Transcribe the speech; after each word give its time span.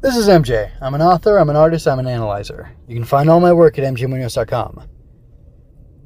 This 0.00 0.16
is 0.16 0.28
MJ. 0.28 0.70
I'm 0.80 0.94
an 0.94 1.02
author, 1.02 1.38
I'm 1.38 1.50
an 1.50 1.56
artist, 1.56 1.88
I'm 1.88 1.98
an 1.98 2.06
analyzer. 2.06 2.70
You 2.86 2.94
can 2.94 3.04
find 3.04 3.28
all 3.28 3.40
my 3.40 3.52
work 3.52 3.80
at 3.80 3.94
mjmunoz.com. 3.94 4.88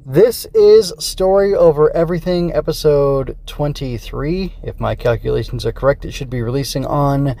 This 0.03 0.47
is 0.55 0.93
Story 0.97 1.53
Over 1.53 1.95
Everything, 1.95 2.51
episode 2.55 3.37
23. 3.45 4.55
If 4.63 4.79
my 4.79 4.95
calculations 4.95 5.63
are 5.67 5.71
correct, 5.71 6.05
it 6.05 6.11
should 6.11 6.31
be 6.31 6.41
releasing 6.41 6.87
on 6.87 7.35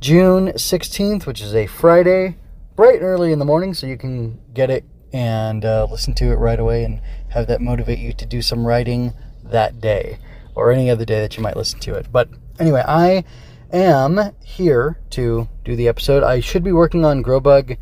June 0.00 0.48
16th, 0.52 1.26
which 1.26 1.42
is 1.42 1.54
a 1.54 1.66
Friday, 1.66 2.38
bright 2.74 2.96
and 2.96 3.04
early 3.04 3.30
in 3.30 3.38
the 3.38 3.44
morning, 3.44 3.74
so 3.74 3.86
you 3.86 3.98
can 3.98 4.40
get 4.54 4.70
it 4.70 4.86
and 5.12 5.62
uh, 5.66 5.86
listen 5.90 6.14
to 6.14 6.32
it 6.32 6.36
right 6.36 6.58
away 6.58 6.84
and 6.84 7.02
have 7.28 7.48
that 7.48 7.60
motivate 7.60 7.98
you 7.98 8.14
to 8.14 8.24
do 8.24 8.40
some 8.40 8.66
writing 8.66 9.12
that 9.44 9.78
day 9.78 10.18
or 10.54 10.72
any 10.72 10.88
other 10.88 11.04
day 11.04 11.20
that 11.20 11.36
you 11.36 11.42
might 11.42 11.56
listen 11.56 11.78
to 11.80 11.96
it. 11.96 12.06
But 12.10 12.30
anyway, 12.58 12.82
I 12.88 13.24
am 13.72 14.32
here 14.42 14.98
to 15.10 15.48
do 15.64 15.76
the 15.76 15.88
episode. 15.88 16.22
I 16.22 16.40
should 16.40 16.64
be 16.64 16.72
working 16.72 17.04
on 17.04 17.22
Grobug, 17.22 17.76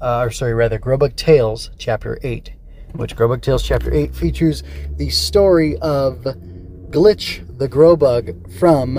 uh, 0.00 0.20
or 0.20 0.30
sorry, 0.30 0.54
rather, 0.54 0.78
Grobug 0.78 1.16
Tales, 1.16 1.70
Chapter 1.78 2.18
8, 2.22 2.52
which 2.92 3.16
Grobug 3.16 3.42
Tales 3.42 3.62
Chapter 3.62 3.92
8 3.92 4.14
features 4.14 4.62
the 4.96 5.10
story 5.10 5.76
of 5.78 6.24
Glitch 6.90 7.58
the 7.58 7.68
Grobug 7.68 8.58
from 8.58 8.98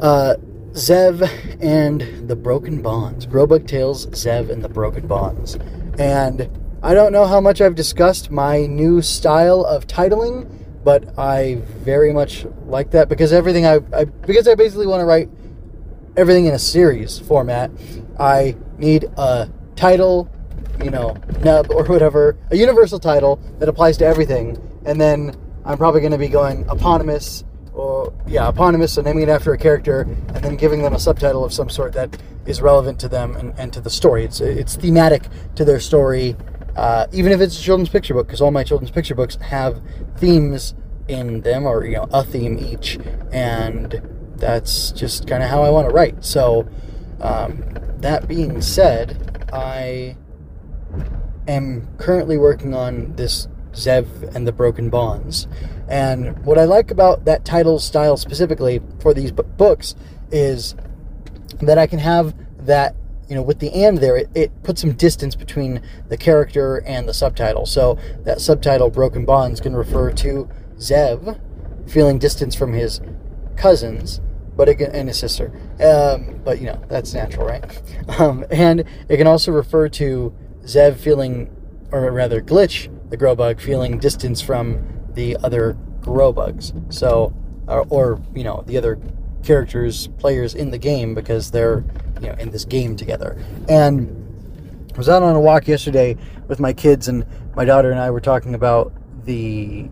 uh, 0.00 0.34
Zev 0.72 1.28
and 1.60 2.28
the 2.28 2.36
Broken 2.36 2.82
Bonds. 2.82 3.26
Grobug 3.26 3.66
Tales, 3.66 4.06
Zev 4.08 4.50
and 4.50 4.62
the 4.62 4.68
Broken 4.68 5.06
Bonds. 5.06 5.56
And 5.98 6.48
I 6.82 6.94
don't 6.94 7.12
know 7.12 7.26
how 7.26 7.40
much 7.40 7.60
I've 7.60 7.74
discussed 7.74 8.30
my 8.30 8.66
new 8.66 9.02
style 9.02 9.64
of 9.64 9.86
titling 9.86 10.48
but 10.84 11.18
I 11.18 11.56
very 11.84 12.12
much 12.12 12.46
like 12.66 12.90
that 12.92 13.08
because 13.08 13.32
everything 13.32 13.66
I, 13.66 13.80
I 13.92 14.04
because 14.04 14.48
I 14.48 14.54
basically 14.54 14.86
want 14.86 15.00
to 15.00 15.04
write 15.04 15.28
everything 16.16 16.46
in 16.46 16.54
a 16.54 16.58
series 16.58 17.18
format. 17.18 17.70
I 18.18 18.56
need 18.78 19.04
a 19.16 19.48
title, 19.76 20.28
you 20.82 20.90
know, 20.90 21.16
nub 21.40 21.70
or 21.70 21.84
whatever, 21.84 22.36
a 22.50 22.56
universal 22.56 22.98
title 22.98 23.40
that 23.58 23.68
applies 23.68 23.96
to 23.98 24.06
everything, 24.06 24.56
and 24.84 25.00
then 25.00 25.36
I'm 25.64 25.78
probably 25.78 26.00
going 26.00 26.12
to 26.12 26.18
be 26.18 26.28
going 26.28 26.66
eponymous 26.70 27.44
or 27.72 28.12
yeah, 28.26 28.48
eponymous, 28.48 28.94
so 28.94 29.02
naming 29.02 29.22
it 29.22 29.28
after 29.28 29.52
a 29.52 29.58
character, 29.58 30.00
and 30.34 30.42
then 30.42 30.56
giving 30.56 30.82
them 30.82 30.94
a 30.94 30.98
subtitle 30.98 31.44
of 31.44 31.52
some 31.52 31.70
sort 31.70 31.92
that 31.92 32.16
is 32.44 32.60
relevant 32.60 32.98
to 32.98 33.08
them 33.08 33.36
and, 33.36 33.56
and 33.58 33.72
to 33.72 33.80
the 33.80 33.90
story. 33.90 34.24
It's 34.24 34.40
it's 34.40 34.74
thematic 34.74 35.28
to 35.54 35.64
their 35.64 35.78
story 35.78 36.34
uh, 36.78 37.08
even 37.12 37.32
if 37.32 37.40
it's 37.40 37.58
a 37.58 37.60
children's 37.60 37.88
picture 37.88 38.14
book, 38.14 38.28
because 38.28 38.40
all 38.40 38.52
my 38.52 38.62
children's 38.62 38.92
picture 38.92 39.16
books 39.16 39.34
have 39.36 39.82
themes 40.16 40.76
in 41.08 41.40
them, 41.40 41.66
or 41.66 41.84
you 41.84 41.96
know, 41.96 42.08
a 42.12 42.22
theme 42.22 42.56
each, 42.56 43.00
and 43.32 44.00
that's 44.36 44.92
just 44.92 45.26
kind 45.26 45.42
of 45.42 45.50
how 45.50 45.62
I 45.62 45.70
want 45.70 45.88
to 45.88 45.92
write. 45.92 46.24
So, 46.24 46.68
um, 47.20 47.64
that 47.96 48.28
being 48.28 48.60
said, 48.60 49.44
I 49.52 50.16
am 51.48 51.88
currently 51.98 52.38
working 52.38 52.74
on 52.74 53.16
this 53.16 53.48
Zev 53.72 54.32
and 54.36 54.46
the 54.46 54.52
Broken 54.52 54.88
Bonds, 54.88 55.48
and 55.88 56.38
what 56.44 56.58
I 56.58 56.64
like 56.64 56.92
about 56.92 57.24
that 57.24 57.44
title 57.44 57.80
style 57.80 58.16
specifically 58.16 58.80
for 59.00 59.12
these 59.12 59.32
books 59.32 59.96
is 60.30 60.76
that 61.60 61.76
I 61.76 61.88
can 61.88 61.98
have 61.98 62.36
that 62.64 62.94
you 63.28 63.34
know, 63.34 63.42
with 63.42 63.58
the 63.58 63.72
and 63.72 63.98
there, 63.98 64.16
it, 64.16 64.30
it 64.34 64.62
puts 64.62 64.80
some 64.80 64.92
distance 64.92 65.34
between 65.34 65.82
the 66.08 66.16
character 66.16 66.82
and 66.86 67.08
the 67.08 67.14
subtitle. 67.14 67.66
So 67.66 67.98
that 68.24 68.40
subtitle, 68.40 68.90
Broken 68.90 69.24
Bonds, 69.24 69.60
can 69.60 69.76
refer 69.76 70.10
to 70.12 70.48
Zev 70.78 71.40
feeling 71.88 72.18
distance 72.18 72.54
from 72.54 72.72
his 72.72 73.00
cousins, 73.56 74.20
but 74.56 74.68
again, 74.68 74.90
and 74.92 75.08
his 75.08 75.18
sister. 75.18 75.52
Um, 75.80 76.40
but 76.44 76.58
you 76.58 76.66
know, 76.66 76.82
that's 76.88 77.14
natural, 77.14 77.46
right? 77.46 77.64
Um, 78.18 78.46
and 78.50 78.84
it 79.08 79.18
can 79.18 79.26
also 79.26 79.52
refer 79.52 79.88
to 79.90 80.34
Zev 80.62 80.96
feeling, 80.96 81.54
or 81.92 82.10
rather, 82.10 82.40
Glitch, 82.40 82.88
the 83.10 83.18
Grobug, 83.18 83.60
feeling 83.60 83.98
distance 83.98 84.40
from 84.40 85.04
the 85.12 85.36
other 85.44 85.76
Grobugs. 86.00 86.72
So, 86.92 87.34
or, 87.68 87.86
or 87.90 88.22
you 88.34 88.44
know, 88.44 88.64
the 88.66 88.78
other 88.78 88.98
characters, 89.42 90.08
players 90.18 90.54
in 90.54 90.70
the 90.70 90.78
game 90.78 91.14
because 91.14 91.50
they're 91.50 91.84
you 92.20 92.28
know 92.28 92.34
in 92.38 92.50
this 92.50 92.64
game 92.64 92.96
together. 92.96 93.36
And 93.68 94.14
I 94.94 94.98
was 94.98 95.08
out 95.08 95.22
on 95.22 95.34
a 95.36 95.40
walk 95.40 95.68
yesterday 95.68 96.16
with 96.48 96.60
my 96.60 96.72
kids, 96.72 97.08
and 97.08 97.24
my 97.54 97.64
daughter 97.64 97.90
and 97.90 98.00
I 98.00 98.10
were 98.10 98.20
talking 98.20 98.54
about 98.54 98.92
the 99.24 99.88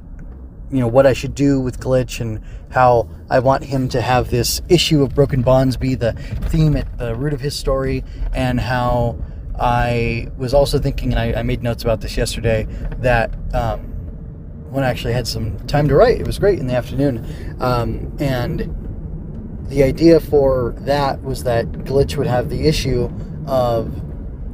you 0.71 0.81
know 0.81 0.89
what 0.89 1.07
I 1.07 1.13
should 1.13 1.35
do 1.35 1.61
with 1.61 1.79
Glitch 1.79 2.21
and 2.21 2.41
how 2.71 3.09
I 3.31 3.39
want 3.39 3.65
him 3.65 3.89
to 3.91 4.01
have 4.01 4.31
this 4.31 4.61
issue 4.69 5.03
of 5.03 5.15
broken 5.15 5.43
bonds 5.43 5.77
be 5.77 5.95
the 5.95 6.13
theme 6.51 6.77
at 6.77 6.99
the 6.99 7.15
root 7.15 7.33
of 7.33 7.41
his 7.41 7.55
story, 7.57 8.05
and 8.35 8.59
how 8.61 9.19
I 9.59 10.29
was 10.37 10.53
also 10.53 10.79
thinking, 10.79 11.13
and 11.13 11.21
I, 11.21 11.41
I 11.41 11.43
made 11.43 11.63
notes 11.63 11.83
about 11.83 12.01
this 12.01 12.17
yesterday, 12.17 12.67
that 12.99 13.33
um, 13.55 13.81
when 14.71 14.85
I 14.85 14.89
actually 14.89 15.15
had 15.15 15.27
some 15.27 15.59
time 15.67 15.89
to 15.89 15.95
write, 15.95 16.21
it 16.21 16.27
was 16.27 16.39
great 16.39 16.59
in 16.59 16.67
the 16.67 16.75
afternoon, 16.75 17.57
um, 17.61 18.15
and 18.19 18.86
the 19.69 19.83
idea 19.83 20.21
for 20.21 20.75
that 20.79 21.23
was 21.23 21.45
that 21.45 21.67
Glitch 21.73 22.17
would 22.17 22.27
have 22.27 22.49
the 22.49 22.67
issue 22.67 23.11
of 23.47 24.03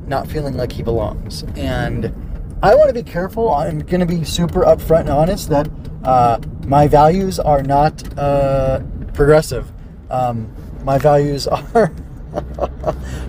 not 0.08 0.26
feeling 0.26 0.56
like 0.56 0.72
he 0.72 0.82
belongs. 0.82 1.44
And 1.56 2.14
I 2.62 2.74
want 2.74 2.88
to 2.88 2.94
be 2.94 3.02
careful. 3.02 3.52
I'm 3.52 3.80
going 3.80 4.00
to 4.00 4.06
be 4.06 4.24
super 4.24 4.62
upfront 4.62 5.00
and 5.00 5.10
honest 5.10 5.48
that 5.50 5.68
uh, 6.04 6.38
my 6.64 6.86
values 6.86 7.38
are 7.38 7.62
not 7.62 8.18
uh, 8.18 8.80
progressive. 9.14 9.72
Um, 10.10 10.52
my 10.84 10.98
values 10.98 11.46
are 11.48 11.92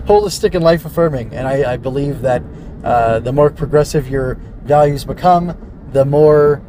holistic 0.06 0.54
and 0.54 0.64
life 0.64 0.84
affirming. 0.84 1.34
And 1.34 1.46
I, 1.46 1.74
I 1.74 1.76
believe 1.76 2.20
that 2.22 2.42
uh, 2.82 3.20
the 3.20 3.32
more 3.32 3.50
progressive 3.50 4.08
your 4.08 4.34
values 4.64 5.04
become, 5.04 5.56
the 5.92 6.04
more 6.04 6.62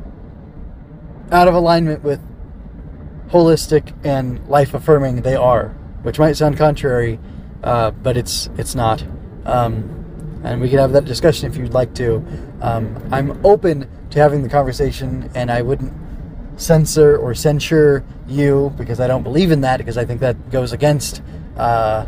out 1.31 1.47
of 1.47 1.53
alignment 1.53 2.03
with 2.03 2.21
holistic 3.29 3.93
and 4.03 4.45
life 4.47 4.73
affirming 4.73 5.21
they 5.21 5.35
are, 5.35 5.69
which 6.03 6.19
might 6.19 6.33
sound 6.33 6.57
contrary, 6.57 7.19
uh, 7.63 7.91
but 7.91 8.17
it's 8.17 8.49
it's 8.57 8.75
not. 8.75 9.03
Um, 9.45 10.41
and 10.43 10.61
we 10.61 10.69
can 10.69 10.77
have 10.77 10.91
that 10.93 11.05
discussion 11.05 11.49
if 11.49 11.57
you'd 11.57 11.73
like 11.73 11.93
to. 11.95 12.23
Um, 12.61 12.95
I'm 13.11 13.43
open 13.45 13.89
to 14.11 14.19
having 14.19 14.43
the 14.43 14.49
conversation, 14.49 15.29
and 15.33 15.49
I 15.51 15.61
wouldn't 15.61 15.93
censor 16.57 17.17
or 17.17 17.33
censure 17.33 18.05
you 18.27 18.73
because 18.77 18.99
I 18.99 19.07
don't 19.07 19.23
believe 19.23 19.51
in 19.51 19.61
that 19.61 19.77
because 19.77 19.97
I 19.97 20.05
think 20.05 20.21
that 20.21 20.51
goes 20.51 20.71
against 20.71 21.21
uh, 21.57 22.05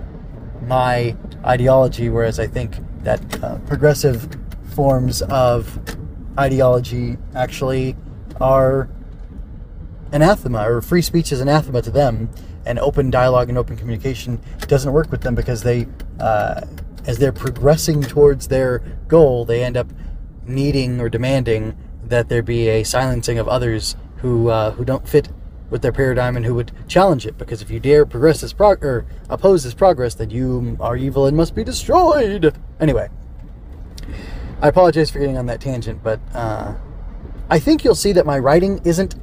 my 0.66 1.16
ideology. 1.44 2.10
Whereas 2.10 2.40
I 2.40 2.48
think 2.48 2.78
that 3.04 3.44
uh, 3.44 3.58
progressive 3.60 4.28
forms 4.76 5.24
of 5.24 5.80
ideology 6.38 7.18
actually 7.34 7.96
are 8.40 8.88
anathema, 10.12 10.70
or 10.70 10.82
free 10.82 11.02
speech 11.02 11.32
is 11.32 11.42
anathema 11.42 11.82
to 11.82 11.92
them, 11.92 12.30
and 12.66 12.80
open 12.80 13.10
dialogue 13.10 13.50
and 13.50 13.58
open 13.58 13.78
communication 13.78 14.40
doesn't 14.68 14.92
work 14.92 15.12
with 15.12 15.22
them 15.22 15.36
because 15.36 15.64
they, 15.64 15.88
uh, 16.20 16.62
as 17.06 17.18
they're 17.18 17.32
progressing 17.32 18.02
towards 18.02 18.48
their 18.48 18.80
goal, 19.08 19.46
they 19.46 19.64
end 19.64 19.78
up 19.78 19.88
needing 20.46 21.00
or 21.00 21.10
demanding 21.10 21.78
that 22.04 22.30
there 22.30 22.42
be 22.42 22.70
a 22.70 22.84
silencing 22.84 23.38
of 23.38 23.48
others 23.48 23.96
who 24.18 24.50
uh, 24.50 24.72
who 24.72 24.86
don't 24.86 25.08
fit 25.08 25.30
with 25.70 25.82
their 25.82 25.92
paradigm 25.92 26.38
and 26.38 26.46
who 26.46 26.56
would 26.56 26.72
challenge 26.88 27.26
it. 27.26 27.38
Because 27.38 27.62
if 27.62 27.70
you 27.70 27.80
dare 27.80 28.06
progress 28.06 28.42
this 28.42 28.54
prog- 28.54 28.84
or 28.84 29.06
oppose 29.30 29.64
this 29.64 29.74
progress, 29.74 30.16
then 30.16 30.30
you 30.30 30.78
are 30.80 30.96
evil 30.96 31.26
and 31.26 31.36
must 31.36 31.56
be 31.56 31.64
destroyed. 31.64 32.56
Anyway, 32.80 33.10
I 34.62 34.70
apologize 34.70 35.10
for 35.10 35.20
getting 35.20 35.38
on 35.38 35.46
that 35.48 35.60
tangent, 35.62 36.02
but 36.04 36.20
uh, 36.34 36.74
I 37.50 37.60
think 37.60 37.84
you'll 37.84 37.96
see 37.96 38.14
that 38.14 38.26
my 38.26 38.40
writing 38.40 38.80
isn't 38.86 39.16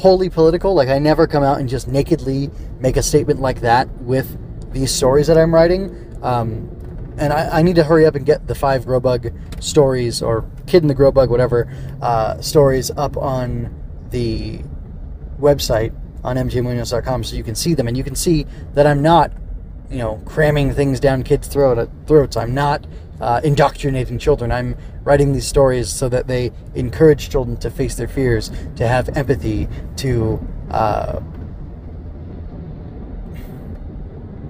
wholly 0.00 0.30
political. 0.30 0.72
Like 0.72 0.88
I 0.88 0.98
never 0.98 1.26
come 1.26 1.42
out 1.42 1.60
and 1.60 1.68
just 1.68 1.86
nakedly 1.86 2.50
make 2.80 2.96
a 2.96 3.02
statement 3.02 3.40
like 3.40 3.60
that 3.60 3.86
with 4.00 4.38
these 4.72 4.90
stories 4.90 5.26
that 5.26 5.36
I'm 5.36 5.54
writing. 5.54 6.18
Um, 6.22 6.70
and 7.18 7.34
I, 7.34 7.58
I, 7.58 7.62
need 7.62 7.76
to 7.76 7.84
hurry 7.84 8.06
up 8.06 8.14
and 8.14 8.24
get 8.24 8.46
the 8.46 8.54
five 8.54 8.86
Grobug 8.86 9.62
stories 9.62 10.22
or 10.22 10.48
Kid 10.66 10.82
in 10.82 10.88
the 10.88 10.94
Grobug, 10.94 11.28
whatever, 11.28 11.70
uh, 12.00 12.40
stories 12.40 12.90
up 12.92 13.16
on 13.18 13.74
the 14.10 14.62
website 15.38 15.94
on 16.24 16.36
mjmunoz.com 16.36 17.24
so 17.24 17.36
you 17.36 17.44
can 17.44 17.54
see 17.54 17.74
them 17.74 17.86
and 17.86 17.96
you 17.96 18.04
can 18.04 18.14
see 18.14 18.46
that 18.72 18.86
I'm 18.86 19.02
not, 19.02 19.32
you 19.90 19.98
know, 19.98 20.22
cramming 20.24 20.72
things 20.72 20.98
down 20.98 21.22
kids' 21.22 21.46
throat, 21.46 21.90
throats. 22.06 22.38
I'm 22.38 22.54
not 22.54 22.86
uh, 23.20 23.40
indoctrinating 23.44 24.18
children. 24.18 24.50
I'm 24.50 24.76
writing 25.04 25.32
these 25.32 25.46
stories 25.46 25.88
so 25.88 26.08
that 26.08 26.26
they 26.26 26.52
encourage 26.74 27.30
children 27.30 27.56
to 27.58 27.70
face 27.70 27.94
their 27.94 28.08
fears, 28.08 28.50
to 28.76 28.86
have 28.86 29.08
empathy, 29.16 29.68
to 29.96 30.46
uh, 30.70 31.20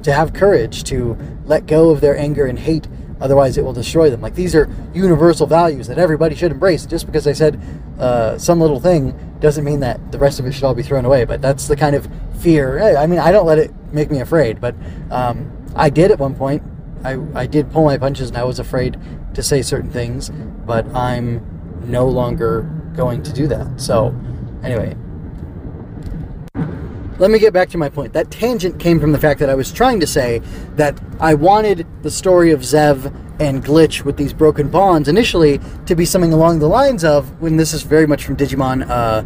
to 0.02 0.12
have 0.12 0.32
courage, 0.32 0.84
to 0.84 1.16
let 1.44 1.66
go 1.66 1.90
of 1.90 2.00
their 2.00 2.16
anger 2.16 2.46
and 2.46 2.58
hate. 2.58 2.88
Otherwise, 3.20 3.58
it 3.58 3.64
will 3.64 3.74
destroy 3.74 4.08
them. 4.08 4.22
Like 4.22 4.34
these 4.34 4.54
are 4.54 4.68
universal 4.94 5.46
values 5.46 5.86
that 5.88 5.98
everybody 5.98 6.34
should 6.34 6.52
embrace. 6.52 6.86
Just 6.86 7.04
because 7.04 7.26
I 7.26 7.34
said 7.34 7.60
uh, 7.98 8.38
some 8.38 8.60
little 8.60 8.80
thing 8.80 9.14
doesn't 9.40 9.64
mean 9.64 9.80
that 9.80 10.10
the 10.10 10.18
rest 10.18 10.40
of 10.40 10.46
it 10.46 10.52
should 10.52 10.64
all 10.64 10.74
be 10.74 10.82
thrown 10.82 11.04
away. 11.04 11.26
But 11.26 11.42
that's 11.42 11.68
the 11.68 11.76
kind 11.76 11.94
of 11.94 12.08
fear. 12.38 12.96
I 12.96 13.06
mean, 13.06 13.18
I 13.18 13.30
don't 13.30 13.46
let 13.46 13.58
it 13.58 13.72
make 13.92 14.10
me 14.10 14.20
afraid, 14.20 14.58
but 14.58 14.74
um, 15.10 15.50
I 15.76 15.90
did 15.90 16.10
at 16.10 16.18
one 16.18 16.34
point 16.34 16.62
I, 17.04 17.18
I 17.34 17.46
did 17.46 17.70
pull 17.72 17.84
my 17.84 17.98
punches 17.98 18.28
and 18.28 18.36
I 18.38 18.44
was 18.44 18.58
afraid 18.58 18.98
to 19.34 19.42
say 19.42 19.62
certain 19.62 19.90
things, 19.90 20.30
but 20.66 20.86
I'm 20.94 21.44
no 21.84 22.06
longer 22.06 22.62
going 22.94 23.22
to 23.22 23.32
do 23.32 23.46
that. 23.48 23.80
So, 23.80 24.14
anyway, 24.62 24.96
let 27.18 27.30
me 27.30 27.38
get 27.38 27.52
back 27.52 27.68
to 27.70 27.78
my 27.78 27.88
point. 27.88 28.12
That 28.14 28.30
tangent 28.30 28.80
came 28.80 28.98
from 28.98 29.12
the 29.12 29.18
fact 29.18 29.40
that 29.40 29.50
I 29.50 29.54
was 29.54 29.72
trying 29.72 30.00
to 30.00 30.06
say 30.06 30.40
that 30.76 30.98
I 31.20 31.34
wanted 31.34 31.86
the 32.02 32.10
story 32.10 32.50
of 32.50 32.60
Zev 32.60 33.14
and 33.40 33.62
Glitch 33.64 34.04
with 34.04 34.16
these 34.16 34.32
broken 34.32 34.68
bonds 34.68 35.08
initially 35.08 35.60
to 35.86 35.94
be 35.94 36.04
something 36.04 36.32
along 36.32 36.60
the 36.60 36.68
lines 36.68 37.04
of 37.04 37.40
when 37.40 37.56
this 37.56 37.72
is 37.72 37.82
very 37.82 38.06
much 38.06 38.24
from 38.24 38.36
Digimon, 38.36 38.88
uh, 38.88 39.22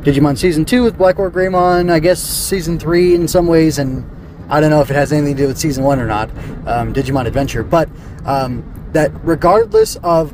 Digimon 0.00 0.38
Season 0.38 0.64
2 0.64 0.82
with 0.82 0.96
BlackWarGreymon, 0.96 1.90
I 1.90 1.98
guess 1.98 2.22
Season 2.22 2.78
3 2.78 3.14
in 3.14 3.28
some 3.28 3.46
ways, 3.46 3.78
and 3.78 4.08
I 4.48 4.60
don't 4.60 4.70
know 4.70 4.80
if 4.80 4.90
it 4.90 4.94
has 4.94 5.12
anything 5.12 5.36
to 5.36 5.42
do 5.42 5.48
with 5.48 5.58
Season 5.58 5.82
1 5.82 5.98
or 5.98 6.06
not, 6.06 6.30
um, 6.66 6.92
Digimon 6.92 7.26
Adventure, 7.26 7.64
but 7.64 7.88
um, 8.24 8.64
that 8.92 9.10
regardless 9.24 9.96
of 9.96 10.32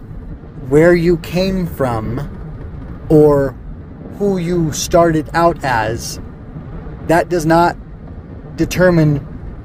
where 0.69 0.95
you 0.95 1.17
came 1.19 1.67
from 1.67 3.07
or 3.09 3.57
who 4.19 4.39
you 4.39 4.73
started 4.73 5.31
out 5.33 5.63
as, 5.65 6.21
that 7.07 7.29
does 7.29 7.47
not 7.47 7.77
determine 8.57 9.17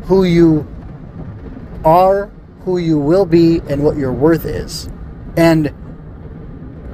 who 0.05 0.23
you 0.23 0.67
are, 1.83 2.31
who 2.61 2.77
you 2.77 2.97
will 2.97 3.25
be, 3.25 3.61
and 3.69 3.83
what 3.83 3.97
your 3.97 4.13
worth 4.13 4.45
is. 4.45 4.89
And 5.35 5.73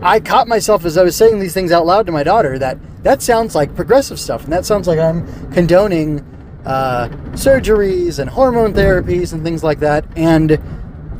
I 0.01 0.19
caught 0.19 0.47
myself 0.47 0.85
as 0.85 0.97
I 0.97 1.03
was 1.03 1.15
saying 1.15 1.39
these 1.39 1.53
things 1.53 1.71
out 1.71 1.85
loud 1.85 2.07
to 2.07 2.11
my 2.11 2.23
daughter 2.23 2.59
that 2.59 2.77
that 3.03 3.21
sounds 3.21 3.55
like 3.55 3.75
progressive 3.75 4.19
stuff, 4.19 4.43
and 4.43 4.51
that 4.51 4.65
sounds 4.65 4.87
like 4.87 4.99
I'm 4.99 5.51
condoning 5.51 6.25
uh, 6.65 7.09
surgeries 7.33 8.19
and 8.19 8.29
hormone 8.29 8.73
therapies 8.73 9.33
and 9.33 9.43
things 9.43 9.63
like 9.63 9.79
that. 9.79 10.05
And 10.15 10.59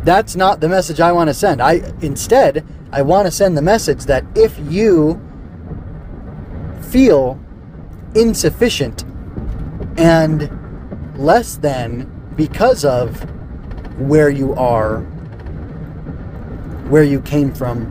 that's 0.04 0.36
not 0.36 0.60
the 0.60 0.70
message 0.70 1.00
I 1.00 1.12
want 1.12 1.30
to 1.30 1.34
send. 1.34 1.62
I 1.62 1.82
instead 2.02 2.66
I 2.92 3.02
want 3.02 3.26
to 3.26 3.32
send 3.32 3.58
the 3.58 3.62
message 3.62 4.06
that 4.06 4.26
if 4.36 4.58
you 4.72 5.22
feel 6.92 7.40
insufficient 8.16 9.04
and 9.98 10.50
less 11.18 11.56
than 11.56 12.10
because 12.36 12.86
of 12.86 13.28
where 14.00 14.30
you 14.30 14.54
are, 14.54 15.00
where 16.90 17.04
you 17.04 17.22
came 17.22 17.54
from, 17.54 17.86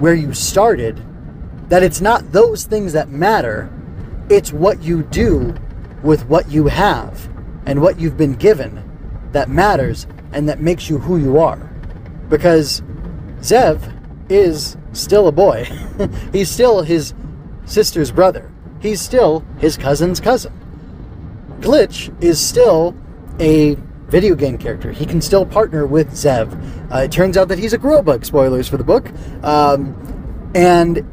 where 0.00 0.14
you 0.14 0.32
started, 0.32 1.02
that 1.68 1.82
it's 1.82 2.00
not 2.00 2.32
those 2.32 2.64
things 2.64 2.92
that 2.92 3.08
matter, 3.10 3.70
it's 4.30 4.52
what 4.52 4.82
you 4.82 5.02
do 5.02 5.54
with 6.06 6.26
what 6.26 6.48
you 6.50 6.68
have 6.68 7.28
and 7.66 7.82
what 7.82 7.98
you've 7.98 8.16
been 8.16 8.34
given 8.34 8.82
that 9.32 9.50
matters 9.50 10.06
and 10.32 10.48
that 10.48 10.60
makes 10.60 10.88
you 10.88 10.98
who 10.98 11.18
you 11.18 11.38
are. 11.38 11.58
Because 12.28 12.80
Zev 13.40 13.92
is 14.30 14.76
still 14.92 15.28
a 15.28 15.32
boy. 15.32 15.64
He's 16.32 16.50
still 16.50 16.82
his 16.82 17.12
sister's 17.64 18.10
brother. 18.10 18.50
He's 18.80 19.00
still 19.00 19.44
his 19.58 19.76
cousin's 19.76 20.20
cousin. 20.20 20.52
Glitch 21.60 22.14
is 22.22 22.38
still 22.38 22.94
a 23.40 23.76
video 24.08 24.34
game 24.34 24.58
character. 24.58 24.92
He 24.92 25.04
can 25.06 25.20
still 25.20 25.44
partner 25.44 25.86
with 25.86 26.12
Zev. 26.12 26.52
Uh, 26.92 26.98
it 26.98 27.12
turns 27.12 27.36
out 27.36 27.48
that 27.48 27.58
he's 27.58 27.72
a 27.72 27.78
Grobug, 27.78 28.24
spoilers 28.24 28.68
for 28.68 28.76
the 28.76 28.84
book. 28.84 29.10
Um, 29.42 30.52
and 30.54 31.04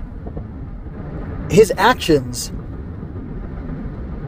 his 1.49 1.73
actions, 1.77 2.51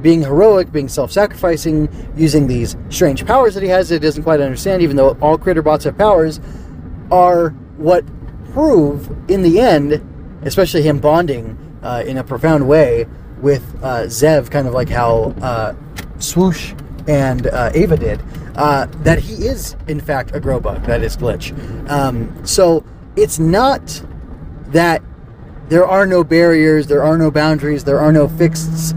being 0.06 0.22
heroic, 0.22 0.72
being 0.72 0.88
self 0.88 1.12
sacrificing, 1.12 1.90
using 2.16 2.46
these 2.46 2.78
strange 2.90 3.26
powers 3.26 3.56
that 3.56 3.64
he 3.64 3.70
has 3.70 3.90
that 3.90 3.96
he 3.96 4.00
doesn't 4.00 4.22
quite 4.22 4.40
understand, 4.40 4.84
even 4.84 4.96
though 4.96 5.18
all 5.20 5.36
Critterbots 5.36 5.84
have 5.84 5.98
powers, 5.98 6.40
are 7.10 7.50
what 7.78 8.06
prove 8.52 9.10
in 9.32 9.42
the 9.42 9.60
end, 9.60 10.00
especially 10.44 10.84
him 10.84 11.00
bonding 11.00 11.58
uh, 11.82 12.04
in 12.06 12.20
a 12.20 12.24
profound 12.24 12.68
way 12.68 13.08
with 13.42 13.64
uh, 13.82 14.04
Zev, 14.04 14.52
kind 14.52 14.68
of 14.68 14.76
like 14.76 14.90
how 14.90 15.34
uh, 15.42 15.74
Swoosh 16.20 16.76
and 17.08 17.48
uh, 17.48 17.72
Ava 17.74 17.98
did, 17.98 18.22
uh, 18.58 18.86
that 19.02 19.18
he 19.18 19.48
is 19.48 19.76
in 19.88 20.00
fact 20.00 20.36
a 20.36 20.40
Grobug. 20.40 20.86
That 20.86 21.02
is 21.02 21.18
Glitch. 21.18 21.50
Um, 21.90 22.46
so 22.46 22.86
it's 23.16 23.40
not 23.40 24.04
that 24.68 25.02
there 25.70 25.86
are 25.86 26.06
no 26.06 26.24
barriers, 26.24 26.88
there 26.88 27.04
are 27.04 27.18
no 27.18 27.32
boundaries, 27.32 27.84
there 27.84 28.00
are 28.00 28.12
no 28.12 28.28
fixed 28.28 28.96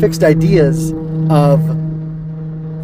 fixed 0.00 0.22
ideas 0.22 0.92
of 1.30 1.60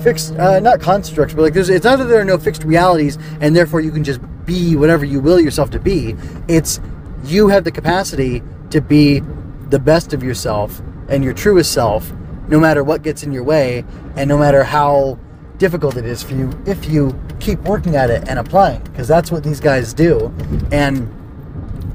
fixed 0.02 0.34
uh, 0.36 0.60
not 0.60 0.80
constructs, 0.80 1.34
but 1.34 1.42
like 1.42 1.54
there's 1.54 1.68
it's 1.68 1.84
not 1.84 1.98
that 1.98 2.04
there 2.04 2.20
are 2.20 2.24
no 2.24 2.38
fixed 2.38 2.64
realities, 2.64 3.18
and 3.40 3.54
therefore 3.54 3.80
you 3.80 3.90
can 3.90 4.04
just 4.04 4.20
be 4.44 4.76
whatever 4.76 5.04
you 5.04 5.20
will 5.20 5.40
yourself 5.40 5.70
to 5.70 5.78
be. 5.78 6.16
It's 6.48 6.80
you 7.24 7.48
have 7.48 7.64
the 7.64 7.70
capacity 7.70 8.42
to 8.70 8.80
be 8.80 9.20
the 9.68 9.78
best 9.78 10.12
of 10.12 10.22
yourself 10.22 10.82
and 11.08 11.22
your 11.22 11.32
truest 11.32 11.72
self 11.72 12.12
no 12.48 12.58
matter 12.58 12.82
what 12.82 13.02
gets 13.02 13.22
in 13.22 13.32
your 13.32 13.44
way 13.44 13.84
and 14.16 14.28
no 14.28 14.36
matter 14.36 14.64
how 14.64 15.18
difficult 15.58 15.96
it 15.96 16.04
is 16.04 16.22
for 16.22 16.34
you 16.34 16.50
if 16.66 16.86
you 16.86 17.18
keep 17.38 17.58
working 17.60 17.94
at 17.96 18.10
it 18.10 18.28
and 18.28 18.38
applying 18.38 18.82
because 18.84 19.06
that's 19.06 19.30
what 19.30 19.44
these 19.44 19.60
guys 19.60 19.94
do 19.94 20.34
and 20.72 21.08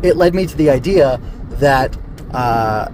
it 0.01 0.17
led 0.17 0.35
me 0.35 0.45
to 0.45 0.55
the 0.57 0.69
idea 0.69 1.19
that 1.59 1.97
uh, 2.31 2.89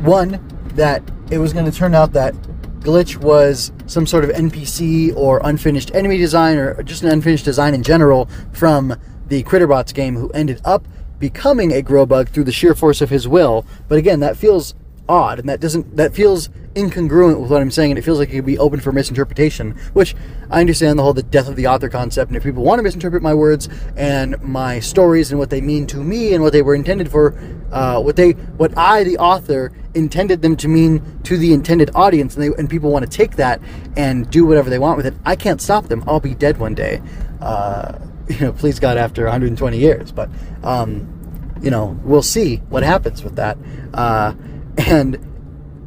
one 0.00 0.44
that 0.74 1.02
it 1.30 1.38
was 1.38 1.52
going 1.52 1.64
to 1.64 1.72
turn 1.72 1.94
out 1.94 2.12
that 2.12 2.34
glitch 2.80 3.16
was 3.16 3.72
some 3.86 4.06
sort 4.06 4.24
of 4.24 4.30
npc 4.30 5.14
or 5.16 5.40
unfinished 5.44 5.92
enemy 5.94 6.16
design 6.16 6.56
or 6.56 6.80
just 6.84 7.02
an 7.02 7.10
unfinished 7.10 7.44
design 7.44 7.74
in 7.74 7.82
general 7.82 8.28
from 8.52 8.94
the 9.28 9.42
critterbots 9.44 9.92
game 9.92 10.14
who 10.14 10.30
ended 10.30 10.60
up 10.64 10.86
becoming 11.18 11.72
a 11.72 11.82
grobug 11.82 12.28
through 12.28 12.44
the 12.44 12.52
sheer 12.52 12.74
force 12.74 13.00
of 13.00 13.10
his 13.10 13.26
will. 13.26 13.64
But 13.88 13.98
again 13.98 14.20
that 14.20 14.36
feels 14.36 14.74
odd 15.08 15.38
and 15.38 15.48
that 15.48 15.60
doesn't 15.60 15.96
that 15.96 16.14
feels 16.14 16.48
incongruent 16.78 17.40
with 17.40 17.50
what 17.50 17.60
I'm 17.60 17.70
saying 17.70 17.90
and 17.90 17.98
it 17.98 18.02
feels 18.02 18.18
like 18.18 18.28
it 18.28 18.36
could 18.36 18.46
be 18.46 18.58
open 18.58 18.78
for 18.78 18.92
misinterpretation 18.92 19.72
which 19.92 20.14
I 20.50 20.60
understand 20.60 20.98
the 20.98 21.02
whole 21.02 21.12
the 21.12 21.24
death 21.24 21.48
of 21.48 21.56
the 21.56 21.66
author 21.66 21.88
concept 21.88 22.28
and 22.28 22.36
if 22.36 22.44
people 22.44 22.62
want 22.62 22.78
to 22.78 22.82
misinterpret 22.84 23.22
my 23.22 23.34
words 23.34 23.68
and 23.96 24.40
my 24.42 24.78
stories 24.78 25.30
and 25.30 25.38
what 25.38 25.50
they 25.50 25.60
mean 25.60 25.86
to 25.88 25.96
me 25.96 26.34
and 26.34 26.42
what 26.42 26.52
they 26.52 26.62
were 26.62 26.76
intended 26.76 27.10
for 27.10 27.36
uh, 27.72 28.00
what 28.00 28.14
they 28.14 28.32
what 28.32 28.76
I 28.78 29.02
the 29.02 29.18
author 29.18 29.72
intended 29.94 30.40
them 30.40 30.56
to 30.58 30.68
mean 30.68 31.20
to 31.24 31.36
the 31.36 31.52
intended 31.52 31.90
audience 31.94 32.36
and 32.36 32.44
they 32.44 32.56
and 32.56 32.70
people 32.70 32.92
want 32.92 33.04
to 33.04 33.10
take 33.10 33.36
that 33.36 33.60
and 33.96 34.30
do 34.30 34.46
whatever 34.46 34.70
they 34.70 34.78
want 34.78 34.96
with 34.96 35.06
it 35.06 35.14
I 35.24 35.34
can't 35.34 35.60
stop 35.60 35.88
them. 35.88 36.04
I'll 36.06 36.20
be 36.20 36.34
dead 36.34 36.58
one 36.58 36.74
day. 36.74 37.02
Uh, 37.40 37.98
you 38.28 38.40
know 38.40 38.52
please 38.52 38.78
God 38.78 38.96
after 38.96 39.24
120 39.24 39.78
years. 39.78 40.12
But 40.12 40.30
um, 40.62 41.58
you 41.60 41.70
know 41.70 41.98
we'll 42.04 42.22
see 42.22 42.56
what 42.68 42.84
happens 42.84 43.24
with 43.24 43.34
that. 43.36 43.58
Uh, 43.92 44.34
and 44.78 45.18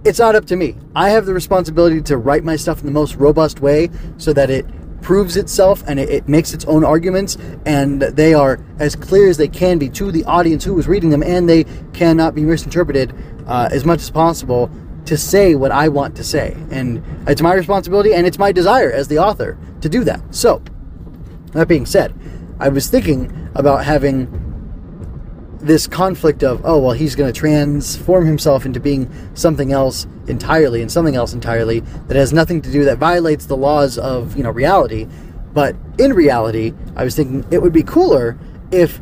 it's 0.03 0.20
not 0.20 0.36
up 0.36 0.46
to 0.46 0.55
me. 0.55 0.75
I 0.96 1.10
have 1.10 1.25
the 1.25 1.34
responsibility 1.34 2.01
to 2.03 2.17
write 2.17 2.43
my 2.43 2.55
stuff 2.55 2.79
in 2.79 2.86
the 2.86 2.91
most 2.91 3.15
robust 3.15 3.60
way 3.60 3.89
so 4.17 4.34
that 4.34 4.50
it 4.50 4.65
proves 5.01 5.36
itself 5.36 5.84
and 5.88 6.00
it, 6.00 6.10
it, 6.10 6.27
makes 6.27 6.53
its 6.53 6.63
own 6.65 6.84
arguments 6.84 7.38
and 7.65 8.01
they 8.01 8.34
are 8.34 8.63
as 8.79 8.96
clear 8.96 9.29
as 9.29 9.38
they 9.38 9.48
can 9.48 9.79
be 9.79 9.89
to 9.89 10.12
the 10.12 10.24
audience 10.25 10.63
who 10.63 10.77
is 10.77 10.88
reading 10.88 11.10
them 11.10 11.24
and 11.24 11.50
they 11.50 11.63
cannot 11.93 12.36
be 12.36 12.43
misinterpreted 12.43 13.13
uh, 13.48 13.67
as 13.72 13.84
much 13.84 14.00
as 14.00 14.12
possible 14.12 14.70
to 15.05 15.17
say 15.17 15.55
what 15.55 15.72
I 15.72 15.89
want 15.89 16.15
to 16.17 16.24
say. 16.24 16.55
And 16.70 17.03
it's 17.27 17.41
my 17.41 17.53
responsibility 17.53 18.13
and 18.13 18.27
it's 18.27 18.38
my 18.38 18.51
desire 18.51 18.91
as 18.91 19.08
the 19.08 19.17
author 19.17 19.58
to 19.81 19.89
do 19.89 20.03
that. 20.03 20.22
So, 20.34 20.62
that 21.53 21.67
being 21.67 21.86
said, 21.86 22.13
I 22.60 22.70
was 22.70 22.88
thinking 22.88 23.50
about 23.55 23.84
having 23.84 24.27
this 25.62 25.88
conflict 25.88 26.44
of 26.44 26.62
oh 26.65 26.80
well 26.80 26.91
he's 26.91 27.15
going 27.15 27.32
to 27.32 27.39
transform 27.39 28.25
himself 28.25 28.65
into 28.65 28.80
being 28.80 29.10
something 29.36 29.72
else 29.72 30.08
entirely 30.27 30.82
and 30.82 30.91
something 30.91 31.15
else 31.15 31.34
entirely 31.34 31.82
that 32.08 32.18
has 32.18 32.34
nothing 32.34 32.62
to 32.62 32.72
do 32.72 32.84
that 32.84 32.98
violates 32.98 33.46
the 33.46 33.58
laws 33.58 33.98
of 33.98 34.36
you 34.36 34.44
know 34.44 34.51
reality. 34.51 35.08
But 35.53 35.75
in 36.00 36.13
reality 36.13 36.74
i 36.96 37.03
was 37.03 37.15
thinking 37.15 37.46
it 37.51 37.62
would 37.62 37.74
be 37.74 37.84
cooler 37.84 38.39
if 38.72 39.01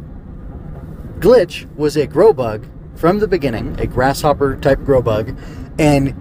glitch 1.19 1.73
was 1.75 1.95
a 1.95 2.07
grobug 2.07 2.67
from 2.97 3.19
the 3.19 3.27
beginning 3.27 3.79
a 3.79 3.87
grasshopper 3.87 4.55
type 4.57 4.79
grobug 4.79 5.37
and 5.79 6.15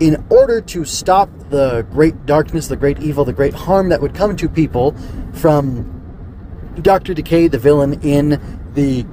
in 0.00 0.24
order 0.30 0.60
to 0.60 0.84
stop 0.84 1.30
the 1.50 1.82
great 1.92 2.26
darkness 2.26 2.68
the 2.68 2.76
great 2.76 2.98
evil 3.00 3.24
the 3.24 3.32
great 3.32 3.54
harm 3.54 3.88
that 3.90 4.00
would 4.00 4.14
come 4.14 4.34
to 4.34 4.48
people 4.48 4.96
from 5.34 5.92
dr 6.80 7.12
decay 7.12 7.46
the 7.46 7.58
villain 7.58 8.00
in 8.02 8.40
the 8.74 9.04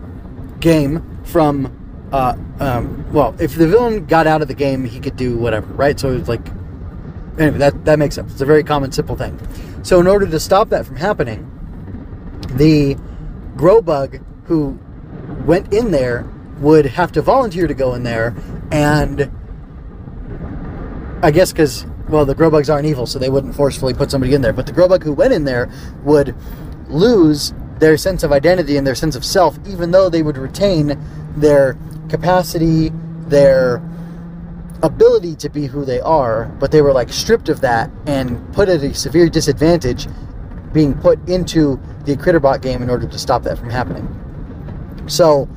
game 0.64 1.20
from 1.26 1.80
uh, 2.14 2.38
um, 2.60 3.12
well, 3.12 3.36
if 3.40 3.56
the 3.56 3.68
villain 3.68 4.06
got 4.06 4.28
out 4.28 4.42
of 4.42 4.48
the 4.48 4.54
game, 4.54 4.86
he 4.86 5.00
could 5.00 5.16
do 5.16 5.36
whatever, 5.36 5.66
right? 5.74 6.00
So 6.00 6.16
it's 6.16 6.30
like, 6.30 6.46
anyway, 7.40 7.58
that 7.58 7.86
that 7.86 8.00
makes 8.00 8.16
sense. 8.16 8.32
It's 8.32 8.42
a 8.42 8.46
very 8.46 8.64
common, 8.64 8.92
simple 8.92 9.16
thing. 9.16 9.38
So 9.84 10.00
in 10.00 10.08
order 10.08 10.28
to 10.28 10.40
stop 10.40 10.70
that 10.70 10.86
from 10.86 10.96
happening, 10.96 11.50
the 12.52 12.96
grobug 13.56 14.24
who 14.46 14.80
went 15.46 15.74
in 15.74 15.92
there 15.92 16.26
would 16.60 16.86
have 16.86 17.12
to 17.14 17.22
volunteer 17.22 17.68
to 17.68 17.74
go 17.74 17.96
in 17.96 18.04
there, 18.04 18.36
and 18.72 19.30
I 21.24 21.32
guess 21.32 21.52
because 21.52 21.86
well, 22.10 22.26
the 22.26 22.36
grobugs 22.36 22.72
aren't 22.72 22.86
evil, 22.86 23.08
so 23.08 23.18
they 23.18 23.30
wouldn't 23.30 23.56
forcefully 23.56 23.96
put 23.96 24.12
somebody 24.12 24.36
in 24.36 24.42
there. 24.44 24.54
But 24.54 24.68
the 24.68 24.72
grobug 24.72 25.04
who 25.04 25.14
went 25.14 25.34
in 25.34 25.46
there 25.46 25.72
would 26.04 26.36
lose 26.90 27.54
their 27.80 27.98
sense 27.98 28.24
of 28.24 28.32
identity 28.32 28.78
and 28.78 28.86
their 28.86 28.96
sense 28.96 29.16
of 29.16 29.26
self, 29.26 29.58
even 29.68 29.92
though 29.92 30.10
they 30.10 30.24
would 30.24 30.38
retain 30.38 31.00
their 31.36 31.78
capacity, 32.10 32.92
their 33.28 33.82
ability 34.84 35.36
to 35.36 35.50
be 35.50 35.66
who 35.66 35.86
they 35.86 36.00
are, 36.02 36.46
but 36.60 36.72
they 36.72 36.82
were 36.82 36.94
like 36.94 37.12
stripped 37.12 37.50
of 37.50 37.62
that 37.62 37.90
and 38.06 38.54
put 38.54 38.70
at 38.70 38.84
a 38.84 38.94
severe 38.94 39.30
disadvantage 39.30 40.08
being 40.74 40.94
put 40.94 41.18
into 41.30 41.80
the 42.06 42.16
Critterbot 42.16 42.62
game 42.62 42.82
in 42.82 42.90
order 42.90 43.08
to 43.08 43.18
stop 43.18 43.44
that 43.44 43.58
from 43.58 43.70
happening. 43.70 44.08
So 45.08 45.48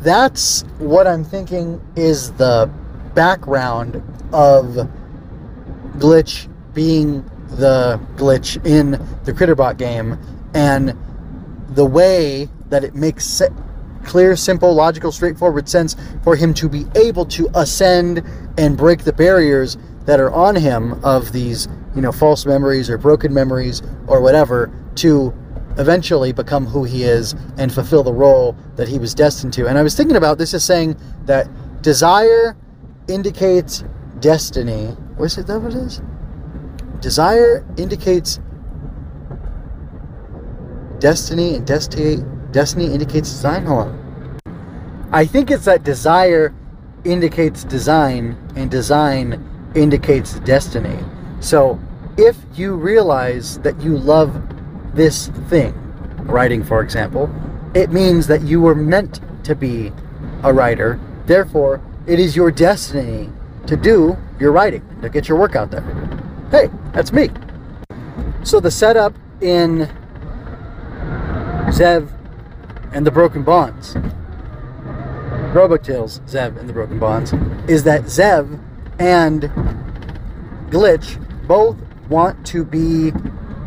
that's 0.00 0.62
what 0.78 1.06
I'm 1.06 1.24
thinking 1.24 1.80
is 1.96 2.32
the 2.32 2.70
background 3.14 3.96
of 4.32 4.88
Glitch 5.98 6.48
being 6.74 7.22
the 7.48 8.00
glitch 8.16 8.64
in 8.66 8.92
the 9.24 9.32
Critterbot 9.32 9.76
game 9.76 10.18
and 10.54 10.96
the 11.74 11.84
way 11.84 12.48
that 12.68 12.84
it 12.84 12.94
makes 12.94 13.42
clear, 14.04 14.36
simple, 14.36 14.74
logical, 14.74 15.12
straightforward 15.12 15.68
sense 15.68 15.96
for 16.22 16.36
him 16.36 16.52
to 16.54 16.68
be 16.68 16.86
able 16.94 17.24
to 17.26 17.48
ascend 17.54 18.22
and 18.58 18.76
break 18.76 19.04
the 19.04 19.12
barriers 19.12 19.76
that 20.06 20.18
are 20.18 20.32
on 20.32 20.56
him 20.56 21.02
of 21.04 21.32
these, 21.32 21.68
you 21.94 22.02
know, 22.02 22.12
false 22.12 22.44
memories 22.44 22.90
or 22.90 22.98
broken 22.98 23.32
memories 23.32 23.82
or 24.06 24.20
whatever 24.20 24.72
to 24.96 25.32
eventually 25.78 26.32
become 26.32 26.66
who 26.66 26.84
he 26.84 27.04
is 27.04 27.34
and 27.56 27.72
fulfill 27.72 28.02
the 28.02 28.12
role 28.12 28.56
that 28.76 28.88
he 28.88 28.98
was 28.98 29.14
destined 29.14 29.52
to. 29.54 29.66
And 29.66 29.78
I 29.78 29.82
was 29.82 29.96
thinking 29.96 30.16
about 30.16 30.38
this 30.38 30.52
as 30.54 30.64
saying 30.64 30.96
that 31.24 31.48
desire 31.82 32.56
indicates 33.08 33.84
destiny. 34.20 34.96
Was 35.16 35.38
it 35.38 35.46
that 35.46 35.60
what 35.60 35.72
it 35.72 35.78
is? 35.78 36.02
Desire 37.00 37.64
indicates 37.76 38.38
destiny 41.02 41.56
and 41.56 41.66
destiny 41.66 42.24
destiny 42.52 42.86
indicates 42.86 43.28
design. 43.28 43.66
On. 43.66 44.38
I 45.10 45.24
think 45.24 45.50
it's 45.50 45.64
that 45.64 45.82
desire 45.82 46.54
indicates 47.04 47.64
design 47.64 48.36
and 48.54 48.70
design 48.70 49.42
indicates 49.74 50.38
destiny. 50.40 50.96
So 51.40 51.80
if 52.16 52.36
you 52.54 52.74
realize 52.74 53.58
that 53.60 53.80
you 53.80 53.98
love 53.98 54.30
this 54.94 55.26
thing, 55.48 55.74
writing 56.18 56.62
for 56.62 56.82
example, 56.82 57.28
it 57.74 57.90
means 57.90 58.28
that 58.28 58.42
you 58.42 58.60
were 58.60 58.76
meant 58.76 59.20
to 59.42 59.56
be 59.56 59.90
a 60.44 60.52
writer. 60.52 61.00
Therefore, 61.26 61.80
it 62.06 62.20
is 62.20 62.36
your 62.36 62.52
destiny 62.52 63.28
to 63.66 63.76
do 63.76 64.16
your 64.38 64.52
writing, 64.52 64.82
to 65.02 65.08
get 65.08 65.28
your 65.28 65.36
work 65.36 65.56
out 65.56 65.72
there. 65.72 65.82
Hey, 66.52 66.70
that's 66.92 67.12
me. 67.12 67.28
So 68.44 68.60
the 68.60 68.70
setup 68.70 69.14
in 69.40 69.90
Zev 71.68 72.08
and 72.92 73.06
the 73.06 73.10
Broken 73.10 73.42
Bonds, 73.42 73.94
Grobug 75.52 75.82
Tales, 75.82 76.20
Zev 76.20 76.58
and 76.58 76.68
the 76.68 76.72
Broken 76.72 76.98
Bonds, 76.98 77.32
is 77.68 77.84
that 77.84 78.02
Zev 78.02 78.58
and 78.98 79.42
Glitch 80.70 81.18
both 81.46 81.76
want 82.08 82.46
to 82.46 82.64
be 82.64 83.12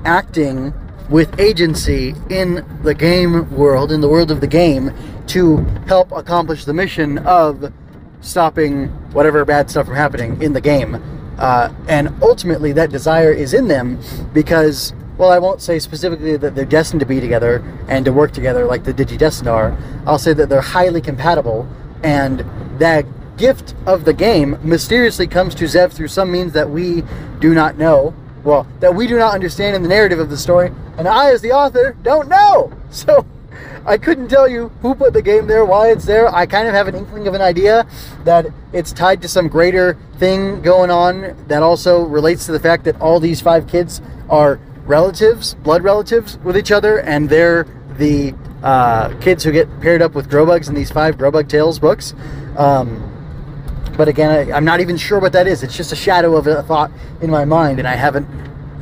acting 0.05 0.73
with 1.09 1.39
agency 1.39 2.15
in 2.29 2.65
the 2.83 2.93
game 2.93 3.49
world, 3.55 3.91
in 3.91 4.01
the 4.01 4.09
world 4.09 4.31
of 4.31 4.41
the 4.41 4.47
game, 4.47 4.91
to 5.27 5.57
help 5.87 6.11
accomplish 6.11 6.65
the 6.65 6.73
mission 6.73 7.19
of 7.19 7.71
stopping 8.21 8.87
whatever 9.13 9.45
bad 9.45 9.69
stuff 9.69 9.85
from 9.85 9.95
happening 9.95 10.41
in 10.41 10.53
the 10.53 10.61
game. 10.61 11.01
Uh, 11.37 11.71
and 11.87 12.09
ultimately, 12.21 12.71
that 12.71 12.89
desire 12.89 13.31
is 13.31 13.53
in 13.53 13.67
them 13.67 13.99
because, 14.33 14.93
well, 15.17 15.31
I 15.31 15.39
won't 15.39 15.61
say 15.61 15.79
specifically 15.79 16.37
that 16.37 16.55
they're 16.55 16.65
destined 16.65 16.99
to 16.99 17.05
be 17.05 17.19
together 17.19 17.63
and 17.87 18.03
to 18.05 18.11
work 18.11 18.31
together 18.31 18.65
like 18.65 18.83
the 18.83 18.93
Digidestined 18.93 19.47
are. 19.47 19.77
I'll 20.05 20.19
say 20.19 20.33
that 20.33 20.49
they're 20.49 20.61
highly 20.61 21.01
compatible, 21.01 21.67
and 22.03 22.45
that 22.79 23.05
gift 23.37 23.75
of 23.85 24.05
the 24.05 24.13
game 24.13 24.57
mysteriously 24.61 25.27
comes 25.27 25.55
to 25.55 25.65
Zev 25.65 25.91
through 25.91 26.07
some 26.09 26.31
means 26.31 26.53
that 26.53 26.69
we 26.69 27.03
do 27.39 27.53
not 27.53 27.77
know. 27.77 28.13
Well, 28.43 28.67
that 28.79 28.93
we 28.93 29.07
do 29.07 29.17
not 29.17 29.33
understand 29.33 29.75
in 29.75 29.83
the 29.83 29.89
narrative 29.89 30.19
of 30.19 30.29
the 30.29 30.37
story, 30.37 30.71
and 30.97 31.07
I, 31.07 31.31
as 31.31 31.41
the 31.41 31.51
author, 31.51 31.95
don't 32.03 32.29
know. 32.29 32.71
So 32.95 33.25
I 33.85 33.97
couldn't 33.97 34.29
tell 34.29 34.47
you 34.47 34.69
who 34.81 34.95
put 34.95 35.13
the 35.13 35.21
game 35.21 35.47
there, 35.47 35.63
why 35.63 35.91
it's 35.91 36.05
there. 36.05 36.33
I 36.33 36.45
kind 36.45 36.67
of 36.67 36.73
have 36.73 36.87
an 36.87 36.95
inkling 36.95 37.27
of 37.27 37.33
an 37.33 37.41
idea 37.41 37.85
that 38.23 38.47
it's 38.73 38.91
tied 38.91 39.21
to 39.21 39.27
some 39.27 39.47
greater 39.47 39.97
thing 40.17 40.61
going 40.61 40.89
on 40.89 41.35
that 41.47 41.61
also 41.61 42.03
relates 42.03 42.45
to 42.47 42.51
the 42.51 42.59
fact 42.59 42.83
that 42.85 42.99
all 43.01 43.19
these 43.19 43.41
five 43.41 43.67
kids 43.67 44.01
are 44.29 44.59
relatives, 44.85 45.55
blood 45.55 45.83
relatives 45.83 46.37
with 46.39 46.57
each 46.57 46.71
other, 46.71 46.99
and 46.99 47.29
they're 47.29 47.65
the 47.97 48.33
uh, 48.63 49.17
kids 49.19 49.43
who 49.43 49.51
get 49.51 49.67
paired 49.81 50.01
up 50.01 50.15
with 50.15 50.29
Grobugs 50.29 50.67
in 50.67 50.75
these 50.75 50.91
five 50.91 51.17
Grobug 51.17 51.47
Tales 51.47 51.79
books. 51.79 52.13
Um, 52.57 53.11
but 53.97 54.07
again, 54.07 54.51
I, 54.51 54.57
am 54.57 54.65
not 54.65 54.81
even 54.81 54.97
sure 54.97 55.19
what 55.19 55.31
that 55.33 55.47
is. 55.47 55.63
It's 55.63 55.75
just 55.75 55.91
a 55.91 55.95
shadow 55.95 56.35
of 56.35 56.47
a 56.47 56.63
thought 56.63 56.91
in 57.21 57.29
my 57.29 57.45
mind, 57.45 57.79
and 57.79 57.87
I 57.87 57.95
haven't 57.95 58.27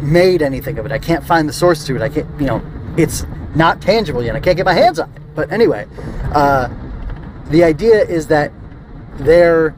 made 0.01 0.41
anything 0.41 0.79
of 0.79 0.85
it. 0.85 0.91
I 0.91 0.99
can't 0.99 1.23
find 1.23 1.47
the 1.47 1.53
source 1.53 1.85
to 1.85 1.95
it. 1.95 2.01
I 2.01 2.09
can't, 2.09 2.27
you 2.39 2.47
know, 2.47 2.61
it's 2.97 3.25
not 3.55 3.81
tangible 3.81 4.23
yet. 4.23 4.35
I 4.35 4.39
can't 4.39 4.57
get 4.57 4.65
my 4.65 4.73
hands 4.73 4.99
on 4.99 5.09
it. 5.13 5.21
But 5.35 5.51
anyway, 5.51 5.87
uh, 6.33 6.69
the 7.49 7.63
idea 7.63 8.03
is 8.03 8.27
that 8.27 8.51
they're 9.17 9.75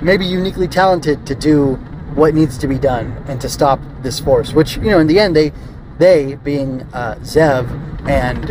maybe 0.00 0.24
uniquely 0.24 0.66
talented 0.66 1.26
to 1.26 1.34
do 1.34 1.78
what 2.14 2.34
needs 2.34 2.58
to 2.58 2.66
be 2.66 2.78
done 2.78 3.22
and 3.26 3.40
to 3.40 3.48
stop 3.48 3.80
this 4.02 4.20
force. 4.20 4.52
Which 4.52 4.76
you 4.76 4.90
know, 4.90 4.98
in 4.98 5.06
the 5.06 5.18
end, 5.18 5.36
they 5.36 5.52
they 5.98 6.36
being 6.36 6.82
uh, 6.92 7.16
Zev 7.20 7.68
and 8.08 8.44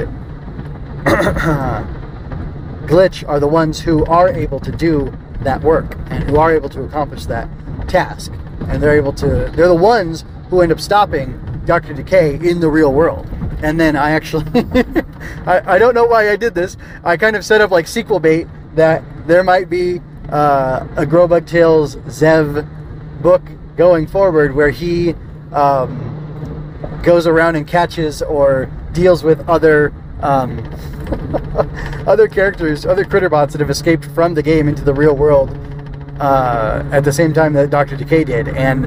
Glitch 2.88 3.28
are 3.28 3.40
the 3.40 3.48
ones 3.48 3.80
who 3.80 4.06
are 4.06 4.30
able 4.30 4.60
to 4.60 4.72
do 4.72 5.12
that 5.42 5.62
work 5.62 5.96
and 6.10 6.24
who 6.24 6.38
are 6.38 6.54
able 6.54 6.70
to 6.70 6.84
accomplish 6.84 7.26
that 7.26 7.50
task. 7.88 8.32
And 8.68 8.82
they're 8.82 8.96
able 8.96 9.14
to. 9.14 9.52
They're 9.56 9.68
the 9.68 9.76
ones 9.76 10.24
who 10.50 10.62
end 10.62 10.72
up 10.72 10.80
stopping 10.80 11.62
Dr. 11.66 11.94
Decay 11.94 12.36
in 12.48 12.60
the 12.60 12.70
real 12.70 12.94
world. 12.94 13.28
And 13.64 13.80
then 13.80 13.96
I 13.96 14.12
actually, 14.12 14.46
I, 15.46 15.76
I 15.76 15.80
don't 15.80 15.94
know 15.94 16.06
why 16.06 16.30
I 16.32 16.36
did 16.36 16.56
this. 16.56 16.78
I 17.04 17.16
kind 17.16 17.36
of 17.36 17.46
set 17.46 17.62
up 17.62 17.72
like 17.72 17.88
sequel 17.88 18.20
bait 18.20 18.48
that 18.76 19.04
there 19.28 19.44
might 19.44 19.70
be 19.70 20.02
uh, 20.30 20.88
a 20.96 21.06
Grobug 21.06 21.46
Tales 21.46 21.96
Zev 22.08 22.68
book 23.22 23.42
going 23.78 24.08
forward 24.08 24.56
where 24.56 24.70
he 24.70 25.16
um, 25.54 27.00
goes 27.04 27.28
around 27.28 27.56
and 27.56 27.68
catches 27.68 28.22
or 28.22 28.72
deals 28.94 29.24
with 29.24 29.48
other 29.50 29.94
um, 30.22 30.60
other 32.08 32.28
characters, 32.28 32.86
other 32.86 33.04
Critterbots 33.04 33.52
that 33.52 33.62
have 33.62 33.70
escaped 33.70 34.06
from 34.06 34.34
the 34.34 34.44
game 34.44 34.68
into 34.68 34.84
the 34.84 34.94
real 34.94 35.16
world 35.16 35.50
uh, 36.20 36.84
at 36.92 37.04
the 37.04 37.12
same 37.12 37.34
time 37.34 37.54
that 37.54 37.70
Doctor 37.70 37.98
Decay 37.98 38.24
did, 38.24 38.48
and 38.50 38.86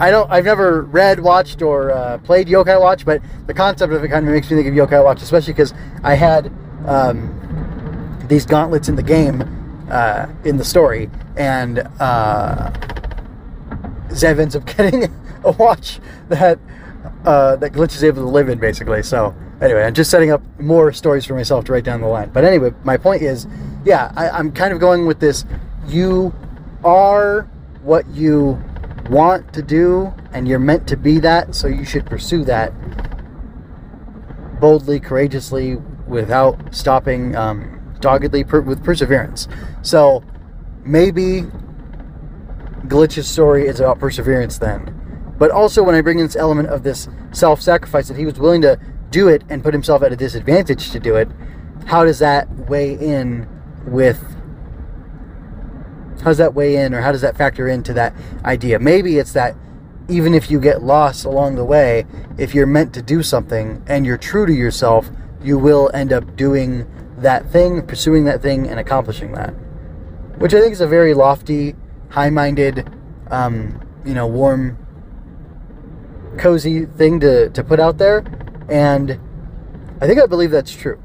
I 0.00 0.10
don't. 0.10 0.30
I've 0.30 0.44
never 0.44 0.82
read, 0.82 1.20
watched, 1.20 1.60
or 1.62 1.90
uh, 1.90 2.18
played 2.18 2.48
Yokai 2.48 2.80
Watch, 2.80 3.04
but 3.04 3.22
the 3.46 3.54
concept 3.54 3.92
of 3.92 4.02
it 4.02 4.08
kind 4.08 4.26
of 4.26 4.32
makes 4.32 4.50
me 4.50 4.56
think 4.56 4.68
of 4.68 4.74
Yokai 4.74 5.04
Watch, 5.04 5.22
especially 5.22 5.52
because 5.52 5.74
I 6.02 6.14
had 6.14 6.50
um, 6.86 7.36
these 8.26 8.46
gauntlets 8.46 8.88
in 8.88 8.96
the 8.96 9.02
game, 9.02 9.42
uh, 9.90 10.26
in 10.44 10.56
the 10.56 10.64
story, 10.64 11.10
and 11.36 11.80
uh, 12.00 12.70
Zev 14.10 14.38
ends 14.38 14.56
up 14.56 14.66
getting 14.76 15.04
a 15.44 15.52
watch 15.52 16.00
that 16.28 16.58
uh, 17.24 17.56
that 17.56 17.72
Glitch 17.72 17.94
is 17.94 18.04
able 18.04 18.22
to 18.22 18.28
live 18.28 18.48
in, 18.48 18.58
basically. 18.58 19.02
So 19.02 19.34
anyway, 19.60 19.84
I'm 19.84 19.94
just 19.94 20.10
setting 20.10 20.30
up 20.30 20.42
more 20.60 20.92
stories 20.92 21.24
for 21.24 21.34
myself 21.34 21.64
to 21.66 21.72
write 21.72 21.84
down 21.84 22.00
the 22.00 22.06
line. 22.06 22.30
But 22.30 22.44
anyway, 22.44 22.72
my 22.84 22.96
point 22.96 23.22
is, 23.22 23.46
yeah, 23.84 24.12
I, 24.16 24.30
I'm 24.30 24.52
kind 24.52 24.72
of 24.72 24.80
going 24.80 25.06
with 25.06 25.20
this. 25.20 25.44
You 25.86 26.34
are 26.84 27.42
what 27.82 28.06
you 28.08 28.62
want 29.08 29.52
to 29.54 29.62
do 29.62 30.12
and 30.32 30.46
you're 30.46 30.58
meant 30.58 30.86
to 30.88 30.96
be 30.96 31.18
that, 31.18 31.54
so 31.54 31.66
you 31.66 31.84
should 31.84 32.06
pursue 32.06 32.44
that 32.44 32.72
boldly, 34.60 35.00
courageously, 35.00 35.76
without 36.06 36.74
stopping, 36.74 37.34
um, 37.34 37.96
doggedly, 38.00 38.44
per- 38.44 38.60
with 38.60 38.84
perseverance. 38.84 39.48
So 39.82 40.22
maybe 40.84 41.44
Glitch's 42.90 43.28
story 43.28 43.66
is 43.66 43.80
about 43.80 43.98
perseverance 43.98 44.58
then. 44.58 44.96
But 45.38 45.50
also, 45.50 45.82
when 45.82 45.94
I 45.94 46.02
bring 46.02 46.18
in 46.18 46.26
this 46.26 46.36
element 46.36 46.68
of 46.68 46.82
this 46.82 47.08
self 47.32 47.62
sacrifice, 47.62 48.08
that 48.08 48.16
he 48.18 48.26
was 48.26 48.38
willing 48.38 48.60
to 48.62 48.78
do 49.10 49.28
it 49.28 49.42
and 49.48 49.62
put 49.62 49.72
himself 49.72 50.02
at 50.02 50.12
a 50.12 50.16
disadvantage 50.16 50.90
to 50.90 51.00
do 51.00 51.16
it, 51.16 51.28
how 51.86 52.04
does 52.04 52.18
that 52.18 52.48
weigh 52.68 52.94
in 52.94 53.48
with 53.86 54.22
how 56.18 56.26
does 56.26 56.38
that 56.38 56.52
weigh 56.52 56.76
in 56.76 56.92
or 56.92 57.00
how 57.00 57.12
does 57.12 57.22
that 57.22 57.36
factor 57.36 57.66
into 57.66 57.94
that 57.94 58.14
idea? 58.44 58.78
Maybe 58.78 59.16
it's 59.16 59.32
that 59.32 59.56
even 60.08 60.34
if 60.34 60.50
you 60.50 60.60
get 60.60 60.82
lost 60.82 61.24
along 61.24 61.54
the 61.54 61.64
way, 61.64 62.04
if 62.36 62.54
you're 62.54 62.66
meant 62.66 62.92
to 62.94 63.02
do 63.02 63.22
something 63.22 63.82
and 63.86 64.04
you're 64.04 64.18
true 64.18 64.44
to 64.44 64.52
yourself, 64.52 65.08
you 65.42 65.58
will 65.58 65.90
end 65.94 66.12
up 66.12 66.36
doing 66.36 66.86
that 67.16 67.50
thing, 67.50 67.86
pursuing 67.86 68.24
that 68.24 68.42
thing, 68.42 68.68
and 68.68 68.78
accomplishing 68.78 69.32
that. 69.32 69.50
Which 70.38 70.52
I 70.52 70.60
think 70.60 70.72
is 70.72 70.80
a 70.80 70.86
very 70.86 71.14
lofty, 71.14 71.74
high 72.10 72.30
minded 72.30 72.88
um, 73.30 73.80
you 74.04 74.14
know, 74.14 74.26
warm, 74.26 74.78
cozy 76.38 76.84
thing 76.84 77.20
to, 77.20 77.50
to 77.50 77.64
put 77.64 77.80
out 77.80 77.98
there. 77.98 78.24
And 78.68 79.18
I 80.00 80.06
think 80.06 80.20
I 80.20 80.26
believe 80.26 80.50
that's 80.50 80.74
true. 80.74 81.02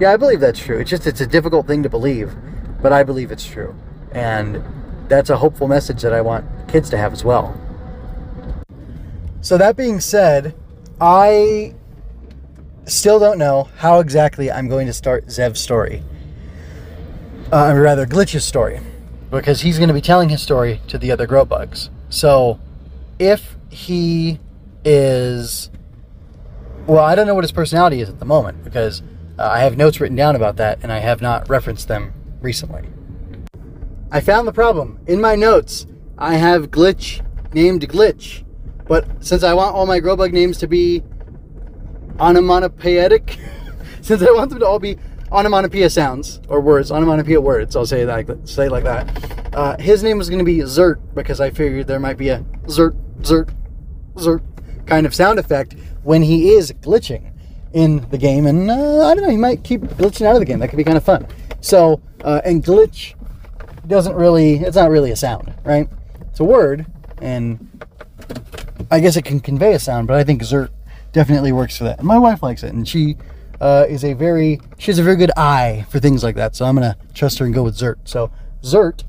Yeah, 0.00 0.12
I 0.12 0.16
believe 0.16 0.40
that's 0.40 0.58
true. 0.58 0.78
It's 0.78 0.90
just, 0.90 1.06
it's 1.06 1.20
a 1.20 1.26
difficult 1.26 1.66
thing 1.66 1.82
to 1.82 1.88
believe, 1.88 2.34
but 2.80 2.92
I 2.92 3.02
believe 3.02 3.30
it's 3.30 3.46
true. 3.46 3.74
And 4.12 4.62
that's 5.08 5.30
a 5.30 5.36
hopeful 5.36 5.68
message 5.68 6.02
that 6.02 6.12
I 6.12 6.20
want 6.20 6.46
kids 6.68 6.90
to 6.90 6.96
have 6.96 7.12
as 7.12 7.24
well. 7.24 7.58
So, 9.40 9.58
that 9.58 9.76
being 9.76 9.98
said, 9.98 10.54
I 11.00 11.74
still 12.86 13.18
don't 13.18 13.38
know 13.38 13.68
how 13.78 13.98
exactly 13.98 14.52
I'm 14.52 14.68
going 14.68 14.86
to 14.86 14.92
start 14.92 15.30
Zev's 15.30 15.60
story. 15.60 16.02
Uh, 17.52 17.74
rather, 17.76 18.06
Glitch's 18.06 18.44
story. 18.44 18.80
Because 19.32 19.62
he's 19.62 19.78
going 19.78 19.88
to 19.88 19.94
be 19.94 20.00
telling 20.00 20.28
his 20.28 20.40
story 20.40 20.80
to 20.88 20.98
the 20.98 21.10
other 21.10 21.26
grobugs. 21.26 21.88
So, 22.10 22.60
if 23.18 23.56
he 23.70 24.38
is. 24.84 25.70
Well, 26.86 27.02
I 27.02 27.14
don't 27.14 27.26
know 27.26 27.34
what 27.34 27.44
his 27.44 27.52
personality 27.52 28.00
is 28.00 28.08
at 28.08 28.18
the 28.18 28.24
moment 28.24 28.62
because 28.64 29.02
uh, 29.38 29.48
I 29.48 29.60
have 29.60 29.76
notes 29.76 30.00
written 30.00 30.16
down 30.16 30.36
about 30.36 30.56
that 30.56 30.80
and 30.82 30.92
I 30.92 30.98
have 30.98 31.22
not 31.22 31.48
referenced 31.48 31.88
them 31.88 32.12
recently. 32.40 32.82
I 34.10 34.20
found 34.20 34.46
the 34.46 34.52
problem. 34.52 34.98
In 35.06 35.20
my 35.20 35.36
notes, 35.36 35.86
I 36.18 36.34
have 36.34 36.70
Glitch 36.70 37.24
named 37.54 37.88
Glitch. 37.88 38.44
But 38.86 39.24
since 39.24 39.42
I 39.42 39.54
want 39.54 39.74
all 39.74 39.86
my 39.86 40.00
grobug 40.00 40.32
names 40.32 40.58
to 40.58 40.66
be 40.66 41.02
onomatopoeic, 42.18 43.38
since 44.02 44.22
I 44.22 44.30
want 44.32 44.50
them 44.50 44.58
to 44.58 44.66
all 44.66 44.78
be 44.78 44.98
onomatopoeia 45.32 45.90
sounds 45.90 46.40
or 46.48 46.60
words, 46.60 46.92
onomatopoeia 46.92 47.40
words, 47.40 47.74
I'll 47.74 47.86
say 47.86 48.04
that 48.04 48.48
say 48.48 48.68
like 48.68 48.84
that. 48.84 49.54
Uh, 49.54 49.76
his 49.78 50.02
name 50.02 50.18
was 50.18 50.28
going 50.28 50.38
to 50.38 50.44
be 50.44 50.58
Zert 50.58 51.00
because 51.14 51.40
I 51.40 51.50
figured 51.50 51.86
there 51.86 52.00
might 52.00 52.18
be 52.18 52.28
a 52.28 52.40
Zert, 52.66 52.94
Zert, 53.20 53.52
Zert 54.14 54.42
kind 54.86 55.06
of 55.06 55.14
sound 55.14 55.38
effect 55.38 55.74
when 56.02 56.22
he 56.22 56.50
is 56.50 56.72
glitching 56.72 57.32
in 57.72 58.06
the 58.10 58.18
game, 58.18 58.46
and 58.46 58.70
uh, 58.70 59.06
I 59.06 59.14
don't 59.14 59.24
know, 59.24 59.30
he 59.30 59.36
might 59.36 59.64
keep 59.64 59.80
glitching 59.80 60.26
out 60.26 60.34
of 60.34 60.40
the 60.40 60.44
game. 60.44 60.58
That 60.58 60.68
could 60.68 60.76
be 60.76 60.84
kind 60.84 60.96
of 60.96 61.04
fun. 61.04 61.26
So, 61.60 62.02
uh, 62.22 62.42
and 62.44 62.62
glitch 62.62 63.14
doesn't 63.86 64.14
really, 64.14 64.56
it's 64.56 64.76
not 64.76 64.90
really 64.90 65.10
a 65.10 65.16
sound, 65.16 65.54
right? 65.64 65.88
It's 66.30 66.40
a 66.40 66.44
word, 66.44 66.86
and 67.20 67.68
I 68.90 69.00
guess 69.00 69.16
it 69.16 69.24
can 69.24 69.40
convey 69.40 69.72
a 69.74 69.78
sound, 69.78 70.06
but 70.06 70.16
I 70.16 70.24
think 70.24 70.42
Zert 70.42 70.70
definitely 71.12 71.52
works 71.52 71.76
for 71.78 71.84
that. 71.84 71.98
And 71.98 72.06
my 72.06 72.18
wife 72.18 72.42
likes 72.42 72.62
it, 72.62 72.72
and 72.72 72.86
she 72.86 73.16
uh, 73.62 73.86
is 73.88 74.04
a 74.04 74.12
very 74.12 74.60
she 74.76 74.90
has 74.90 74.98
a 74.98 75.02
very 75.04 75.16
good 75.16 75.30
eye 75.36 75.86
for 75.88 76.00
things 76.00 76.24
like 76.24 76.34
that. 76.34 76.56
So 76.56 76.64
I'm 76.64 76.74
gonna 76.74 76.96
trust 77.14 77.38
her 77.38 77.44
and 77.46 77.54
go 77.54 77.62
with 77.62 77.76
Zert. 77.76 77.96
So 78.04 78.30
Zert, 78.62 79.04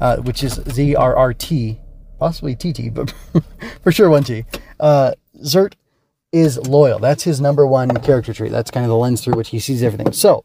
uh, 0.00 0.18
which 0.18 0.44
is 0.44 0.54
Z 0.70 0.94
R 0.94 1.16
R 1.16 1.34
T, 1.34 1.80
possibly 2.18 2.54
T 2.54 2.72
T, 2.72 2.88
but 2.88 3.12
for 3.82 3.90
sure 3.90 4.08
one 4.08 4.22
T. 4.22 4.44
Uh, 4.78 5.12
Zert 5.42 5.74
is 6.30 6.56
loyal. 6.68 7.00
That's 7.00 7.24
his 7.24 7.40
number 7.40 7.66
one 7.66 7.90
character 7.96 8.32
trait. 8.32 8.52
That's 8.52 8.70
kind 8.70 8.84
of 8.84 8.90
the 8.90 8.96
lens 8.96 9.24
through 9.24 9.34
which 9.34 9.48
he 9.48 9.58
sees 9.58 9.82
everything. 9.82 10.12
So, 10.12 10.44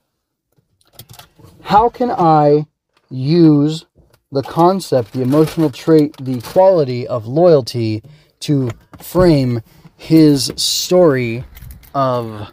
how 1.61 1.89
can 1.89 2.09
I 2.09 2.65
use 3.11 3.85
the 4.31 4.41
concept, 4.41 5.11
the 5.11 5.21
emotional 5.21 5.69
trait, 5.69 6.15
the 6.17 6.41
quality 6.41 7.07
of 7.07 7.27
loyalty 7.27 8.01
to 8.39 8.71
frame 8.99 9.61
his 9.97 10.51
story 10.55 11.43
of 11.93 12.49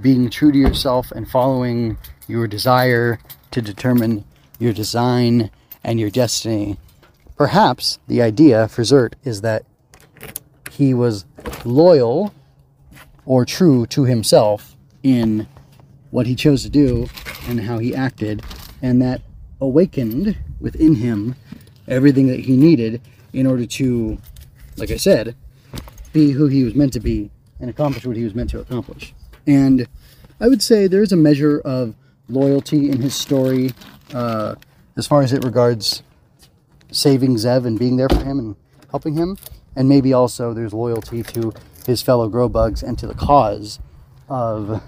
being 0.00 0.30
true 0.30 0.52
to 0.52 0.58
yourself 0.58 1.10
and 1.12 1.28
following 1.28 1.98
your 2.26 2.46
desire 2.46 3.18
to 3.50 3.62
determine 3.62 4.24
your 4.58 4.72
design 4.72 5.50
and 5.82 5.98
your 5.98 6.10
destiny. 6.10 6.76
Perhaps 7.36 7.98
the 8.06 8.20
idea 8.20 8.68
for 8.68 8.82
Zert 8.82 9.14
is 9.24 9.40
that 9.40 9.64
he 10.72 10.92
was 10.92 11.24
loyal 11.64 12.34
or 13.24 13.44
true 13.44 13.86
to 13.86 14.04
himself 14.04 14.76
in 15.02 15.46
what 16.10 16.26
he 16.26 16.34
chose 16.34 16.62
to 16.62 16.68
do 16.68 17.08
and 17.48 17.60
how 17.60 17.78
he 17.78 17.94
acted, 17.94 18.42
and 18.82 19.00
that 19.02 19.22
awakened 19.60 20.36
within 20.60 20.94
him 20.96 21.34
everything 21.86 22.26
that 22.26 22.40
he 22.40 22.56
needed 22.56 23.00
in 23.32 23.46
order 23.46 23.66
to, 23.66 24.18
like 24.76 24.90
I 24.90 24.96
said, 24.96 25.36
be 26.12 26.32
who 26.32 26.46
he 26.46 26.64
was 26.64 26.74
meant 26.74 26.92
to 26.94 27.00
be 27.00 27.30
and 27.60 27.68
accomplish 27.68 28.06
what 28.06 28.16
he 28.16 28.24
was 28.24 28.34
meant 28.34 28.50
to 28.50 28.60
accomplish. 28.60 29.14
And 29.48 29.88
I 30.40 30.46
would 30.46 30.62
say 30.62 30.86
there's 30.86 31.10
a 31.10 31.16
measure 31.16 31.58
of 31.60 31.94
loyalty 32.28 32.90
in 32.90 33.00
his 33.00 33.14
story 33.14 33.72
uh, 34.12 34.56
as 34.96 35.06
far 35.06 35.22
as 35.22 35.32
it 35.32 35.42
regards 35.42 36.02
saving 36.92 37.36
Zev 37.36 37.64
and 37.64 37.78
being 37.78 37.96
there 37.96 38.10
for 38.10 38.22
him 38.22 38.38
and 38.38 38.56
helping 38.90 39.14
him. 39.14 39.38
And 39.74 39.88
maybe 39.88 40.12
also 40.12 40.52
there's 40.52 40.74
loyalty 40.74 41.22
to 41.22 41.54
his 41.86 42.02
fellow 42.02 42.28
grobugs 42.28 42.82
and 42.82 42.98
to 42.98 43.06
the 43.06 43.14
cause 43.14 43.80
of 44.28 44.82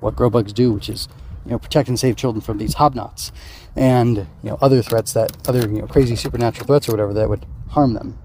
what 0.00 0.14
grobugs 0.14 0.52
do, 0.52 0.72
which 0.72 0.90
is 0.90 1.08
you 1.46 1.52
know 1.52 1.58
protect 1.58 1.88
and 1.88 1.98
save 1.98 2.16
children 2.16 2.42
from 2.42 2.58
these 2.58 2.74
hobnots 2.74 3.32
and 3.74 4.18
you 4.18 4.50
know 4.50 4.58
other 4.60 4.82
threats 4.82 5.14
that 5.14 5.48
other 5.48 5.60
you 5.60 5.80
know 5.80 5.86
crazy 5.86 6.14
supernatural 6.14 6.66
threats 6.66 6.88
or 6.88 6.92
whatever 6.92 7.14
that 7.14 7.30
would 7.30 7.46
harm 7.70 7.94
them. 7.94 8.18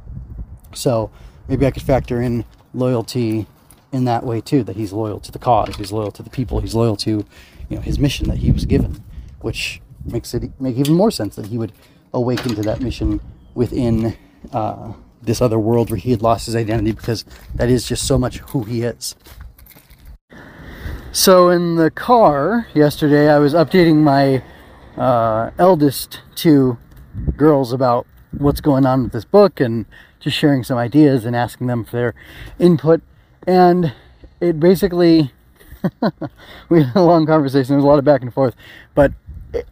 So 0.74 1.10
maybe 1.48 1.66
I 1.66 1.72
could 1.72 1.84
factor 1.84 2.22
in 2.22 2.44
loyalty 2.74 3.46
in 3.94 4.06
that 4.06 4.26
way 4.26 4.42
too. 4.42 4.64
That 4.64 4.76
he's 4.76 4.92
loyal 4.92 5.20
to 5.22 5.32
the 5.32 5.40
cause, 5.40 5.76
he's 5.78 5.92
loyal 5.94 6.12
to 6.12 6.24
the 6.24 6.30
people, 6.30 6.60
he's 6.60 6.76
loyal 6.76 6.98
to 6.98 7.26
you 7.70 7.76
know 7.78 7.82
his 7.82 7.98
mission 7.98 8.28
that 8.28 8.40
he 8.40 8.52
was 8.52 8.66
given, 8.66 9.02
which 9.40 9.82
makes 10.06 10.34
it 10.34 10.52
make 10.60 10.76
even 10.76 10.94
more 10.94 11.12
sense 11.12 11.38
that 11.38 11.48
he 11.48 11.58
would 11.58 11.72
awaken 12.14 12.56
to 12.56 12.62
that 12.64 12.82
mission 12.82 13.22
within 13.56 14.18
uh, 14.52 14.94
this 15.22 15.42
other 15.42 15.58
world 15.58 15.90
where 15.90 15.98
he 15.98 16.12
had 16.12 16.22
lost 16.22 16.46
his 16.46 16.56
identity 16.56 16.92
because 16.92 17.24
that 17.56 17.70
is 17.70 17.88
just 17.88 18.06
so 18.06 18.18
much 18.18 18.40
who 18.40 18.64
he 18.64 18.82
is. 18.82 19.16
So 21.12 21.50
in 21.50 21.76
the 21.76 21.92
car 21.92 22.68
yesterday, 22.74 23.30
I 23.30 23.38
was 23.38 23.54
updating 23.54 23.98
my 23.98 24.44
uh, 24.98 25.52
eldest 25.58 26.22
two 26.36 26.78
girls 27.38 27.72
about 27.72 28.08
what's 28.38 28.62
going 28.62 28.86
on 28.86 29.04
with 29.04 29.12
this 29.12 29.26
book 29.26 29.60
and 29.60 29.86
just 30.20 30.38
sharing 30.38 30.64
some 30.64 30.78
ideas 30.78 31.26
and 31.26 31.36
asking 31.36 31.68
them 31.68 31.86
for 31.86 31.92
their 31.92 32.16
input. 32.58 33.02
And 33.46 33.94
it 34.40 34.60
basically, 34.60 35.32
we 36.70 36.84
had 36.84 36.96
a 36.96 37.02
long 37.02 37.26
conversation. 37.26 37.70
There 37.70 37.78
was 37.78 37.86
a 37.86 37.88
lot 37.88 38.00
of 38.00 38.06
back 38.06 38.22
and 38.22 38.34
forth, 38.34 38.56
but 38.96 39.14
it, 39.54 39.68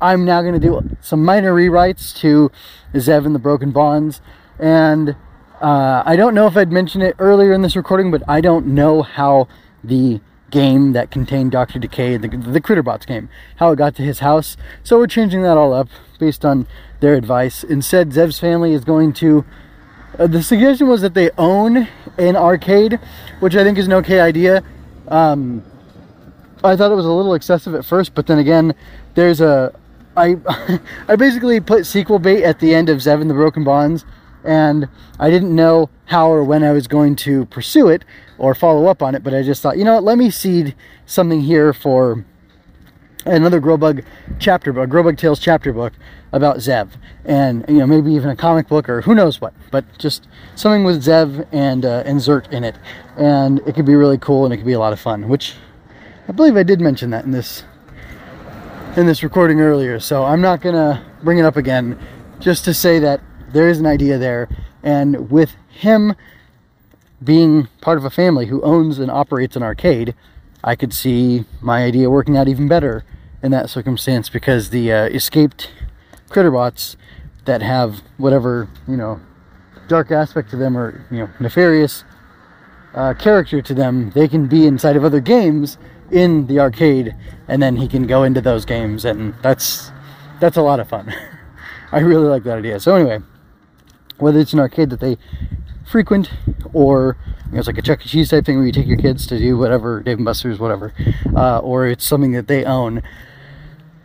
I'm 0.00 0.24
now 0.24 0.42
going 0.42 0.54
to 0.54 0.60
do 0.60 0.96
some 1.00 1.24
minor 1.24 1.54
rewrites 1.54 2.16
to 2.18 2.50
Zev 2.94 3.24
and 3.26 3.34
the 3.34 3.38
Broken 3.38 3.70
Bonds. 3.70 4.20
And 4.58 5.16
uh, 5.60 6.02
I 6.04 6.16
don't 6.16 6.34
know 6.34 6.46
if 6.46 6.56
I'd 6.56 6.72
mentioned 6.72 7.04
it 7.04 7.14
earlier 7.18 7.52
in 7.52 7.62
this 7.62 7.76
recording, 7.76 8.10
but 8.10 8.22
I 8.28 8.40
don't 8.40 8.66
know 8.66 9.02
how 9.02 9.48
the 9.84 10.20
game 10.50 10.92
that 10.92 11.10
contained 11.10 11.50
Dr. 11.52 11.78
Decay, 11.78 12.16
the, 12.16 12.28
the 12.28 12.60
Critterbots 12.60 13.06
game, 13.06 13.28
how 13.56 13.72
it 13.72 13.76
got 13.76 13.96
to 13.96 14.02
his 14.02 14.18
house. 14.18 14.56
So 14.82 14.98
we're 14.98 15.06
changing 15.06 15.42
that 15.42 15.56
all 15.56 15.72
up 15.72 15.88
based 16.18 16.44
on 16.44 16.66
their 17.00 17.14
advice. 17.14 17.64
Instead, 17.64 18.10
Zev's 18.10 18.38
family 18.38 18.72
is 18.72 18.84
going 18.84 19.12
to. 19.14 19.44
Uh, 20.18 20.26
the 20.26 20.42
suggestion 20.42 20.88
was 20.88 21.00
that 21.00 21.14
they 21.14 21.30
own 21.38 21.88
an 22.18 22.36
arcade, 22.36 22.98
which 23.40 23.56
I 23.56 23.64
think 23.64 23.78
is 23.78 23.86
an 23.86 23.92
okay 23.94 24.20
idea. 24.20 24.62
Um, 25.08 25.62
I 26.62 26.76
thought 26.76 26.92
it 26.92 26.96
was 26.96 27.06
a 27.06 27.12
little 27.12 27.34
excessive 27.34 27.74
at 27.74 27.84
first, 27.84 28.14
but 28.14 28.26
then 28.26 28.38
again, 28.38 28.74
there's 29.14 29.40
a. 29.40 29.74
I 30.16 30.36
I 31.08 31.16
basically 31.16 31.60
put 31.60 31.86
sequel 31.86 32.18
bait 32.18 32.44
at 32.44 32.60
the 32.60 32.74
end 32.74 32.88
of 32.88 32.98
Zev 32.98 33.20
and 33.20 33.30
the 33.30 33.34
Broken 33.34 33.64
Bonds 33.64 34.04
and 34.44 34.88
I 35.18 35.30
didn't 35.30 35.54
know 35.54 35.90
how 36.06 36.30
or 36.30 36.44
when 36.44 36.64
I 36.64 36.72
was 36.72 36.86
going 36.86 37.16
to 37.16 37.46
pursue 37.46 37.88
it 37.88 38.04
or 38.38 38.54
follow 38.54 38.86
up 38.86 39.02
on 39.02 39.14
it, 39.14 39.22
but 39.22 39.34
I 39.34 39.42
just 39.42 39.62
thought, 39.62 39.78
you 39.78 39.84
know 39.84 39.94
what, 39.94 40.04
let 40.04 40.18
me 40.18 40.30
seed 40.30 40.74
something 41.06 41.42
here 41.42 41.72
for 41.72 42.24
another 43.24 43.60
Grobug 43.60 44.04
chapter 44.38 44.72
book, 44.72 44.88
Grobug 44.88 45.18
Tales 45.18 45.38
chapter 45.38 45.72
book 45.72 45.92
about 46.32 46.56
Zev, 46.58 46.90
and 47.24 47.64
you 47.68 47.78
know 47.78 47.86
maybe 47.86 48.12
even 48.12 48.30
a 48.30 48.36
comic 48.36 48.68
book 48.68 48.88
or 48.88 49.02
who 49.02 49.14
knows 49.14 49.40
what, 49.40 49.54
but 49.70 49.84
just 49.98 50.26
something 50.54 50.84
with 50.84 51.04
Zev 51.04 51.46
and 51.52 51.84
uh, 51.84 52.02
and 52.06 52.18
Zert 52.18 52.50
in 52.52 52.64
it, 52.64 52.76
and 53.16 53.60
it 53.66 53.74
could 53.74 53.86
be 53.86 53.94
really 53.94 54.18
cool 54.18 54.44
and 54.44 54.52
it 54.52 54.58
could 54.58 54.66
be 54.66 54.72
a 54.72 54.78
lot 54.78 54.92
of 54.92 55.00
fun. 55.00 55.28
Which 55.28 55.54
I 56.28 56.32
believe 56.32 56.56
I 56.56 56.62
did 56.62 56.80
mention 56.80 57.10
that 57.10 57.24
in 57.24 57.30
this 57.30 57.64
in 58.96 59.06
this 59.06 59.22
recording 59.22 59.60
earlier, 59.60 60.00
so 60.00 60.24
I'm 60.24 60.40
not 60.40 60.60
gonna 60.60 61.04
bring 61.22 61.38
it 61.38 61.44
up 61.44 61.56
again, 61.56 61.98
just 62.40 62.64
to 62.64 62.74
say 62.74 62.98
that 62.98 63.20
there 63.52 63.68
is 63.68 63.78
an 63.78 63.86
idea 63.86 64.18
there. 64.18 64.48
And 64.82 65.30
with 65.30 65.54
him 65.68 66.14
being 67.22 67.68
part 67.80 67.98
of 67.98 68.04
a 68.04 68.10
family 68.10 68.46
who 68.46 68.60
owns 68.62 68.98
and 68.98 69.10
operates 69.10 69.54
an 69.56 69.62
arcade, 69.62 70.14
I 70.64 70.76
could 70.76 70.92
see 70.92 71.44
my 71.60 71.84
idea 71.84 72.08
working 72.08 72.36
out 72.36 72.48
even 72.48 72.68
better 72.68 73.04
in 73.42 73.50
that 73.50 73.68
circumstance 73.68 74.28
because 74.28 74.70
the 74.70 74.92
uh, 74.92 75.04
escaped 75.06 75.70
critterbots 76.28 76.96
that 77.44 77.62
have 77.62 78.02
whatever, 78.16 78.68
you 78.86 78.96
know, 78.96 79.20
dark 79.88 80.10
aspect 80.10 80.50
to 80.50 80.56
them 80.56 80.76
or, 80.76 81.04
you 81.10 81.18
know, 81.18 81.30
nefarious 81.40 82.04
uh, 82.94 83.14
character 83.14 83.60
to 83.60 83.74
them, 83.74 84.10
they 84.10 84.28
can 84.28 84.46
be 84.46 84.66
inside 84.66 84.96
of 84.96 85.04
other 85.04 85.20
games 85.20 85.78
in 86.10 86.46
the 86.46 86.60
arcade 86.60 87.14
and 87.48 87.62
then 87.62 87.76
he 87.76 87.88
can 87.88 88.06
go 88.06 88.22
into 88.22 88.40
those 88.40 88.64
games 88.64 89.04
and 89.04 89.34
that's 89.42 89.90
that's 90.40 90.56
a 90.56 90.62
lot 90.62 90.78
of 90.78 90.88
fun. 90.88 91.12
I 91.92 92.00
really 92.00 92.26
like 92.26 92.44
that 92.44 92.58
idea. 92.58 92.80
So 92.80 92.94
anyway, 92.94 93.20
whether 94.18 94.38
it's 94.38 94.52
an 94.52 94.60
arcade 94.60 94.90
that 94.90 95.00
they 95.00 95.18
frequent 95.86 96.30
or 96.72 97.16
you 97.46 97.52
know, 97.52 97.58
it's 97.58 97.66
like 97.66 97.78
a 97.78 97.82
Chuck 97.82 98.04
E. 98.04 98.08
Cheese 98.08 98.30
type 98.30 98.46
thing 98.46 98.56
where 98.56 98.66
you 98.66 98.72
take 98.72 98.86
your 98.86 98.96
kids 98.96 99.26
to 99.26 99.38
do 99.38 99.58
whatever, 99.58 100.00
Dave 100.00 100.18
and 100.18 100.24
Buster's, 100.24 100.58
whatever, 100.58 100.94
uh, 101.36 101.58
or 101.58 101.86
it's 101.86 102.04
something 102.04 102.32
that 102.32 102.48
they 102.48 102.64
own. 102.64 103.02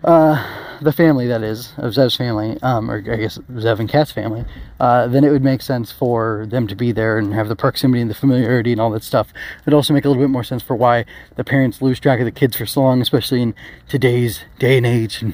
Uh, 0.04 0.46
the 0.82 0.92
family 0.92 1.28
that 1.28 1.44
is 1.44 1.74
of 1.78 1.94
Zev's 1.94 2.16
family, 2.16 2.58
um, 2.62 2.90
or 2.90 2.98
I 2.98 3.16
guess 3.16 3.38
Zev 3.38 3.80
and 3.80 3.90
Kat's 3.90 4.12
family, 4.12 4.46
uh, 4.80 5.08
then 5.08 5.24
it 5.24 5.32
would 5.32 5.44
make 5.44 5.62
sense 5.62 5.92
for 5.92 6.46
them 6.50 6.68
to 6.68 6.76
be 6.76 6.92
there 6.92 7.18
and 7.18 7.34
have 7.34 7.48
the 7.48 7.56
proximity 7.56 8.02
and 8.02 8.10
the 8.10 8.16
familiarity 8.16 8.72
and 8.72 8.82
all 8.82 8.92
that 8.92 9.04
stuff. 9.04 9.34
It'd 9.62 9.74
also 9.74 9.94
make 9.94 10.06
a 10.06 10.08
little 10.08 10.22
bit 10.22 10.30
more 10.30 10.44
sense 10.44 10.62
for 10.62 10.76
why 10.76 11.06
the 11.36 11.44
parents 11.44 11.82
lose 11.82 12.00
track 12.00 12.20
of 12.20 12.26
the 12.26 12.32
kids 12.32 12.56
for 12.56 12.66
so 12.66 12.82
long, 12.82 13.02
especially 13.02 13.42
in 13.42 13.56
today's 13.88 14.42
day 14.60 14.78
and 14.78 14.86
age, 14.86 15.22
and 15.22 15.34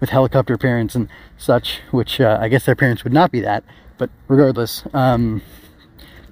with 0.00 0.10
helicopter 0.10 0.56
parents 0.56 0.94
and 0.94 1.08
such. 1.36 1.80
Which 1.90 2.20
uh, 2.20 2.38
I 2.40 2.48
guess 2.48 2.64
their 2.64 2.76
parents 2.76 3.04
would 3.04 3.12
not 3.12 3.30
be 3.30 3.40
that, 3.40 3.64
but 3.98 4.10
regardless. 4.28 4.84
Um, 4.94 5.42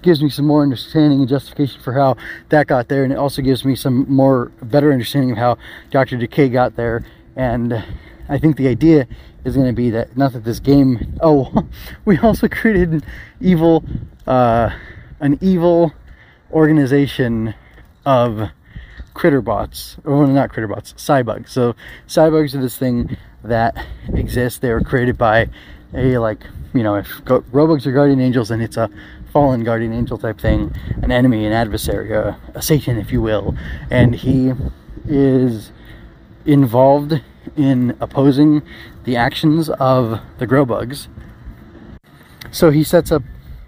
gives 0.03 0.23
me 0.23 0.31
some 0.31 0.47
more 0.47 0.63
understanding 0.63 1.21
and 1.21 1.29
justification 1.29 1.81
for 1.81 1.93
how 1.93 2.17
that 2.49 2.67
got 2.67 2.89
there 2.89 3.05
and 3.05 3.13
it 3.13 3.19
also 3.19 3.43
gives 3.43 3.65
me 3.65 3.75
some 3.75 4.07
more 4.13 4.53
better 4.63 4.93
understanding 4.93 5.33
of 5.33 5.39
how 5.39 5.59
Dr. 5.91 6.17
Decay 6.17 6.49
got 6.49 6.77
there 6.77 7.05
and 7.37 7.85
I 8.29 8.39
think 8.39 8.57
the 8.57 8.69
idea 8.69 9.09
is 9.45 9.55
going 9.57 9.67
to 9.67 9.73
be 9.73 9.91
that 9.91 10.17
not 10.17 10.33
that 10.33 10.45
this 10.45 10.61
game. 10.61 11.19
Oh, 11.23 11.69
we 12.05 12.19
also 12.19 12.49
created 12.49 12.93
an 12.93 13.03
evil, 13.41 13.85
uh, 14.27 14.71
an 15.21 15.39
evil 15.43 15.93
organization 16.53 17.55
of 18.07 18.51
critter 19.13 19.43
critterbots. 19.43 19.99
Oh, 20.05 20.25
not 20.25 20.51
critterbots, 20.51 20.95
cybugs. 20.95 21.51
So 21.51 21.75
cybugs 22.09 22.55
are 22.55 22.61
this 22.61 22.79
thing 22.79 23.17
that 23.45 23.77
exists. 24.15 24.61
They 24.61 24.73
were 24.73 24.81
created 24.81 25.19
by 25.19 25.51
a 25.93 26.19
like 26.19 26.47
you 26.73 26.83
know 26.83 26.95
if 26.95 27.21
robots 27.53 27.87
are 27.87 27.93
guardian 27.93 28.21
angels 28.21 28.51
and 28.51 28.63
it's 28.63 28.77
a 28.77 28.89
fallen 29.33 29.65
guardian 29.65 29.93
angel 29.93 30.19
type 30.19 30.41
thing, 30.41 30.75
an 31.03 31.11
enemy, 31.11 31.47
an 31.47 31.53
adversary, 31.53 32.13
a, 32.13 32.39
a 32.55 32.63
Satan, 32.63 32.99
if 32.99 33.13
you 33.13 33.23
will, 33.23 33.57
and 33.91 34.15
he 34.15 34.53
is 35.07 35.73
involved 36.45 37.21
in 37.57 37.97
opposing 38.01 38.63
the 39.05 39.17
actions 39.17 39.71
of 39.71 40.21
the 40.39 40.47
grobugs. 40.47 41.09
So 42.51 42.71
he 42.71 42.83
sets 42.83 43.13
up 43.13 43.23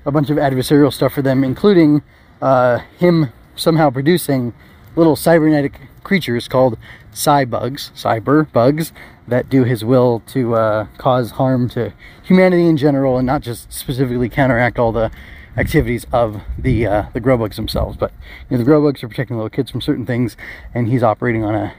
a 0.05 0.11
bunch 0.11 0.31
of 0.31 0.37
adversarial 0.37 0.93
stuff 0.93 1.13
for 1.13 1.23
them, 1.23 1.45
including 1.45 2.03
uh, 2.41 2.79
him 2.99 3.33
somehow 3.55 3.91
producing 3.91 4.53
little 4.97 5.17
cybernetic 5.17 5.81
creatures 6.03 6.49
called 6.49 6.77
cybugs, 7.13 7.93
cyber 7.93 8.51
bugs, 8.53 8.93
that 9.29 9.49
do 9.49 9.65
his 9.65 9.85
will 9.85 10.21
to 10.27 10.55
uh, 10.55 10.87
cause 10.99 11.33
harm 11.33 11.69
to 11.69 11.93
humanity 12.23 12.67
in 12.67 12.77
general 12.77 13.19
and 13.19 13.27
not 13.27 13.41
just 13.41 13.73
specifically 13.73 14.29
counteract 14.29 14.79
all 14.79 14.91
the 14.91 15.11
activities 15.57 16.07
of 16.13 16.41
the 16.59 16.87
uh, 16.87 17.05
the 17.13 17.21
grobugs 17.21 17.57
themselves. 17.57 17.97
But 17.97 18.13
you 18.49 18.57
know, 18.57 18.65
the 18.65 18.71
grobugs 18.71 19.03
are 19.03 19.09
protecting 19.09 19.37
little 19.37 19.51
kids 19.51 19.71
from 19.71 19.81
certain 19.81 20.07
things, 20.07 20.37
and 20.75 20.89
he's 20.89 21.03
operating 21.03 21.45
on 21.45 21.55
a 21.55 21.75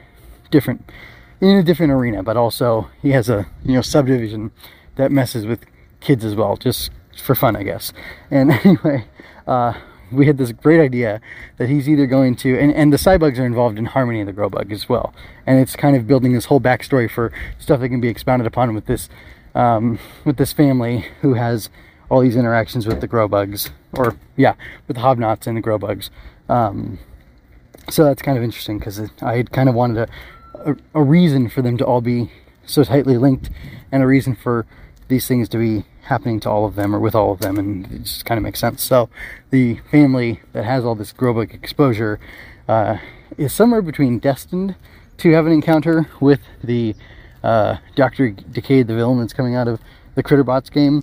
different 0.50 0.90
in 1.40 1.56
a 1.56 1.62
different 1.62 1.92
arena, 1.92 2.22
but 2.22 2.36
also 2.36 2.88
he 3.02 3.10
has 3.10 3.28
a 3.28 3.46
you 3.64 3.74
know 3.74 3.82
subdivision 3.82 4.50
that 4.96 5.10
messes 5.10 5.46
with 5.46 5.64
kids 6.00 6.24
as 6.24 6.34
well, 6.34 6.56
just 6.56 6.90
for 7.22 7.34
fun, 7.34 7.56
I 7.56 7.62
guess. 7.62 7.92
And 8.30 8.50
anyway, 8.64 9.06
uh, 9.46 9.74
we 10.12 10.26
had 10.26 10.38
this 10.38 10.52
great 10.52 10.80
idea 10.80 11.20
that 11.56 11.68
he's 11.68 11.88
either 11.88 12.06
going 12.06 12.36
to, 12.36 12.58
and, 12.58 12.72
and 12.72 12.92
the 12.92 12.96
cybugs 12.96 13.38
are 13.38 13.46
involved 13.46 13.78
in 13.78 13.86
Harmony 13.86 14.20
and 14.20 14.28
the 14.28 14.32
Grobug 14.32 14.70
as 14.72 14.88
well. 14.88 15.14
And 15.46 15.58
it's 15.58 15.76
kind 15.76 15.96
of 15.96 16.06
building 16.06 16.32
this 16.32 16.46
whole 16.46 16.60
backstory 16.60 17.10
for 17.10 17.32
stuff 17.58 17.80
that 17.80 17.88
can 17.88 18.00
be 18.00 18.08
expounded 18.08 18.46
upon 18.46 18.74
with 18.74 18.86
this, 18.86 19.08
um, 19.54 19.98
with 20.24 20.36
this 20.36 20.52
family 20.52 21.06
who 21.22 21.34
has 21.34 21.70
all 22.14 22.20
these 22.20 22.36
interactions 22.36 22.86
with 22.86 23.00
the 23.00 23.08
Grobugs, 23.08 23.70
or 23.92 24.16
yeah, 24.36 24.54
with 24.86 24.96
the 24.96 25.02
Hobnots 25.02 25.48
and 25.48 25.56
the 25.56 25.60
Grobugs. 25.60 26.10
Um, 26.48 27.00
so 27.90 28.04
that's 28.04 28.22
kind 28.22 28.38
of 28.38 28.44
interesting 28.44 28.78
because 28.78 29.00
I 29.20 29.42
kind 29.42 29.68
of 29.68 29.74
wanted 29.74 30.06
to 30.06 30.12
a, 30.70 30.76
a 30.94 31.02
reason 31.02 31.48
for 31.48 31.60
them 31.60 31.76
to 31.78 31.84
all 31.84 32.00
be 32.00 32.30
so 32.66 32.84
tightly 32.84 33.18
linked 33.18 33.50
and 33.90 34.00
a 34.00 34.06
reason 34.06 34.36
for 34.36 34.64
these 35.08 35.26
things 35.26 35.48
to 35.48 35.58
be 35.58 35.84
happening 36.02 36.38
to 36.38 36.48
all 36.48 36.64
of 36.64 36.76
them 36.76 36.94
or 36.94 37.00
with 37.00 37.16
all 37.16 37.32
of 37.32 37.40
them 37.40 37.58
and 37.58 37.86
it 37.90 38.02
just 38.04 38.24
kind 38.24 38.38
of 38.38 38.42
makes 38.42 38.60
sense 38.60 38.82
so 38.82 39.08
the 39.50 39.76
family 39.90 40.40
that 40.52 40.64
has 40.64 40.84
all 40.84 40.94
this 40.94 41.12
grobug 41.12 41.52
exposure 41.52 42.20
uh, 42.68 42.96
is 43.36 43.52
somewhere 43.52 43.82
between 43.82 44.18
destined 44.18 44.74
to 45.18 45.32
have 45.32 45.46
an 45.46 45.52
encounter 45.52 46.08
with 46.20 46.40
the 46.62 46.94
uh, 47.42 47.76
Dr. 47.94 48.30
Decay, 48.30 48.82
the 48.82 48.94
villain 48.94 49.20
that's 49.20 49.34
coming 49.34 49.54
out 49.54 49.68
of 49.68 49.80
the 50.14 50.22
Critterbots 50.22 50.70
game. 50.72 51.02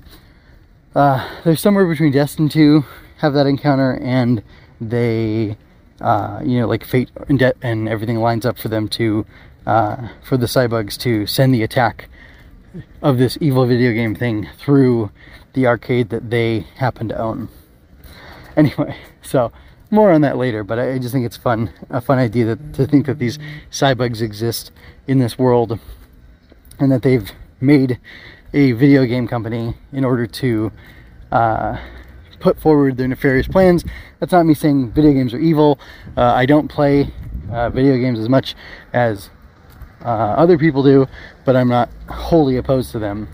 Uh, 0.96 1.42
they're 1.44 1.56
somewhere 1.56 1.86
between 1.86 2.12
destined 2.12 2.52
to 2.52 2.86
have 3.18 3.34
that 3.34 3.48
encounter 3.48 3.98
and 4.02 4.44
they, 4.82 5.56
uh, 6.02 6.42
you 6.44 6.60
know, 6.60 6.68
like 6.68 6.84
fate 6.84 7.10
and, 7.30 7.42
and 7.62 7.88
everything 7.88 8.18
lines 8.18 8.46
up 8.46 8.58
for 8.58 8.68
them 8.68 8.88
to 8.90 9.26
uh, 9.66 10.10
for 10.22 10.38
the 10.38 10.48
cybugs 10.48 10.98
to 10.98 11.26
send 11.26 11.54
the 11.54 11.64
attack 11.64 12.10
of 13.02 13.18
this 13.18 13.38
evil 13.40 13.66
video 13.66 13.94
game 13.94 14.16
thing 14.16 14.50
through 14.58 15.12
the 15.54 15.68
arcade 15.68 16.10
that 16.10 16.30
they 16.30 16.62
happen 16.78 17.08
to 17.10 17.18
own. 17.18 17.50
Anyway, 18.58 18.98
so 19.22 19.50
more 19.90 20.12
on 20.12 20.20
that 20.20 20.36
later, 20.36 20.62
but 20.62 20.78
I 20.78 20.98
just 21.00 21.14
think 21.14 21.26
it's 21.26 21.38
fun, 21.38 21.72
a 21.90 22.02
fun 22.02 22.20
idea 22.20 22.44
that, 22.44 22.74
to 22.74 22.86
think 22.86 23.06
that 23.06 23.18
these 23.18 23.40
cybugs 23.72 24.22
exist 24.22 24.72
in 25.08 25.20
this 25.20 25.40
world 25.40 25.80
and 26.78 26.92
that 26.92 27.02
they've 27.02 27.32
made 27.62 27.98
a 28.54 28.72
video 28.74 29.06
game 29.06 29.28
company 29.28 29.76
in 29.94 30.04
order 30.04 30.28
to 30.28 30.72
uh, 31.32 31.78
put 32.40 32.60
forward 32.60 32.98
their 32.98 33.08
nefarious 33.08 33.48
plans. 33.48 33.86
That's 34.20 34.32
not 34.32 34.46
me 34.46 34.54
saying 34.54 34.92
video 34.92 35.14
games 35.14 35.34
are 35.34 35.40
evil. 35.40 35.80
Uh, 36.18 36.34
I 36.34 36.46
don't 36.46 36.68
play 36.68 37.12
uh, 37.52 37.70
video 37.70 37.98
games 37.98 38.20
as 38.20 38.30
much 38.30 38.56
as 38.94 39.30
uh, 40.04 40.08
other 40.08 40.58
people 40.58 40.84
do, 40.84 41.08
but 41.46 41.56
I'm 41.56 41.70
not 41.70 41.90
wholly 42.10 42.58
opposed 42.58 42.92
to 42.92 43.00
them. 43.00 43.30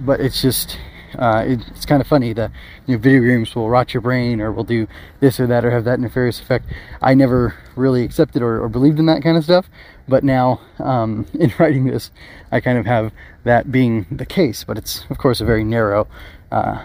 But 0.00 0.20
it's 0.20 0.40
just, 0.40 0.78
uh, 1.18 1.44
it's 1.46 1.86
kind 1.86 2.00
of 2.00 2.06
funny 2.06 2.32
that 2.32 2.50
you 2.86 2.96
know, 2.96 3.02
video 3.02 3.20
games 3.22 3.54
will 3.54 3.68
rot 3.68 3.94
your 3.94 4.00
brain 4.00 4.40
or 4.40 4.52
will 4.52 4.64
do 4.64 4.86
this 5.20 5.38
or 5.38 5.46
that 5.46 5.64
or 5.64 5.70
have 5.70 5.84
that 5.84 6.00
nefarious 6.00 6.40
effect. 6.40 6.66
I 7.00 7.14
never 7.14 7.54
really 7.76 8.04
accepted 8.04 8.42
or, 8.42 8.62
or 8.62 8.68
believed 8.68 8.98
in 8.98 9.06
that 9.06 9.22
kind 9.22 9.36
of 9.36 9.44
stuff, 9.44 9.68
but 10.08 10.24
now 10.24 10.60
um, 10.78 11.26
in 11.34 11.52
writing 11.58 11.84
this, 11.84 12.10
I 12.50 12.60
kind 12.60 12.78
of 12.78 12.86
have 12.86 13.12
that 13.44 13.70
being 13.70 14.06
the 14.10 14.26
case. 14.26 14.64
But 14.64 14.78
it's 14.78 15.04
of 15.10 15.18
course 15.18 15.40
a 15.40 15.44
very 15.44 15.64
narrow, 15.64 16.06
uh, 16.50 16.84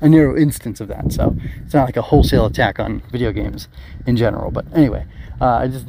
a 0.00 0.08
narrow 0.08 0.36
instance 0.36 0.80
of 0.80 0.88
that. 0.88 1.12
So 1.12 1.36
it's 1.64 1.74
not 1.74 1.84
like 1.84 1.96
a 1.96 2.02
wholesale 2.02 2.46
attack 2.46 2.78
on 2.78 3.02
video 3.10 3.32
games 3.32 3.68
in 4.06 4.16
general. 4.16 4.50
But 4.50 4.66
anyway, 4.74 5.06
uh, 5.40 5.46
I 5.46 5.68
just 5.68 5.86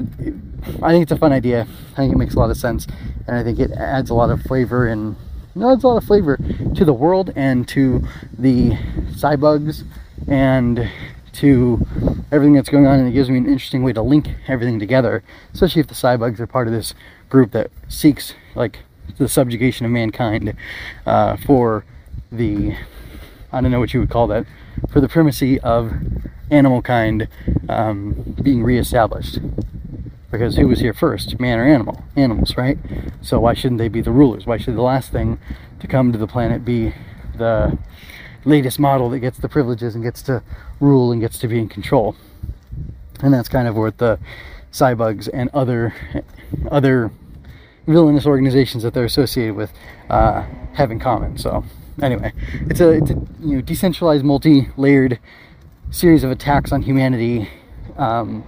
I 0.84 0.91
think 0.91 1.04
it's 1.04 1.12
a 1.12 1.17
fun 1.17 1.32
idea. 1.32 1.67
I 1.93 1.95
think 1.95 2.13
it 2.13 2.17
makes 2.17 2.36
a 2.36 2.39
lot 2.39 2.52
of 2.52 2.58
sense, 2.58 2.88
and 3.28 3.38
I 3.38 3.43
think 3.43 3.60
it 3.60 3.71
adds 3.71 4.10
a 4.10 4.13
lot 4.13 4.30
of 4.30 4.41
flavor 4.41 4.88
and 4.88 5.15
adds 5.63 5.84
a 5.84 5.88
lot 5.88 5.98
of 5.98 6.04
flavor 6.04 6.38
to 6.76 6.86
the 6.86 6.93
world 6.93 7.32
and 7.36 7.67
to 7.69 8.08
the 8.38 8.72
cybugs 9.12 9.84
and 10.28 10.89
to 11.34 11.86
everything 12.32 12.54
that's 12.54 12.69
going 12.69 12.86
on 12.86 13.00
and 13.00 13.08
it 13.08 13.12
gives 13.12 13.30
me 13.30 13.38
an 13.38 13.45
interesting 13.45 13.84
way 13.84 13.93
to 13.93 14.02
link 14.02 14.28
everything 14.48 14.80
together 14.80 15.24
especially 15.54 15.80
if 15.80 15.88
the 15.88 15.93
cybugs 15.93 16.39
are 16.39 16.48
part 16.48 16.67
of 16.67 16.74
this 16.74 16.93
group 17.30 17.52
that 17.52 17.69
seeks 17.88 18.34
like 18.56 18.80
the 19.17 19.28
subjugation 19.28 19.86
of 19.86 19.91
mankind 19.91 20.56
uh, 21.06 21.36
for 21.38 21.86
the 22.32 22.76
I 23.52 23.62
don't 23.62 23.72
know 23.72 23.80
what 23.80 23.93
you 23.93 24.00
would 24.00 24.10
call 24.10 24.28
that 24.28 24.45
for 24.89 25.02
the 25.02 25.10
primacy 25.10 25.60
of 25.62 25.93
animal 26.52 26.82
kind 26.82 27.28
um, 27.67 28.36
being 28.41 28.63
reestablished. 28.63 29.39
Because 30.32 30.56
who 30.56 30.68
was 30.68 30.80
here 30.80 30.94
first, 30.94 31.39
man 31.39 31.58
or 31.58 31.65
animal? 31.65 32.04
Animals, 32.15 32.56
right? 32.56 32.78
So 33.22 33.39
why 33.39 33.54
shouldn't 33.54 33.80
they 33.80 33.88
be 33.88 34.02
the 34.02 34.12
rulers? 34.12 34.46
Why 34.46 34.58
should 34.58 34.76
the 34.76 34.82
last 34.82 35.12
thing 35.12 35.39
to 35.80 35.88
come 35.88 36.12
to 36.12 36.20
the 36.20 36.28
planet 36.28 36.63
be 36.63 36.94
the 37.36 37.78
latest 38.46 38.80
model 38.80 39.10
that 39.10 39.20
gets 39.20 39.39
the 39.39 39.50
privileges 39.50 39.96
and 39.96 40.04
gets 40.04 40.22
to 40.24 40.44
rule 40.80 41.12
and 41.12 41.20
gets 41.20 41.39
to 41.39 41.48
be 41.48 41.58
in 41.58 41.68
control? 41.68 42.15
And 43.22 43.34
that's 43.34 43.50
kind 43.50 43.68
of 43.68 43.76
what 43.76 43.98
the 43.98 44.20
cybugs 44.72 45.28
and 45.34 45.50
other 45.54 45.94
other 46.70 47.12
villainous 47.88 48.26
organizations 48.26 48.84
that 48.84 48.94
they're 48.94 49.06
associated 49.06 49.56
with 49.56 49.74
uh, 50.10 50.46
have 50.74 50.92
in 50.92 51.00
common. 51.00 51.38
So 51.38 51.63
anyway, 52.02 52.34
it's 52.70 52.80
a, 52.80 52.89
it's 52.92 53.10
a 53.10 53.15
you 53.42 53.56
know 53.56 53.62
decentralized, 53.62 54.24
multi-layered 54.24 55.20
series 55.92 56.24
of 56.24 56.32
attacks 56.32 56.72
on 56.72 56.84
humanity, 56.84 57.50
um, 57.98 58.44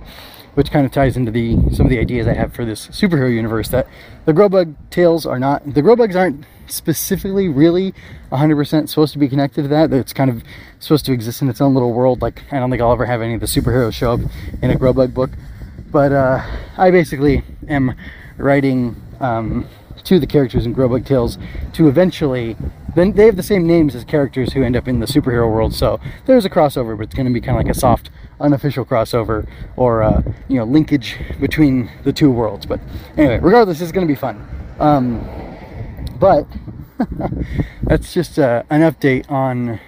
which 0.54 0.72
kind 0.72 0.86
of 0.86 0.92
ties 0.92 1.16
into 1.18 1.32
the 1.32 1.56
some 1.74 1.86
of 1.86 1.90
the 1.90 2.00
ideas 2.00 2.28
I 2.28 2.34
have 2.34 2.54
for 2.54 2.66
this 2.66 2.88
superhero 2.88 3.34
universe. 3.34 3.70
That 3.70 3.88
the 4.26 4.34
Grobug 4.34 4.76
tales 4.90 5.26
are 5.26 5.40
not 5.40 5.74
the 5.74 5.82
Grobugs 5.82 6.16
aren't 6.16 6.46
specifically 6.68 7.50
really 7.50 7.94
100% 8.32 8.88
supposed 8.88 9.12
to 9.14 9.20
be 9.20 9.28
connected 9.28 9.64
to 9.64 9.68
that. 9.68 9.92
It's 9.92 10.14
kind 10.14 10.30
of 10.30 10.44
supposed 10.80 11.06
to 11.08 11.12
exist 11.12 11.42
in 11.42 11.50
its 11.50 11.60
own 11.60 11.74
little 11.74 11.94
world. 11.94 12.22
Like 12.22 12.42
I 12.52 12.60
don't 12.60 12.70
think 12.70 12.82
I'll 12.82 12.94
ever 12.94 13.06
have 13.06 13.22
any 13.22 13.34
of 13.34 13.40
the 13.40 13.46
superheroes 13.46 13.94
show 13.94 14.14
up 14.14 14.22
in 14.62 14.72
a 14.72 14.76
Grobug 14.76 15.14
book, 15.14 15.32
but 15.92 16.12
uh, 16.12 16.42
I 16.78 16.92
basically 16.92 17.44
am 17.68 17.96
writing. 18.38 18.96
Um, 19.20 19.68
to 20.04 20.20
the 20.20 20.28
characters 20.28 20.66
in 20.66 20.76
Grobug 20.76 21.06
Tales 21.06 21.38
to 21.74 21.88
eventually 21.88 22.58
then 22.96 23.14
they 23.14 23.26
have 23.26 23.36
the 23.36 23.44
same 23.44 23.66
names 23.66 23.96
as 23.96 24.04
characters 24.04 24.54
who 24.54 24.64
end 24.64 24.76
up 24.76 24.88
in 24.88 25.00
the 25.00 25.06
superhero 25.06 25.52
world. 25.52 25.74
So 25.74 26.00
there's 26.26 26.46
a 26.46 26.50
crossover, 26.50 26.98
but 26.98 27.04
it's 27.04 27.16
going 27.16 27.28
to 27.28 27.34
be 27.34 27.42
kind 27.42 27.58
of 27.58 27.66
like 27.66 27.74
a 27.74 27.78
soft, 27.78 28.10
unofficial 28.40 28.86
crossover 28.86 29.48
or 29.78 30.04
uh, 30.04 30.22
you 30.48 30.58
know 30.58 30.66
linkage 30.66 31.18
between 31.40 31.90
the 32.04 32.14
two 32.14 32.32
worlds. 32.32 32.66
But 32.66 32.80
anyway, 33.18 33.40
regardless, 33.40 33.82
it's 33.82 33.92
going 33.92 34.08
to 34.08 34.12
be 34.12 34.20
fun. 34.20 34.48
Um, 34.80 35.22
but 36.20 36.48
that's 37.84 38.14
just 38.14 38.38
uh, 38.40 38.64
an 38.70 38.82
update 38.82 39.30
on 39.30 39.80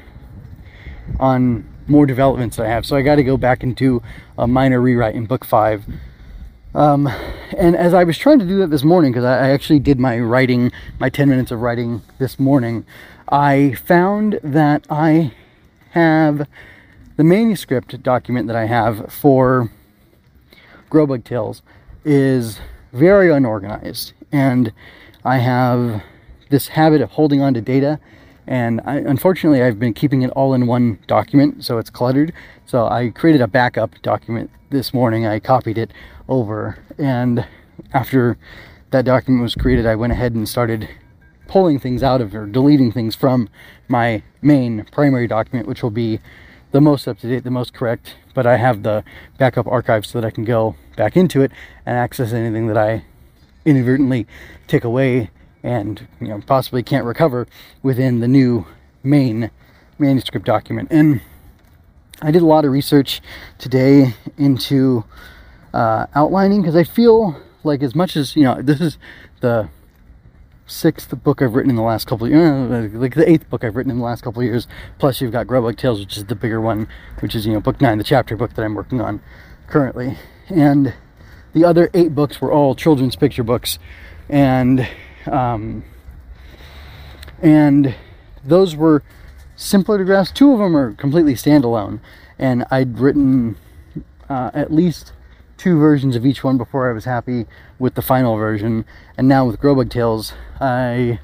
on 1.19 1.67
more 1.87 2.05
developments 2.05 2.59
I 2.59 2.67
have. 2.67 2.85
So 2.85 2.95
I 2.95 3.01
got 3.01 3.15
to 3.15 3.23
go 3.23 3.37
back 3.37 3.63
and 3.63 3.75
do 3.75 4.01
a 4.37 4.47
minor 4.47 4.81
rewrite 4.81 5.15
in 5.15 5.25
book 5.25 5.45
five. 5.45 5.85
Um, 6.75 7.07
and 7.55 7.75
as 7.75 7.93
I 7.93 8.03
was 8.03 8.17
trying 8.17 8.39
to 8.39 8.45
do 8.45 8.57
that 8.59 8.69
this 8.69 8.83
morning, 8.83 9.11
because 9.11 9.25
I, 9.25 9.47
I 9.47 9.49
actually 9.51 9.79
did 9.79 9.99
my 9.99 10.19
writing, 10.19 10.71
my 10.99 11.09
10 11.09 11.29
minutes 11.29 11.51
of 11.51 11.61
writing 11.61 12.01
this 12.17 12.39
morning, 12.39 12.85
I 13.29 13.73
found 13.73 14.39
that 14.43 14.85
I 14.89 15.33
have 15.91 16.47
the 17.15 17.23
manuscript 17.23 18.01
document 18.01 18.47
that 18.47 18.55
I 18.55 18.65
have 18.65 19.13
for 19.13 19.71
Grobug 20.89 21.23
Tales 21.23 21.61
is 22.03 22.59
very 22.91 23.31
unorganized. 23.31 24.13
And 24.31 24.73
I 25.23 25.37
have 25.37 26.03
this 26.49 26.69
habit 26.69 27.01
of 27.01 27.11
holding 27.11 27.41
on 27.41 27.53
to 27.53 27.61
data. 27.61 27.99
And 28.47 28.81
I, 28.83 28.97
unfortunately 28.97 29.61
I've 29.61 29.79
been 29.79 29.93
keeping 29.93 30.23
it 30.23 30.31
all 30.31 30.53
in 30.53 30.67
one 30.67 30.99
document 31.07 31.63
so 31.63 31.77
it's 31.77 31.89
cluttered. 31.89 32.33
So 32.65 32.87
I 32.87 33.09
created 33.09 33.41
a 33.41 33.47
backup 33.47 34.01
document 34.01 34.49
this 34.69 34.93
morning. 34.93 35.25
I 35.25 35.39
copied 35.39 35.77
it 35.77 35.91
over 36.29 36.77
and 36.97 37.45
after 37.93 38.37
that 38.91 39.05
document 39.05 39.43
was 39.43 39.55
created 39.55 39.85
I 39.85 39.95
went 39.95 40.13
ahead 40.13 40.33
and 40.33 40.47
started 40.47 40.89
pulling 41.47 41.79
things 41.79 42.03
out 42.03 42.21
of 42.21 42.33
or 42.33 42.45
deleting 42.45 42.91
things 42.91 43.15
from 43.15 43.49
my 43.87 44.23
main 44.41 44.85
primary 44.91 45.27
document 45.27 45.67
which 45.67 45.83
will 45.83 45.91
be 45.91 46.19
the 46.71 46.81
most 46.81 47.07
up 47.07 47.19
to 47.19 47.27
date 47.27 47.43
the 47.43 47.51
most 47.51 47.73
correct 47.73 48.15
but 48.33 48.47
I 48.47 48.57
have 48.57 48.83
the 48.83 49.03
backup 49.37 49.67
archive 49.67 50.05
so 50.05 50.19
that 50.19 50.27
I 50.27 50.31
can 50.31 50.43
go 50.43 50.75
back 50.95 51.17
into 51.17 51.41
it 51.41 51.51
and 51.85 51.97
access 51.97 52.33
anything 52.33 52.67
that 52.67 52.77
I 52.77 53.05
inadvertently 53.65 54.27
take 54.67 54.83
away 54.83 55.29
and 55.63 56.07
you 56.19 56.27
know 56.27 56.41
possibly 56.45 56.83
can't 56.83 57.05
recover 57.05 57.47
within 57.81 58.19
the 58.19 58.27
new 58.27 58.65
main 59.03 59.51
manuscript 59.97 60.45
document. 60.45 60.89
And 60.91 61.21
I 62.21 62.31
did 62.31 62.41
a 62.41 62.45
lot 62.45 62.65
of 62.65 62.71
research 62.71 63.21
today 63.57 64.13
into 64.37 65.05
uh, 65.73 66.07
outlining 66.15 66.61
because 66.61 66.75
I 66.75 66.83
feel 66.83 67.35
like 67.63 67.81
as 67.81 67.95
much 67.95 68.15
as 68.15 68.35
you 68.35 68.43
know 68.43 68.61
this 68.61 68.81
is 68.81 68.97
the 69.41 69.69
sixth 70.65 71.23
book 71.23 71.41
I've 71.41 71.55
written 71.55 71.69
in 71.69 71.75
the 71.75 71.81
last 71.83 72.07
couple 72.07 72.25
of 72.25 72.31
years, 72.31 72.93
uh, 72.93 72.97
like 72.97 73.15
the 73.15 73.29
eighth 73.29 73.49
book 73.49 73.63
I've 73.63 73.75
written 73.75 73.91
in 73.91 73.97
the 73.97 74.03
last 74.03 74.23
couple 74.23 74.41
of 74.41 74.45
years. 74.45 74.67
Plus, 74.97 75.21
you've 75.21 75.31
got 75.31 75.47
Grobug 75.47 75.77
Tales, 75.77 75.99
which 75.99 76.17
is 76.17 76.25
the 76.25 76.35
bigger 76.35 76.61
one, 76.61 76.87
which 77.19 77.35
is 77.35 77.45
you 77.45 77.53
know 77.53 77.59
book 77.59 77.81
nine, 77.81 77.97
the 77.97 78.03
chapter 78.03 78.35
book 78.35 78.53
that 78.53 78.63
I'm 78.63 78.75
working 78.75 79.01
on 79.01 79.21
currently, 79.67 80.17
and 80.49 80.93
the 81.53 81.65
other 81.65 81.89
eight 81.93 82.15
books 82.15 82.41
were 82.41 82.51
all 82.51 82.75
children's 82.75 83.15
picture 83.15 83.43
books, 83.43 83.79
and 84.29 84.87
um, 85.27 85.83
and 87.41 87.95
those 88.43 88.75
were 88.75 89.03
simpler 89.55 89.97
to 89.97 90.03
grasp. 90.03 90.35
Two 90.35 90.51
of 90.53 90.59
them 90.59 90.75
are 90.75 90.93
completely 90.93 91.33
standalone, 91.33 91.99
and 92.39 92.65
I'd 92.71 92.99
written 92.99 93.57
uh, 94.29 94.51
at 94.53 94.71
least 94.71 95.13
two 95.57 95.77
versions 95.77 96.15
of 96.15 96.25
each 96.25 96.43
one 96.43 96.57
before 96.57 96.89
I 96.89 96.93
was 96.93 97.05
happy 97.05 97.45
with 97.79 97.95
the 97.95 98.01
final 98.01 98.35
version. 98.37 98.85
And 99.17 99.27
now 99.27 99.45
with 99.45 99.59
Grobug 99.59 99.89
Tales, 99.89 100.33
I 100.59 101.19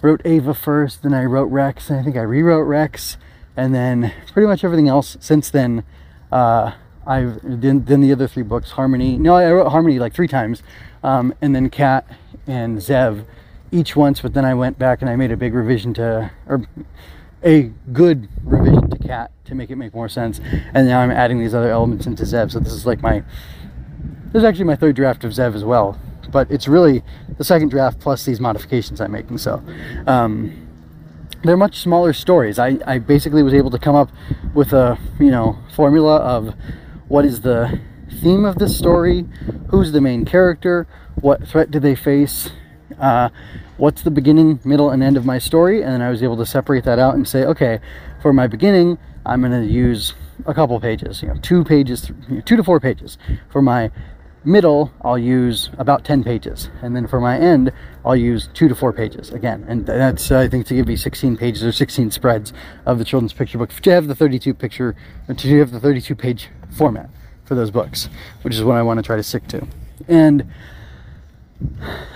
wrote 0.00 0.20
Ava 0.24 0.54
first, 0.54 1.02
then 1.02 1.14
I 1.14 1.24
wrote 1.24 1.50
Rex, 1.50 1.88
and 1.88 2.00
I 2.00 2.02
think 2.02 2.16
I 2.16 2.22
rewrote 2.22 2.66
Rex, 2.66 3.16
and 3.56 3.74
then 3.74 4.12
pretty 4.32 4.46
much 4.46 4.64
everything 4.64 4.88
else 4.88 5.16
since 5.20 5.50
then. 5.50 5.84
Uh, 6.30 6.72
I've 7.06 7.40
then, 7.42 7.84
then 7.84 8.00
the 8.00 8.12
other 8.12 8.28
three 8.28 8.42
books, 8.42 8.72
Harmony. 8.72 9.18
No, 9.18 9.34
I 9.34 9.50
wrote 9.50 9.70
Harmony 9.70 9.98
like 9.98 10.14
three 10.14 10.28
times, 10.28 10.62
um, 11.02 11.34
and 11.40 11.54
then 11.54 11.70
Cat 11.70 12.06
and 12.46 12.78
Zev 12.78 13.24
each 13.70 13.96
once. 13.96 14.20
But 14.20 14.34
then 14.34 14.44
I 14.44 14.54
went 14.54 14.78
back 14.78 15.00
and 15.00 15.10
I 15.10 15.16
made 15.16 15.32
a 15.32 15.36
big 15.36 15.54
revision 15.54 15.94
to, 15.94 16.30
or 16.46 16.66
a 17.42 17.72
good 17.92 18.28
revision 18.44 18.88
to 18.90 18.98
Cat 18.98 19.32
to 19.46 19.54
make 19.54 19.70
it 19.70 19.76
make 19.76 19.94
more 19.94 20.08
sense. 20.08 20.40
And 20.74 20.86
now 20.86 21.00
I'm 21.00 21.10
adding 21.10 21.38
these 21.40 21.54
other 21.54 21.70
elements 21.70 22.06
into 22.06 22.22
Zev. 22.22 22.52
So 22.52 22.60
this 22.60 22.72
is 22.72 22.86
like 22.86 23.02
my, 23.02 23.22
this 24.32 24.40
is 24.40 24.44
actually 24.44 24.64
my 24.64 24.76
third 24.76 24.96
draft 24.96 25.24
of 25.24 25.32
Zev 25.32 25.54
as 25.54 25.64
well. 25.64 25.98
But 26.30 26.50
it's 26.50 26.66
really 26.66 27.02
the 27.36 27.44
second 27.44 27.68
draft 27.68 28.00
plus 28.00 28.24
these 28.24 28.40
modifications 28.40 29.00
I'm 29.00 29.12
making. 29.12 29.38
So. 29.38 29.62
Um, 30.06 30.58
they're 31.44 31.56
much 31.56 31.78
smaller 31.78 32.12
stories. 32.12 32.60
I, 32.60 32.78
I 32.86 32.98
basically 32.98 33.42
was 33.42 33.52
able 33.52 33.70
to 33.70 33.78
come 33.78 33.96
up 33.96 34.10
with 34.54 34.72
a 34.72 34.96
you 35.18 35.30
know 35.30 35.58
formula 35.74 36.18
of 36.18 36.54
what 37.08 37.24
is 37.24 37.40
the 37.40 37.80
theme 38.20 38.44
of 38.44 38.56
this 38.56 38.78
story, 38.78 39.26
who's 39.68 39.92
the 39.92 40.00
main 40.00 40.24
character, 40.24 40.86
what 41.20 41.46
threat 41.46 41.70
do 41.70 41.80
they 41.80 41.94
face, 41.94 42.50
uh, 43.00 43.28
what's 43.76 44.02
the 44.02 44.10
beginning, 44.10 44.60
middle, 44.64 44.90
and 44.90 45.02
end 45.02 45.16
of 45.16 45.24
my 45.24 45.38
story, 45.38 45.82
and 45.82 45.92
then 45.92 46.02
I 46.02 46.10
was 46.10 46.22
able 46.22 46.36
to 46.36 46.46
separate 46.46 46.84
that 46.84 46.98
out 46.98 47.14
and 47.14 47.26
say, 47.26 47.44
okay, 47.44 47.80
for 48.20 48.32
my 48.32 48.46
beginning, 48.46 48.98
I'm 49.26 49.40
going 49.40 49.52
to 49.52 49.72
use 49.72 50.14
a 50.46 50.54
couple 50.54 50.78
pages, 50.80 51.22
you 51.22 51.28
know, 51.28 51.36
two 51.42 51.64
pages, 51.64 52.10
two 52.44 52.56
to 52.56 52.64
four 52.64 52.80
pages. 52.80 53.18
For 53.50 53.62
my 53.62 53.90
middle, 54.44 54.92
I'll 55.02 55.18
use 55.18 55.70
about 55.78 56.04
10 56.04 56.24
pages. 56.24 56.68
And 56.82 56.94
then 56.96 57.06
for 57.06 57.20
my 57.20 57.38
end, 57.38 57.72
I'll 58.04 58.16
use 58.16 58.48
two 58.54 58.68
to 58.68 58.74
four 58.74 58.92
pages 58.92 59.30
again. 59.30 59.64
And 59.68 59.86
that's, 59.86 60.30
I 60.32 60.48
think, 60.48 60.66
to 60.66 60.74
give 60.74 60.86
me 60.86 60.96
16 60.96 61.36
pages 61.36 61.62
or 61.64 61.72
16 61.72 62.10
spreads 62.10 62.52
of 62.86 62.98
the 62.98 63.04
children's 63.04 63.32
picture 63.32 63.58
book 63.58 63.70
to 63.70 63.90
have 63.90 64.08
the 64.08 64.14
32 64.14 64.54
picture, 64.54 64.96
to 65.34 65.58
have 65.58 65.70
the 65.70 65.80
32 65.80 66.14
page 66.14 66.48
format 66.70 67.10
for 67.44 67.54
those 67.54 67.70
books, 67.70 68.08
which 68.42 68.54
is 68.54 68.64
what 68.64 68.76
I 68.76 68.82
want 68.82 68.98
to 68.98 69.02
try 69.02 69.16
to 69.16 69.22
stick 69.22 69.46
to. 69.48 69.66
And 70.08 70.50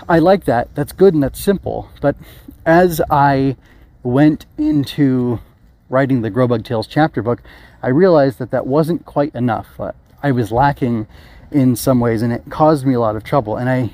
I 0.09 0.19
like 0.19 0.45
that. 0.45 0.75
That's 0.75 0.93
good 0.93 1.15
and 1.15 1.23
that's 1.23 1.41
simple. 1.41 1.91
But 2.01 2.17
as 2.65 3.01
I 3.11 3.57
went 4.03 4.47
into 4.59 5.41
writing 5.89 6.23
the 6.23 6.31
Grobug 6.31 6.65
Tales 6.65 6.87
chapter 6.87 7.23
book, 7.23 7.43
I 7.83 7.89
realized 7.89 8.39
that 8.39 8.51
that 8.51 8.67
wasn't 8.67 9.05
quite 9.05 9.35
enough. 9.35 9.81
I 10.23 10.33
was 10.33 10.51
lacking 10.51 11.07
in 11.51 11.77
some 11.77 12.01
ways 12.01 12.23
and 12.23 12.33
it 12.33 12.43
caused 12.51 12.87
me 12.87 12.95
a 12.95 13.01
lot 13.01 13.17
of 13.17 13.25
trouble. 13.25 13.57
And 13.57 13.69
I 13.69 13.91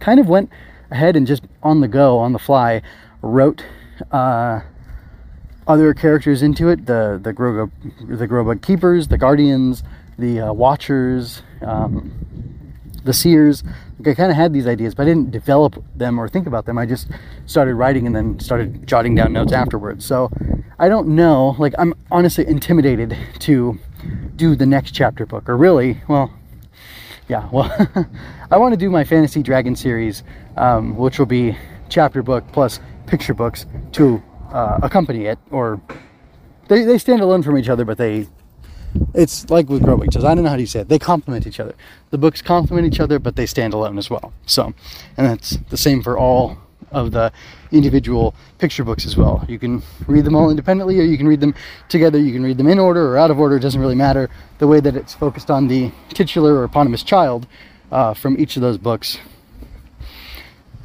kind 0.00 0.20
of 0.20 0.28
went 0.28 0.50
ahead 0.90 1.16
and 1.16 1.26
just 1.26 1.42
on 1.62 1.80
the 1.80 1.88
go, 1.88 2.18
on 2.18 2.32
the 2.32 2.38
fly, 2.38 2.82
wrote 3.22 3.64
uh, 4.12 4.60
other 5.66 5.94
characters 5.94 6.42
into 6.42 6.68
it 6.68 6.86
the 6.86 7.18
the 7.22 7.32
Grobug, 7.32 7.70
the 8.18 8.28
Grobug 8.28 8.62
Keepers, 8.62 9.08
the 9.08 9.18
Guardians, 9.18 9.82
the 10.18 10.40
uh, 10.40 10.52
Watchers, 10.52 11.42
um, 11.62 12.72
the 13.04 13.12
Seers. 13.12 13.64
Like 13.98 14.08
I 14.08 14.14
kind 14.14 14.30
of 14.30 14.36
had 14.36 14.52
these 14.52 14.66
ideas, 14.66 14.94
but 14.94 15.02
I 15.02 15.06
didn't 15.06 15.30
develop 15.30 15.82
them 15.96 16.18
or 16.20 16.28
think 16.28 16.46
about 16.46 16.66
them. 16.66 16.78
I 16.78 16.86
just 16.86 17.08
started 17.46 17.74
writing 17.74 18.06
and 18.06 18.14
then 18.14 18.38
started 18.38 18.86
jotting 18.86 19.14
down 19.14 19.32
notes 19.32 19.52
afterwards. 19.52 20.04
So 20.04 20.30
I 20.78 20.88
don't 20.88 21.08
know. 21.08 21.56
Like 21.58 21.74
I'm 21.78 21.94
honestly 22.10 22.46
intimidated 22.46 23.16
to 23.40 23.78
do 24.36 24.54
the 24.54 24.66
next 24.66 24.92
chapter 24.92 25.26
book, 25.26 25.48
or 25.48 25.56
really, 25.56 26.00
well, 26.08 26.30
yeah, 27.28 27.48
well, 27.50 27.70
I 28.50 28.58
want 28.58 28.72
to 28.72 28.76
do 28.76 28.90
my 28.90 29.04
Fantasy 29.04 29.42
Dragon 29.42 29.74
series, 29.74 30.22
um, 30.56 30.96
which 30.96 31.18
will 31.18 31.26
be 31.26 31.56
chapter 31.88 32.22
book 32.22 32.44
plus 32.52 32.80
picture 33.06 33.34
books 33.34 33.66
to 33.92 34.22
uh, 34.52 34.78
accompany 34.82 35.26
it, 35.26 35.38
or 35.50 35.80
they, 36.68 36.84
they 36.84 36.98
stand 36.98 37.20
alone 37.20 37.42
from 37.42 37.58
each 37.58 37.68
other, 37.68 37.84
but 37.84 37.98
they 37.98 38.26
it's 39.14 39.50
like 39.50 39.68
with 39.68 39.82
growing 39.82 40.10
Tales. 40.10 40.24
I 40.24 40.34
don't 40.34 40.44
know 40.44 40.50
how 40.50 40.56
to 40.56 40.66
say 40.66 40.80
it. 40.80 40.88
They 40.88 40.98
complement 40.98 41.46
each 41.46 41.60
other. 41.60 41.74
The 42.10 42.18
books 42.18 42.40
complement 42.40 42.86
each 42.86 43.00
other, 43.00 43.18
but 43.18 43.36
they 43.36 43.46
stand 43.46 43.74
alone 43.74 43.98
as 43.98 44.08
well. 44.08 44.32
So, 44.46 44.72
and 45.16 45.26
that's 45.26 45.58
the 45.70 45.76
same 45.76 46.02
for 46.02 46.18
all 46.18 46.58
of 46.90 47.12
the 47.12 47.32
individual 47.72 48.34
picture 48.58 48.84
books 48.84 49.06
as 49.06 49.16
well. 49.16 49.44
You 49.48 49.58
can 49.58 49.82
read 50.06 50.24
them 50.24 50.34
all 50.34 50.50
independently, 50.50 50.98
or 50.98 51.02
you 51.02 51.16
can 51.16 51.28
read 51.28 51.40
them 51.40 51.54
together. 51.88 52.18
You 52.18 52.32
can 52.32 52.42
read 52.42 52.58
them 52.58 52.68
in 52.68 52.78
order 52.78 53.08
or 53.08 53.18
out 53.18 53.30
of 53.30 53.38
order. 53.38 53.56
It 53.56 53.60
doesn't 53.60 53.80
really 53.80 53.94
matter. 53.94 54.30
The 54.58 54.66
way 54.66 54.80
that 54.80 54.96
it's 54.96 55.14
focused 55.14 55.50
on 55.50 55.68
the 55.68 55.90
titular 56.08 56.54
or 56.54 56.64
eponymous 56.64 57.02
child 57.02 57.46
uh, 57.90 58.14
from 58.14 58.38
each 58.38 58.56
of 58.56 58.62
those 58.62 58.78
books. 58.78 59.18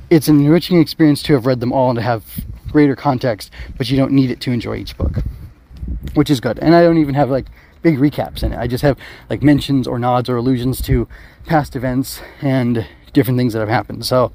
It's 0.10 0.28
an 0.28 0.40
enriching 0.40 0.80
experience 0.80 1.24
to 1.24 1.34
have 1.34 1.46
read 1.46 1.62
them 1.62 1.72
all 1.72 1.90
and 1.90 1.98
to 1.98 2.04
have 2.04 2.46
greater 2.72 2.96
context, 2.96 3.52
but 3.78 3.90
you 3.90 3.98
don't 3.98 4.12
need 4.12 4.30
it 4.30 4.42
to 4.42 4.52
enjoy 4.52 4.76
each 4.76 4.98
book, 4.98 5.24
which 6.14 6.30
is 6.30 6.40
good. 6.40 6.60
And 6.60 6.76
I 6.76 6.82
don't 6.84 6.98
even 6.98 7.16
have 7.16 7.30
like 7.30 7.46
big 7.82 7.98
recaps 7.98 8.44
in 8.44 8.54
it. 8.54 8.60
I 8.60 8.68
just 8.68 8.82
have 8.84 8.98
like 9.30 9.42
mentions 9.42 9.88
or 9.88 9.98
nods 10.00 10.30
or 10.30 10.36
allusions 10.36 10.82
to 10.84 11.08
past 11.46 11.76
events 11.76 12.22
and 12.42 12.86
different 13.14 13.38
things 13.38 13.54
that 13.54 13.60
have 13.60 13.70
happened. 13.70 14.06
So 14.06 14.32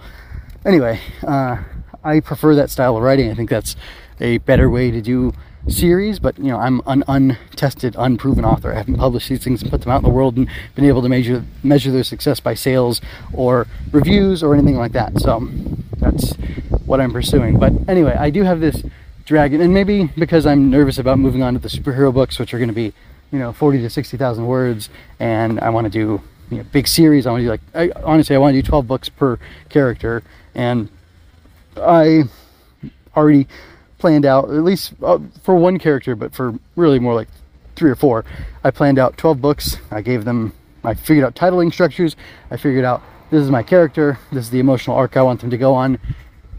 anyway, 0.67 1.01
uh, 1.27 1.59
I 2.05 2.21
prefer 2.21 2.55
that 2.57 2.71
style 2.71 2.97
of 2.97 3.03
writing. 3.03 3.31
I 3.31 3.35
think 3.35 3.49
that's 3.49 3.77
a 4.21 4.39
better 4.39 4.69
way 4.69 4.91
to 4.91 5.01
do 5.01 5.33
series, 5.69 6.19
but 6.19 6.39
you 6.39 6.45
know, 6.45 6.59
I'm 6.59 6.83
an 6.87 7.05
untested, 7.09 7.95
unproven 7.99 8.45
author. 8.45 8.73
I 8.73 8.77
haven't 8.77 8.97
published 8.97 9.29
these 9.29 9.43
things 9.43 9.63
and 9.63 9.71
put 9.71 9.81
them 9.83 9.91
out 9.91 9.99
in 9.99 10.05
the 10.05 10.11
world 10.11 10.37
and 10.37 10.49
been 10.75 10.85
able 10.85 11.03
to 11.03 11.09
measure 11.09 11.45
measure 11.63 11.91
their 11.91 12.05
success 12.05 12.41
by 12.41 12.55
sales 12.55 13.01
or 13.33 13.67
reviews 13.91 14.43
or 14.43 14.55
anything 14.55 14.77
like 14.77 14.93
that. 14.93 15.19
So 15.21 15.49
that's 15.99 16.35
what 16.85 17.01
I'm 17.01 17.13
pursuing. 17.13 17.59
But 17.59 17.73
anyway, 17.89 18.15
I 18.15 18.31
do 18.31 18.43
have 18.43 18.61
this 18.61 18.83
dragon, 19.25 19.61
and 19.61 19.75
maybe 19.75 20.05
because 20.17 20.47
I'm 20.47 20.71
nervous 20.71 20.99
about 20.99 21.19
moving 21.19 21.43
on 21.43 21.55
to 21.55 21.59
the 21.59 21.69
superhero 21.69 22.13
books, 22.13 22.39
which 22.39 22.55
are 22.55 22.59
going 22.59 22.69
to 22.69 22.75
be, 22.75 22.93
you 23.33 23.39
know, 23.39 23.53
40 23.53 23.83
to 23.83 23.91
60,000 23.91 24.47
words, 24.47 24.89
and 25.19 25.59
I 25.61 25.71
want 25.71 25.87
to 25.87 25.91
do 25.91 26.23
you 26.51 26.59
know, 26.59 26.65
big 26.71 26.87
series. 26.87 27.27
I 27.27 27.33
want 27.33 27.41
to 27.41 27.45
do 27.45 27.51
like, 27.51 27.61
I, 27.75 27.91
honestly, 28.05 28.37
I 28.37 28.39
want 28.39 28.55
to 28.55 28.63
do 28.63 28.67
12 28.67 28.87
books 28.87 29.09
per 29.09 29.39
character, 29.69 30.23
and 30.57 30.89
I 31.77 32.25
already 33.15 33.47
planned 33.99 34.27
out 34.27 34.45
at 34.47 34.65
least 34.65 34.95
uh, 35.03 35.19
for 35.43 35.55
one 35.55 35.79
character, 35.79 36.17
but 36.17 36.35
for 36.35 36.59
really 36.75 36.99
more 36.99 37.15
like 37.15 37.29
three 37.77 37.91
or 37.91 37.95
four. 37.95 38.25
I 38.65 38.71
planned 38.71 38.99
out 38.99 39.17
12 39.17 39.41
books. 39.41 39.77
I 39.91 40.01
gave 40.01 40.25
them, 40.25 40.53
I 40.83 40.95
figured 40.95 41.25
out 41.25 41.35
titling 41.35 41.73
structures. 41.73 42.17
I 42.51 42.57
figured 42.57 42.85
out 42.85 43.03
this 43.31 43.43
is 43.43 43.51
my 43.51 43.63
character. 43.63 44.19
This 44.33 44.47
is 44.47 44.51
the 44.51 44.61
emotional 44.61 44.97
arc 44.97 45.17
I 45.17 45.23
want 45.23 45.41
them 45.41 45.51
to 45.51 45.59
go 45.59 45.75
on. 45.75 45.99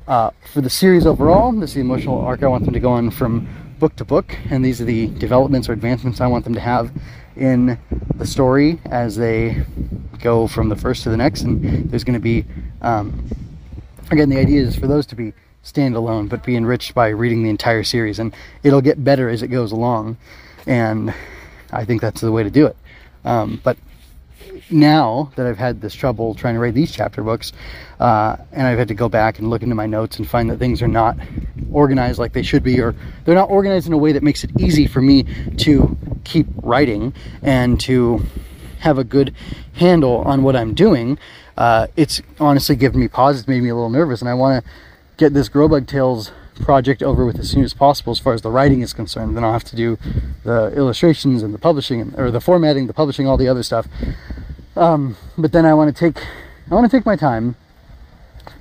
Uh, 0.07 0.31
for 0.53 0.61
the 0.61 0.69
series 0.69 1.05
overall, 1.05 1.51
this 1.51 1.71
is 1.71 1.75
the 1.75 1.81
emotional 1.81 2.21
arc 2.21 2.43
I 2.43 2.47
want 2.47 2.65
them 2.65 2.73
to 2.73 2.79
go 2.79 2.91
on 2.91 3.11
from 3.11 3.47
book 3.79 3.95
to 3.97 4.05
book, 4.05 4.35
and 4.49 4.63
these 4.63 4.81
are 4.81 4.85
the 4.85 5.07
developments 5.07 5.69
or 5.69 5.73
advancements 5.73 6.21
I 6.21 6.27
want 6.27 6.45
them 6.45 6.53
to 6.53 6.59
have 6.59 6.91
in 7.35 7.77
the 8.15 8.25
story 8.25 8.79
as 8.85 9.15
they 9.15 9.63
go 10.19 10.47
from 10.47 10.69
the 10.69 10.75
first 10.75 11.03
to 11.03 11.09
the 11.09 11.17
next. 11.17 11.41
And 11.41 11.89
there's 11.89 12.03
going 12.03 12.15
to 12.15 12.19
be, 12.19 12.45
um, 12.81 13.29
again, 14.11 14.29
the 14.29 14.37
idea 14.37 14.61
is 14.61 14.75
for 14.75 14.87
those 14.87 15.05
to 15.07 15.15
be 15.15 15.33
standalone, 15.63 16.29
but 16.29 16.43
be 16.43 16.55
enriched 16.55 16.93
by 16.93 17.09
reading 17.09 17.43
the 17.43 17.49
entire 17.49 17.83
series, 17.83 18.19
and 18.19 18.33
it'll 18.63 18.81
get 18.81 19.03
better 19.03 19.29
as 19.29 19.41
it 19.43 19.47
goes 19.47 19.71
along. 19.71 20.17
And 20.65 21.13
I 21.71 21.85
think 21.85 22.01
that's 22.01 22.21
the 22.21 22.31
way 22.31 22.43
to 22.43 22.49
do 22.49 22.65
it. 22.65 22.77
Um, 23.25 23.59
but 23.63 23.77
now 24.69 25.31
that 25.35 25.45
I've 25.45 25.57
had 25.57 25.81
this 25.81 25.93
trouble 25.93 26.35
trying 26.35 26.55
to 26.55 26.59
write 26.59 26.73
these 26.73 26.91
chapter 26.91 27.23
books, 27.23 27.53
uh, 27.99 28.37
and 28.51 28.67
I've 28.67 28.77
had 28.77 28.87
to 28.89 28.93
go 28.93 29.09
back 29.09 29.39
and 29.39 29.49
look 29.49 29.61
into 29.61 29.75
my 29.75 29.85
notes 29.85 30.17
and 30.17 30.27
find 30.27 30.49
that 30.49 30.57
things 30.57 30.81
are 30.81 30.87
not 30.87 31.17
organized 31.71 32.19
like 32.19 32.33
they 32.33 32.43
should 32.43 32.63
be, 32.63 32.79
or 32.79 32.95
they're 33.25 33.35
not 33.35 33.49
organized 33.49 33.87
in 33.87 33.93
a 33.93 33.97
way 33.97 34.11
that 34.13 34.23
makes 34.23 34.43
it 34.43 34.51
easy 34.59 34.87
for 34.87 35.01
me 35.01 35.23
to 35.57 35.97
keep 36.23 36.47
writing 36.61 37.13
and 37.41 37.79
to 37.81 38.21
have 38.79 38.97
a 38.97 39.03
good 39.03 39.33
handle 39.73 40.17
on 40.19 40.43
what 40.43 40.55
I'm 40.55 40.73
doing. 40.73 41.17
Uh, 41.57 41.87
it's 41.95 42.21
honestly 42.39 42.75
given 42.75 42.99
me 42.99 43.07
pause. 43.07 43.39
It's 43.39 43.47
made 43.47 43.63
me 43.63 43.69
a 43.69 43.75
little 43.75 43.89
nervous, 43.89 44.21
and 44.21 44.29
I 44.29 44.33
want 44.35 44.63
to 44.63 44.71
get 45.17 45.33
this 45.33 45.49
Grobug 45.49 45.87
Tales 45.87 46.31
project 46.61 47.03
over 47.03 47.25
with 47.25 47.39
as 47.39 47.49
soon 47.49 47.63
as 47.63 47.73
possible 47.73 48.11
as 48.11 48.19
far 48.19 48.33
as 48.33 48.41
the 48.41 48.51
writing 48.51 48.81
is 48.81 48.93
concerned. 48.93 49.35
Then 49.35 49.43
I'll 49.43 49.53
have 49.53 49.63
to 49.65 49.75
do 49.75 49.97
the 50.43 50.71
illustrations 50.75 51.43
and 51.43 51.53
the 51.53 51.59
publishing, 51.59 52.13
or 52.17 52.31
the 52.31 52.41
formatting, 52.41 52.87
the 52.87 52.93
publishing, 52.93 53.27
all 53.27 53.37
the 53.37 53.47
other 53.47 53.63
stuff. 53.63 53.87
Um, 54.75 55.17
but 55.37 55.51
then 55.51 55.65
I 55.65 55.73
want 55.73 55.95
to 55.95 55.99
take, 55.99 56.23
I 56.69 56.75
want 56.75 56.89
to 56.89 56.95
take 56.95 57.05
my 57.05 57.15
time, 57.15 57.55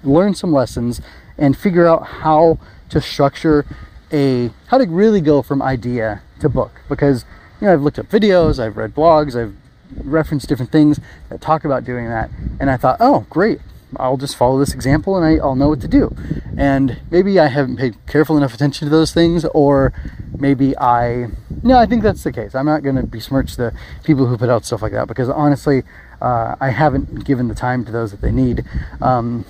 learn 0.02 0.34
some 0.34 0.52
lessons, 0.52 1.00
and 1.36 1.56
figure 1.56 1.86
out 1.86 2.06
how 2.06 2.58
to 2.88 3.00
structure 3.00 3.66
a, 4.12 4.50
how 4.68 4.78
to 4.78 4.86
really 4.86 5.20
go 5.20 5.42
from 5.42 5.60
idea 5.60 6.22
to 6.40 6.48
book. 6.48 6.72
Because, 6.88 7.26
you 7.60 7.66
know, 7.66 7.74
I've 7.74 7.82
looked 7.82 7.98
up 7.98 8.08
videos, 8.08 8.58
I've 8.58 8.76
read 8.76 8.94
blogs, 8.94 9.38
I've 9.38 9.54
referenced 9.94 10.48
different 10.48 10.72
things 10.72 11.00
that 11.28 11.40
talk 11.40 11.64
about 11.64 11.84
doing 11.84 12.08
that. 12.08 12.30
And 12.60 12.70
I 12.70 12.76
thought, 12.76 12.96
oh, 13.00 13.26
great. 13.30 13.60
I'll 13.98 14.16
just 14.16 14.36
follow 14.36 14.58
this 14.58 14.74
example 14.74 15.16
and 15.16 15.24
I, 15.24 15.44
will 15.44 15.54
know 15.54 15.68
what 15.68 15.80
to 15.82 15.88
do. 15.88 16.14
And 16.56 17.00
maybe 17.10 17.38
I 17.38 17.46
haven't 17.46 17.76
paid 17.76 17.94
careful 18.06 18.36
enough 18.36 18.52
attention 18.52 18.86
to 18.86 18.90
those 18.90 19.12
things, 19.12 19.44
or 19.46 19.92
maybe 20.38 20.76
I, 20.76 21.28
no, 21.62 21.78
I 21.78 21.86
think 21.86 22.02
that's 22.02 22.24
the 22.24 22.32
case. 22.32 22.54
I'm 22.54 22.66
not 22.66 22.82
going 22.82 22.96
to 22.96 23.04
besmirch 23.04 23.56
the 23.56 23.72
people 24.04 24.26
who 24.26 24.36
put 24.36 24.48
out 24.48 24.64
stuff 24.64 24.82
like 24.82 24.92
that 24.92 25.08
because 25.08 25.28
honestly, 25.28 25.82
uh, 26.20 26.56
I 26.60 26.70
haven't 26.70 27.24
given 27.24 27.48
the 27.48 27.54
time 27.54 27.84
to 27.84 27.92
those 27.92 28.10
that 28.10 28.20
they 28.20 28.32
need. 28.32 28.64
Um, 29.00 29.44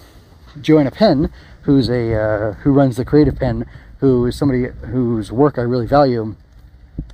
Joanna 0.60 0.90
Penn, 0.90 1.32
who's 1.62 1.88
a 1.88 2.14
uh, 2.14 2.52
who 2.54 2.72
runs 2.72 2.96
the 2.96 3.04
Creative 3.04 3.36
Penn, 3.36 3.66
who 3.98 4.26
is 4.26 4.36
somebody 4.36 4.66
whose 4.86 5.30
work 5.30 5.58
I 5.58 5.62
really 5.62 5.86
value 5.86 6.36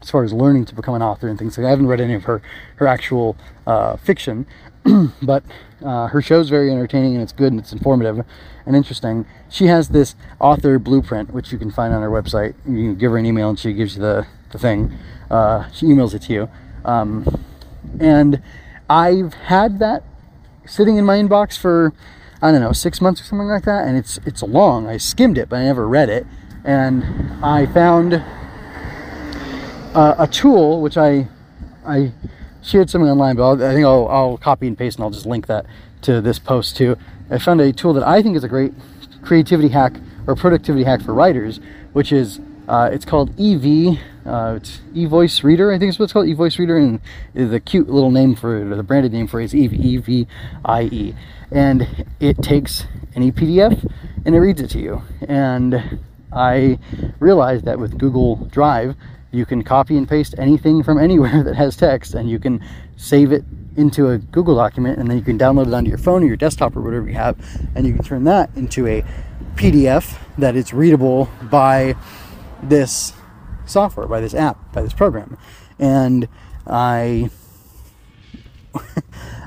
as 0.00 0.10
far 0.10 0.24
as 0.24 0.32
learning 0.32 0.64
to 0.66 0.74
become 0.74 0.94
an 0.94 1.02
author 1.02 1.28
and 1.28 1.38
things. 1.38 1.56
Like 1.56 1.66
I 1.66 1.70
haven't 1.70 1.86
read 1.86 2.00
any 2.00 2.14
of 2.14 2.24
her 2.24 2.42
her 2.76 2.86
actual 2.86 3.36
uh, 3.66 3.96
fiction, 3.96 4.46
but 5.22 5.44
uh, 5.84 6.08
her 6.08 6.20
show's 6.20 6.48
very 6.48 6.70
entertaining 6.70 7.14
and 7.14 7.22
it's 7.22 7.32
good 7.32 7.52
and 7.52 7.60
it's 7.60 7.72
informative 7.72 8.24
and 8.66 8.76
interesting. 8.76 9.26
She 9.48 9.66
has 9.66 9.88
this 9.88 10.14
author 10.40 10.78
blueprint, 10.78 11.32
which 11.32 11.52
you 11.52 11.58
can 11.58 11.70
find 11.70 11.92
on 11.92 12.02
her 12.02 12.10
website. 12.10 12.54
You 12.66 12.94
give 12.94 13.12
her 13.12 13.18
an 13.18 13.26
email 13.26 13.50
and 13.50 13.58
she 13.58 13.72
gives 13.72 13.96
you 13.96 14.02
the, 14.02 14.26
the 14.50 14.58
thing. 14.58 14.92
Uh, 15.30 15.68
she 15.70 15.86
emails 15.86 16.14
it 16.14 16.22
to 16.22 16.32
you. 16.32 16.50
Um, 16.84 17.44
and 18.00 18.42
I've 18.88 19.34
had 19.34 19.78
that 19.80 20.04
sitting 20.66 20.96
in 20.96 21.04
my 21.04 21.16
inbox 21.16 21.58
for 21.58 21.92
I 22.40 22.50
don't 22.50 22.60
know 22.60 22.72
six 22.72 23.00
months 23.00 23.20
or 23.20 23.24
something 23.24 23.46
like 23.46 23.64
that, 23.64 23.86
and 23.86 23.96
it's 23.96 24.18
it's 24.26 24.42
long. 24.42 24.88
I 24.88 24.96
skimmed 24.96 25.38
it, 25.38 25.48
but 25.48 25.60
I 25.60 25.64
never 25.64 25.86
read 25.86 26.08
it, 26.08 26.26
and 26.64 27.04
I 27.42 27.66
found 27.66 28.22
uh, 29.94 30.14
a 30.18 30.26
tool 30.26 30.80
which 30.80 30.96
I 30.96 31.28
I 31.84 32.12
shared 32.62 32.90
something 32.90 33.10
online, 33.10 33.36
but 33.36 33.42
I'll, 33.42 33.64
i 33.64 33.72
think 33.74 33.84
I'll, 33.84 34.08
I'll 34.08 34.38
copy 34.38 34.66
and 34.68 34.78
paste 34.78 34.98
and 34.98 35.04
I'll 35.04 35.10
just 35.10 35.26
link 35.26 35.46
that 35.48 35.66
to 36.02 36.20
this 36.20 36.38
post 36.38 36.76
too. 36.76 36.96
I 37.30 37.38
found 37.38 37.60
a 37.60 37.72
tool 37.72 37.92
that 37.94 38.06
I 38.06 38.22
think 38.22 38.36
is 38.36 38.44
a 38.44 38.48
great 38.48 38.72
creativity 39.22 39.68
hack 39.68 39.94
or 40.26 40.36
productivity 40.36 40.84
hack 40.84 41.02
for 41.02 41.12
writers, 41.12 41.60
which 41.92 42.12
is 42.12 42.40
uh, 42.68 42.90
it's 42.92 43.04
called 43.04 43.38
Evie. 43.38 44.00
Uh, 44.24 44.54
it's 44.56 44.80
eVoice 44.94 45.42
Reader, 45.42 45.72
I 45.72 45.78
think 45.80 45.88
it's 45.88 45.98
what 45.98 46.04
it's 46.04 46.12
called, 46.12 46.26
eVoice 46.26 46.56
Reader, 46.56 46.76
and 46.76 47.00
is 47.34 47.50
the 47.50 47.58
cute 47.58 47.90
little 47.90 48.12
name 48.12 48.36
for 48.36 48.56
it, 48.56 48.70
or 48.70 48.76
the 48.76 48.84
branded 48.84 49.12
name 49.12 49.26
for 49.26 49.40
it 49.40 49.52
is 49.52 49.54
EV, 49.54 49.74
E-V-I-E. 49.74 51.14
And 51.50 52.06
it 52.20 52.40
takes 52.40 52.84
any 53.16 53.32
PDF 53.32 53.90
and 54.24 54.36
it 54.36 54.38
reads 54.38 54.60
it 54.60 54.68
to 54.70 54.78
you. 54.78 55.02
And 55.22 55.98
I 56.32 56.78
realized 57.18 57.64
that 57.64 57.80
with 57.80 57.98
Google 57.98 58.36
Drive, 58.46 58.94
you 59.32 59.44
can 59.44 59.64
copy 59.64 59.96
and 59.96 60.08
paste 60.08 60.34
anything 60.38 60.82
from 60.82 60.98
anywhere 60.98 61.42
that 61.44 61.56
has 61.56 61.76
text, 61.76 62.14
and 62.14 62.30
you 62.30 62.38
can 62.38 62.64
save 62.96 63.32
it 63.32 63.44
into 63.76 64.10
a 64.10 64.18
Google 64.18 64.54
document, 64.54 64.98
and 64.98 65.10
then 65.10 65.16
you 65.16 65.24
can 65.24 65.38
download 65.38 65.66
it 65.66 65.74
onto 65.74 65.88
your 65.88 65.98
phone 65.98 66.22
or 66.22 66.26
your 66.26 66.36
desktop 66.36 66.76
or 66.76 66.82
whatever 66.82 67.08
you 67.08 67.14
have, 67.14 67.36
and 67.74 67.86
you 67.86 67.94
can 67.94 68.04
turn 68.04 68.24
that 68.24 68.50
into 68.54 68.86
a 68.86 69.04
PDF 69.54 70.18
that 70.38 70.54
is 70.54 70.72
readable 70.72 71.28
by 71.50 71.96
this 72.62 73.14
software, 73.66 74.06
by 74.06 74.20
this 74.20 74.34
app, 74.34 74.72
by 74.72 74.82
this 74.82 74.92
program. 74.92 75.38
And 75.78 76.28
I 76.66 77.30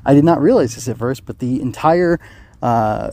I 0.06 0.13
did 0.13 0.24
not 0.24 0.41
realize 0.41 0.76
this 0.76 0.88
at 0.88 0.98
first, 0.98 1.26
but 1.26 1.39
the 1.39 1.62
entire 1.62 2.19
uh, 2.62 3.12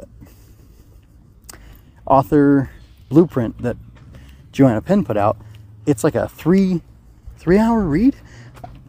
author 2.07 2.71
blueprint 3.09 3.63
that 3.63 3.77
Joanna 4.53 4.83
Penn 4.83 5.05
put 5.05 5.17
out, 5.17 5.39
it's 5.87 6.05
like 6.05 6.15
a 6.15 6.29
three 6.29 6.83
three 7.37 7.59
hour 7.59 7.81
read, 7.81 8.15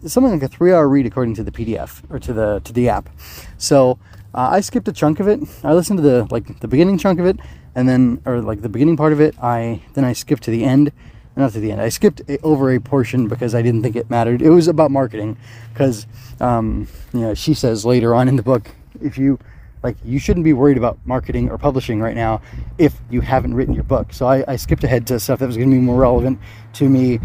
something 0.06 0.32
like 0.32 0.44
a 0.44 0.48
three 0.48 0.72
hour 0.72 0.88
read 0.88 1.06
according 1.06 1.36
to 1.36 1.44
the 1.44 1.52
PDF 1.52 2.02
or 2.10 2.20
to 2.20 2.34
the 2.34 2.62
to 2.64 2.74
the 2.74 2.90
app. 2.90 3.10
So 3.58 4.00
uh, 4.34 4.50
I 4.52 4.62
skipped 4.62 4.88
a 4.88 4.94
chunk 4.94 5.20
of 5.20 5.28
it. 5.28 5.40
I 5.64 5.74
listened 5.74 5.98
to 5.98 6.04
the 6.04 6.28
like 6.32 6.60
the 6.60 6.68
beginning 6.68 6.98
chunk 6.98 7.20
of 7.20 7.26
it, 7.26 7.40
and 7.76 7.88
then 7.88 8.22
or 8.26 8.42
like 8.42 8.62
the 8.62 8.70
beginning 8.70 8.98
part 8.98 9.14
of 9.14 9.20
it. 9.20 9.36
I 9.42 9.82
then 9.94 10.06
i 10.06 10.14
skipped 10.14 10.44
to 10.44 10.52
the 10.52 10.64
end. 10.64 10.92
Not 11.36 11.54
to 11.54 11.60
the 11.60 11.72
end. 11.72 11.82
I 11.82 11.90
skipped 11.90 12.22
over 12.44 12.72
a 12.72 12.80
portion 12.80 13.28
because 13.28 13.56
i 13.56 13.62
didn't 13.64 13.82
think 13.82 13.96
it 13.96 14.08
mattered. 14.08 14.42
It 14.42 14.52
was 14.52 14.68
about 14.68 14.92
marketing 14.92 15.36
because 15.74 16.06
um, 16.40 16.88
you 17.12 17.22
know 17.22 17.34
she 17.34 17.56
says 17.56 17.86
later 17.86 18.14
on 18.14 18.28
in 18.28 18.36
the 18.36 18.44
book 18.44 18.70
if 19.02 19.18
you 19.18 19.40
like 19.84 19.98
you 20.04 20.18
shouldn't 20.18 20.46
be 20.46 20.54
worried 20.54 20.78
about 20.78 20.98
marketing 21.06 21.50
or 21.50 21.58
publishing 21.58 22.00
right 22.00 22.16
now 22.16 22.42
if 22.78 22.96
you 23.10 23.22
haven't 23.22 23.54
written 23.54 23.74
your 23.74 23.84
book. 23.84 24.14
So 24.14 24.26
i, 24.26 24.44
I 24.48 24.56
skipped 24.56 24.84
ahead 24.84 25.06
to 25.08 25.20
stuff 25.20 25.40
that 25.40 25.48
was 25.48 25.58
going 25.58 25.70
to 25.70 25.76
be 25.76 25.82
more 25.82 26.00
relevant 26.00 26.40
to 26.74 26.90
me 26.90 27.20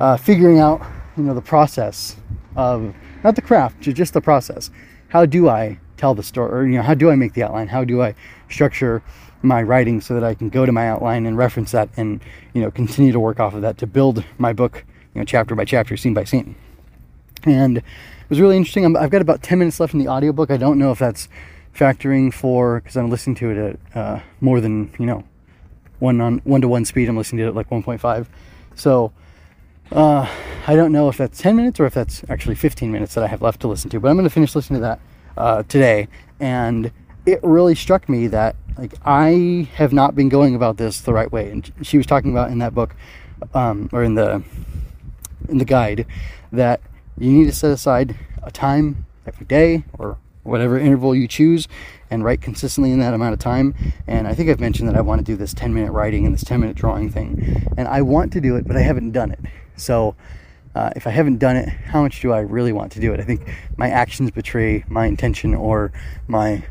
uh, 0.00 0.16
figuring 0.16 0.60
out 0.60 0.80
you 1.16 1.24
know 1.24 1.34
the 1.34 1.42
process 1.42 2.16
of 2.54 2.94
not 3.24 3.34
the 3.36 3.42
craft 3.42 3.80
just 3.80 4.14
the 4.14 4.20
process. 4.20 4.70
How 5.08 5.26
do 5.26 5.48
i 5.48 5.78
tell 5.96 6.14
the 6.14 6.22
story 6.22 6.52
or 6.52 6.66
you 6.66 6.76
know 6.76 6.82
how 6.82 6.94
do 6.94 7.10
i 7.10 7.16
make 7.16 7.34
the 7.34 7.42
outline? 7.42 7.68
How 7.68 7.84
do 7.84 8.02
i 8.02 8.14
structure 8.48 9.02
my 9.42 9.62
writing 9.62 10.00
so 10.00 10.14
that 10.14 10.24
I 10.24 10.34
can 10.34 10.48
go 10.48 10.66
to 10.66 10.72
my 10.72 10.88
outline 10.88 11.26
and 11.26 11.36
reference 11.36 11.72
that 11.72 11.88
and 11.96 12.20
you 12.54 12.62
know 12.62 12.70
continue 12.70 13.12
to 13.12 13.20
work 13.20 13.40
off 13.40 13.54
of 13.54 13.62
that 13.62 13.78
to 13.78 13.86
build 13.86 14.24
my 14.38 14.52
book 14.52 14.84
you 15.14 15.20
know 15.20 15.24
chapter 15.24 15.54
by 15.54 15.64
chapter 15.64 15.96
scene 15.96 16.14
by 16.14 16.24
scene? 16.24 16.54
And 17.44 17.78
it 17.78 17.84
was 18.28 18.40
really 18.40 18.56
interesting. 18.56 18.96
I 18.96 19.02
have 19.02 19.10
got 19.10 19.22
about 19.22 19.42
10 19.42 19.58
minutes 19.58 19.78
left 19.78 19.94
in 19.94 20.00
the 20.00 20.08
audiobook 20.08 20.50
I 20.50 20.56
don't 20.56 20.78
know 20.78 20.90
if 20.90 20.98
that's 20.98 21.28
factoring 21.76 22.32
for 22.32 22.80
because 22.80 22.96
I'm 22.96 23.10
listening 23.10 23.36
to 23.36 23.50
it 23.50 23.78
at 23.94 23.96
uh, 23.96 24.20
more 24.40 24.60
than 24.60 24.92
you 24.98 25.06
know 25.06 25.24
one 25.98 26.20
on 26.20 26.38
one 26.38 26.60
to 26.60 26.68
one 26.68 26.84
speed 26.84 27.08
I'm 27.08 27.16
listening 27.16 27.38
to 27.38 27.44
it 27.44 27.48
at 27.48 27.54
like 27.54 27.70
1.5 27.70 28.26
so 28.74 29.12
uh, 29.92 30.28
I 30.66 30.74
don't 30.74 30.92
know 30.92 31.08
if 31.08 31.16
that's 31.16 31.38
10 31.40 31.56
minutes 31.56 31.78
or 31.78 31.86
if 31.86 31.94
that's 31.94 32.24
actually 32.28 32.56
15 32.56 32.90
minutes 32.90 33.14
that 33.14 33.24
I 33.24 33.28
have 33.28 33.42
left 33.42 33.60
to 33.60 33.68
listen 33.68 33.90
to 33.90 34.00
but 34.00 34.08
I'm 34.08 34.16
going 34.16 34.28
to 34.28 34.34
finish 34.34 34.54
listening 34.54 34.80
to 34.80 34.86
that 34.86 35.00
uh, 35.36 35.62
today 35.64 36.08
and 36.40 36.90
it 37.26 37.40
really 37.42 37.74
struck 37.74 38.08
me 38.08 38.28
that 38.28 38.56
like 38.78 38.94
I 39.04 39.68
have 39.74 39.92
not 39.92 40.14
been 40.14 40.28
going 40.28 40.54
about 40.54 40.76
this 40.76 41.00
the 41.00 41.12
right 41.12 41.30
way. 41.30 41.50
And 41.50 41.70
she 41.82 41.96
was 41.96 42.06
talking 42.06 42.30
about 42.30 42.50
in 42.50 42.58
that 42.58 42.74
book, 42.74 42.94
um, 43.54 43.88
or 43.92 44.02
in 44.02 44.14
the 44.14 44.42
in 45.48 45.58
the 45.58 45.64
guide, 45.64 46.06
that 46.52 46.80
you 47.18 47.30
need 47.30 47.46
to 47.46 47.52
set 47.52 47.70
aside 47.70 48.16
a 48.42 48.50
time 48.50 49.06
every 49.26 49.46
day 49.46 49.84
or 49.98 50.18
whatever 50.46 50.78
interval 50.78 51.14
you 51.14 51.28
choose 51.28 51.68
and 52.10 52.24
write 52.24 52.40
consistently 52.40 52.92
in 52.92 53.00
that 53.00 53.14
amount 53.14 53.32
of 53.32 53.38
time. 53.38 53.74
And 54.06 54.28
I 54.28 54.34
think 54.34 54.48
I've 54.50 54.60
mentioned 54.60 54.88
that 54.88 54.96
I 54.96 55.00
want 55.00 55.18
to 55.20 55.24
do 55.24 55.36
this 55.36 55.52
10 55.52 55.74
minute 55.74 55.92
writing 55.92 56.24
and 56.24 56.34
this 56.34 56.44
10 56.44 56.60
minute 56.60 56.76
drawing 56.76 57.10
thing. 57.10 57.66
And 57.76 57.88
I 57.88 58.02
want 58.02 58.32
to 58.34 58.40
do 58.40 58.56
it, 58.56 58.66
but 58.66 58.76
I 58.76 58.80
haven't 58.80 59.12
done 59.12 59.30
it. 59.30 59.40
So 59.76 60.14
uh, 60.74 60.90
if 60.94 61.06
I 61.06 61.10
haven't 61.10 61.38
done 61.38 61.56
it, 61.56 61.68
how 61.68 62.02
much 62.02 62.20
do 62.20 62.32
I 62.32 62.40
really 62.40 62.72
want 62.72 62.92
to 62.92 63.00
do 63.00 63.12
it? 63.14 63.20
I 63.20 63.24
think 63.24 63.48
my 63.76 63.88
actions 63.88 64.30
betray 64.30 64.84
my 64.88 65.06
intention 65.06 65.54
or 65.54 65.90
my 66.28 66.64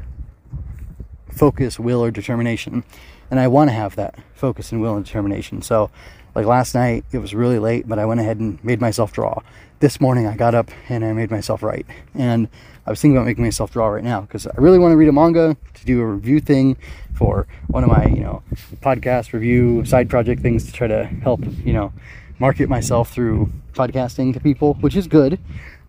focus, 1.32 1.80
will, 1.80 2.04
or 2.04 2.12
determination. 2.12 2.84
And 3.32 3.40
I 3.40 3.48
want 3.48 3.70
to 3.70 3.74
have 3.74 3.96
that 3.96 4.16
focus 4.34 4.72
and 4.72 4.80
will 4.80 4.96
and 4.96 5.04
determination. 5.04 5.62
So, 5.62 5.90
like 6.36 6.46
last 6.46 6.76
night, 6.76 7.06
it 7.12 7.18
was 7.18 7.34
really 7.34 7.60
late, 7.60 7.88
but 7.88 7.98
I 7.98 8.06
went 8.06 8.20
ahead 8.20 8.40
and 8.40 8.64
made 8.64 8.80
myself 8.80 9.12
draw. 9.12 9.42
This 9.80 10.00
morning, 10.00 10.28
I 10.28 10.36
got 10.36 10.54
up 10.54 10.70
and 10.90 11.04
I 11.04 11.14
made 11.14 11.32
myself 11.32 11.64
write. 11.64 11.88
And 12.14 12.48
I 12.86 12.92
was 12.92 13.02
thinking 13.02 13.18
about 13.18 13.26
making 13.26 13.44
myself 13.44 13.72
draw 13.72 13.88
right 13.88 14.04
now 14.04 14.22
because 14.22 14.46
I 14.46 14.54
really 14.58 14.78
want 14.78 14.92
to 14.92 14.98
read 14.98 15.10
a 15.10 15.12
manga 15.12 15.58
to 15.74 15.86
do 15.86 16.02
a 16.02 16.06
review 16.06 16.40
thing 16.40 16.78
for 17.16 17.48
one 17.68 17.84
of 17.84 17.90
my, 17.90 18.06
you 18.06 18.20
know, 18.20 18.44
podcast 18.82 19.34
review 19.34 19.84
side 19.86 20.10
project 20.10 20.42
things 20.42 20.66
to 20.66 20.72
try 20.72 20.88
to 20.88 21.06
help, 21.06 21.42
you 21.64 21.74
know, 21.74 21.92
market 22.38 22.70
myself 22.70 23.12
through 23.12 23.52
podcasting 23.74 24.34
to 24.34 24.40
people, 24.40 24.76
which 24.76 24.96
is 24.96 25.08
good. 25.08 25.40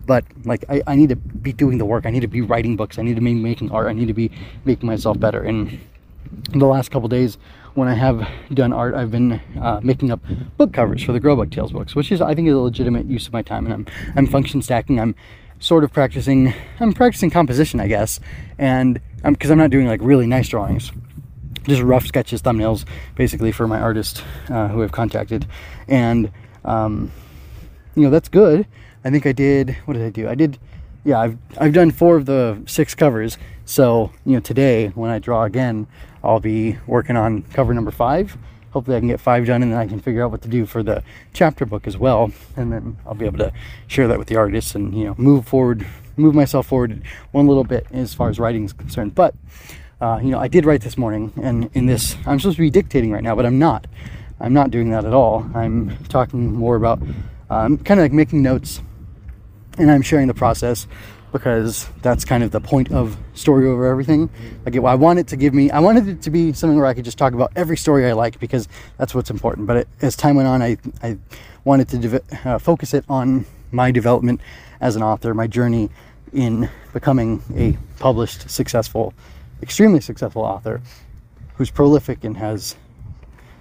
But 0.07 0.25
like, 0.45 0.65
I, 0.71 0.83
I 0.87 0.95
need 0.95 1.11
to 1.11 1.17
be 1.17 1.53
doing 1.53 1.79
the 1.79 1.85
work. 1.85 2.07
I 2.07 2.11
need 2.11 2.21
to 2.21 2.29
be 2.29 2.41
writing 2.41 2.77
books. 2.77 2.99
I 2.99 3.03
need 3.03 3.17
to 3.17 3.21
be 3.21 3.35
making 3.35 3.73
art. 3.73 3.89
I 3.89 3.93
need 3.93 4.07
to 4.07 4.15
be 4.15 4.31
making 4.65 4.87
myself 4.87 5.19
better. 5.19 5.43
And 5.43 5.81
the 6.51 6.67
last 6.67 6.91
couple 6.91 7.09
days, 7.09 7.37
when 7.75 7.89
I 7.89 7.95
have 7.95 8.27
done 8.55 8.73
art, 8.73 8.95
I've 8.95 9.11
been 9.11 9.33
uh, 9.61 9.81
making 9.83 10.11
up 10.11 10.21
book 10.57 10.73
covers 10.73 11.03
for 11.03 11.13
the 11.13 11.21
Grobug 11.21 11.51
Tales 11.51 11.73
books, 11.73 11.95
which 11.95 12.11
is 12.11 12.23
I 12.23 12.35
think 12.35 12.49
is 12.49 12.55
a 12.55 12.59
legitimate 12.59 13.07
use 13.07 13.27
of 13.27 13.33
my 13.35 13.43
time. 13.43 13.67
And 13.67 13.75
I'm 13.75 13.87
I'm 14.17 14.27
function 14.27 14.63
stacking. 14.63 14.99
I'm 14.99 15.15
sort 15.59 15.85
of 15.85 15.93
practicing. 15.93 16.55
I'm 16.81 16.93
practicing 16.93 17.31
composition, 17.31 17.81
I 17.81 17.89
guess, 17.89 18.21
and 18.59 19.01
because 19.23 19.51
I'm, 19.51 19.55
I'm, 19.55 19.65
not 19.65 19.71
doing 19.71 19.87
like 19.87 20.01
really 20.03 20.27
nice 20.27 20.49
drawings, 20.49 20.93
just 21.65 21.83
rough 21.83 22.07
sketches, 22.07 22.43
thumbnails, 22.43 22.85
basically 23.15 23.53
for 23.53 23.67
my 23.67 23.81
artist 23.81 24.25
uh, 24.49 24.69
who 24.69 24.83
I've 24.83 24.93
contacted, 24.93 25.47
and 25.89 26.31
um, 26.65 27.11
you 27.95 28.03
know 28.03 28.11
that's 28.11 28.29
good. 28.29 28.67
I 29.05 29.11
think 29.11 29.27
I 29.27 29.33
did. 29.33 29.77
What 29.85 29.95
did 29.95 30.05
I 30.05 30.11
do? 30.11 30.29
I 30.29 30.35
did. 30.35 30.59
Yeah, 31.05 31.21
I've 31.21 31.39
I've 31.59 31.73
done 31.73 31.91
four 31.91 32.17
of 32.17 32.27
the 32.27 32.63
six 32.67 32.95
covers. 32.95 33.39
So 33.65 34.13
you 34.25 34.35
know 34.35 34.41
today 34.41 34.89
when 34.89 35.11
I 35.11 35.19
draw 35.19 35.45
again, 35.45 35.87
I'll 36.23 36.41
be 36.41 36.79
working 36.87 37.17
on 37.17 37.43
cover 37.43 37.75
number 37.75 37.91
five 37.91 38.37
hopefully 38.77 38.95
I 38.95 39.01
can 39.01 39.09
get 39.09 39.21
five 39.21 39.47
done 39.47 39.63
and 39.63 39.73
then 39.73 39.79
I 39.79 39.87
can 39.87 40.01
figure 40.01 40.23
out 40.23 40.31
what 40.31 40.43
to 40.43 40.49
do 40.49 40.67
for 40.67 40.83
the 40.83 41.03
chapter 41.33 41.65
book 41.65 41.87
as 41.87 41.97
well. 41.97 42.31
And 42.57 42.71
then 42.71 42.99
I'll 43.07 43.15
be 43.15 43.25
able 43.25 43.39
to 43.39 43.51
share 43.87 44.07
that 44.07 44.19
with 44.19 44.29
the 44.29 44.37
artists 44.37 44.75
and, 44.75 44.95
you 44.95 45.07
know, 45.07 45.15
move 45.17 45.49
forward, 45.49 45.87
move 46.19 46.35
myself 46.35 46.67
forward 46.67 47.03
one 47.33 47.47
little 47.47 47.65
bit 47.65 47.87
as 47.91 48.13
far 48.13 48.29
as 48.29 48.39
writing 48.39 48.67
is 48.67 48.75
concerned. 48.75 49.15
But, 49.15 49.35
uh, 49.99 50.21
you 50.23 50.29
know, 50.29 50.39
I 50.39 50.49
did 50.49 50.67
write 50.67 50.83
this 50.83 50.99
morning 50.99 51.33
and 51.43 51.71
in 51.73 51.87
this, 51.87 52.19
I'm 52.27 52.39
supposed 52.39 52.57
to 52.57 52.61
be 52.61 52.69
dictating 52.69 53.13
right 53.13 53.23
now, 53.23 53.35
but 53.35 53.47
I'm 53.47 53.59
not. 53.59 53.87
I'm 54.41 54.53
not 54.53 54.71
doing 54.71 54.91
that 54.91 55.07
at 55.07 55.15
all. 55.15 55.51
I'm 55.55 55.97
talking 56.09 56.53
more 56.53 56.77
about, 56.77 57.01
um, 57.49 57.79
kind 57.79 57.99
of 57.99 58.05
like 58.05 58.13
making 58.13 58.43
notes 58.43 58.83
and 59.79 59.91
I'm 59.91 60.03
sharing 60.03 60.27
the 60.27 60.35
process 60.35 60.87
because 61.33 61.89
that's 62.03 62.25
kind 62.25 62.43
of 62.43 62.51
the 62.51 62.61
point 62.61 62.93
of 62.93 63.17
story 63.35 63.67
over 63.67 63.87
everything. 63.87 64.31
Like 64.65 64.77
I 64.77 64.95
want 64.95 65.19
it 65.19 65.27
to 65.29 65.37
give 65.37 65.55
me, 65.55 65.71
I 65.71 65.81
wanted 65.81 66.09
it 66.09 66.23
to 66.23 66.31
be 66.31 66.53
something 66.53 66.79
where 66.79 66.87
I 66.87 66.95
could 66.95 67.05
just 67.05 67.19
talk 67.19 67.33
about 67.33 67.53
every 67.57 67.77
story 67.77 68.07
I 68.07 68.13
like 68.13 68.39
because 68.41 68.69
that's 68.97 69.15
what's 69.15 69.31
important. 69.31 69.67
But 69.67 69.77
it, 69.79 69.89
as 70.01 70.17
time 70.17 70.37
went 70.37 70.49
on, 70.49 70.63
I 70.63 70.79
I 71.03 71.19
wanted 71.65 71.89
to 71.89 72.23
uh, 72.45 72.59
focus 72.59 72.95
it 72.95 73.05
on 73.09 73.45
my 73.73 73.91
development 73.91 74.41
as 74.81 74.97
an 74.97 75.03
author, 75.03 75.35
my 75.35 75.47
journey 75.47 75.91
in 76.33 76.71
becoming 76.93 77.43
a 77.55 77.77
published, 77.99 78.49
successful, 78.49 79.13
extremely 79.63 80.01
successful 80.01 80.43
author 80.43 80.81
who's 81.57 81.71
prolific 81.71 82.25
and 82.25 82.37
has 82.37 82.77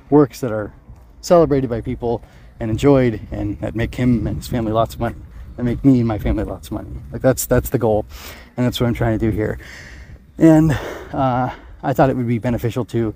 works 0.09 0.39
that 0.41 0.51
are 0.51 0.73
celebrated 1.21 1.69
by 1.69 1.81
people 1.81 2.21
and 2.59 2.69
enjoyed 2.69 3.19
and 3.31 3.59
that 3.59 3.75
make 3.75 3.95
him 3.95 4.27
and 4.27 4.37
his 4.37 4.47
family 4.47 4.71
lots 4.71 4.93
of 4.93 4.99
money 4.99 5.15
and 5.57 5.65
make 5.65 5.83
me 5.85 5.99
and 5.99 6.07
my 6.07 6.17
family 6.17 6.43
lots 6.43 6.67
of 6.67 6.73
money. 6.73 6.89
Like 7.11 7.21
that's 7.21 7.45
that's 7.45 7.69
the 7.69 7.77
goal, 7.77 8.05
and 8.57 8.65
that's 8.65 8.79
what 8.79 8.87
I'm 8.87 8.93
trying 8.93 9.17
to 9.17 9.25
do 9.25 9.31
here. 9.31 9.57
And 10.37 10.71
uh, 11.13 11.49
I 11.83 11.93
thought 11.93 12.09
it 12.09 12.17
would 12.17 12.27
be 12.27 12.39
beneficial 12.39 12.85
to 12.85 13.13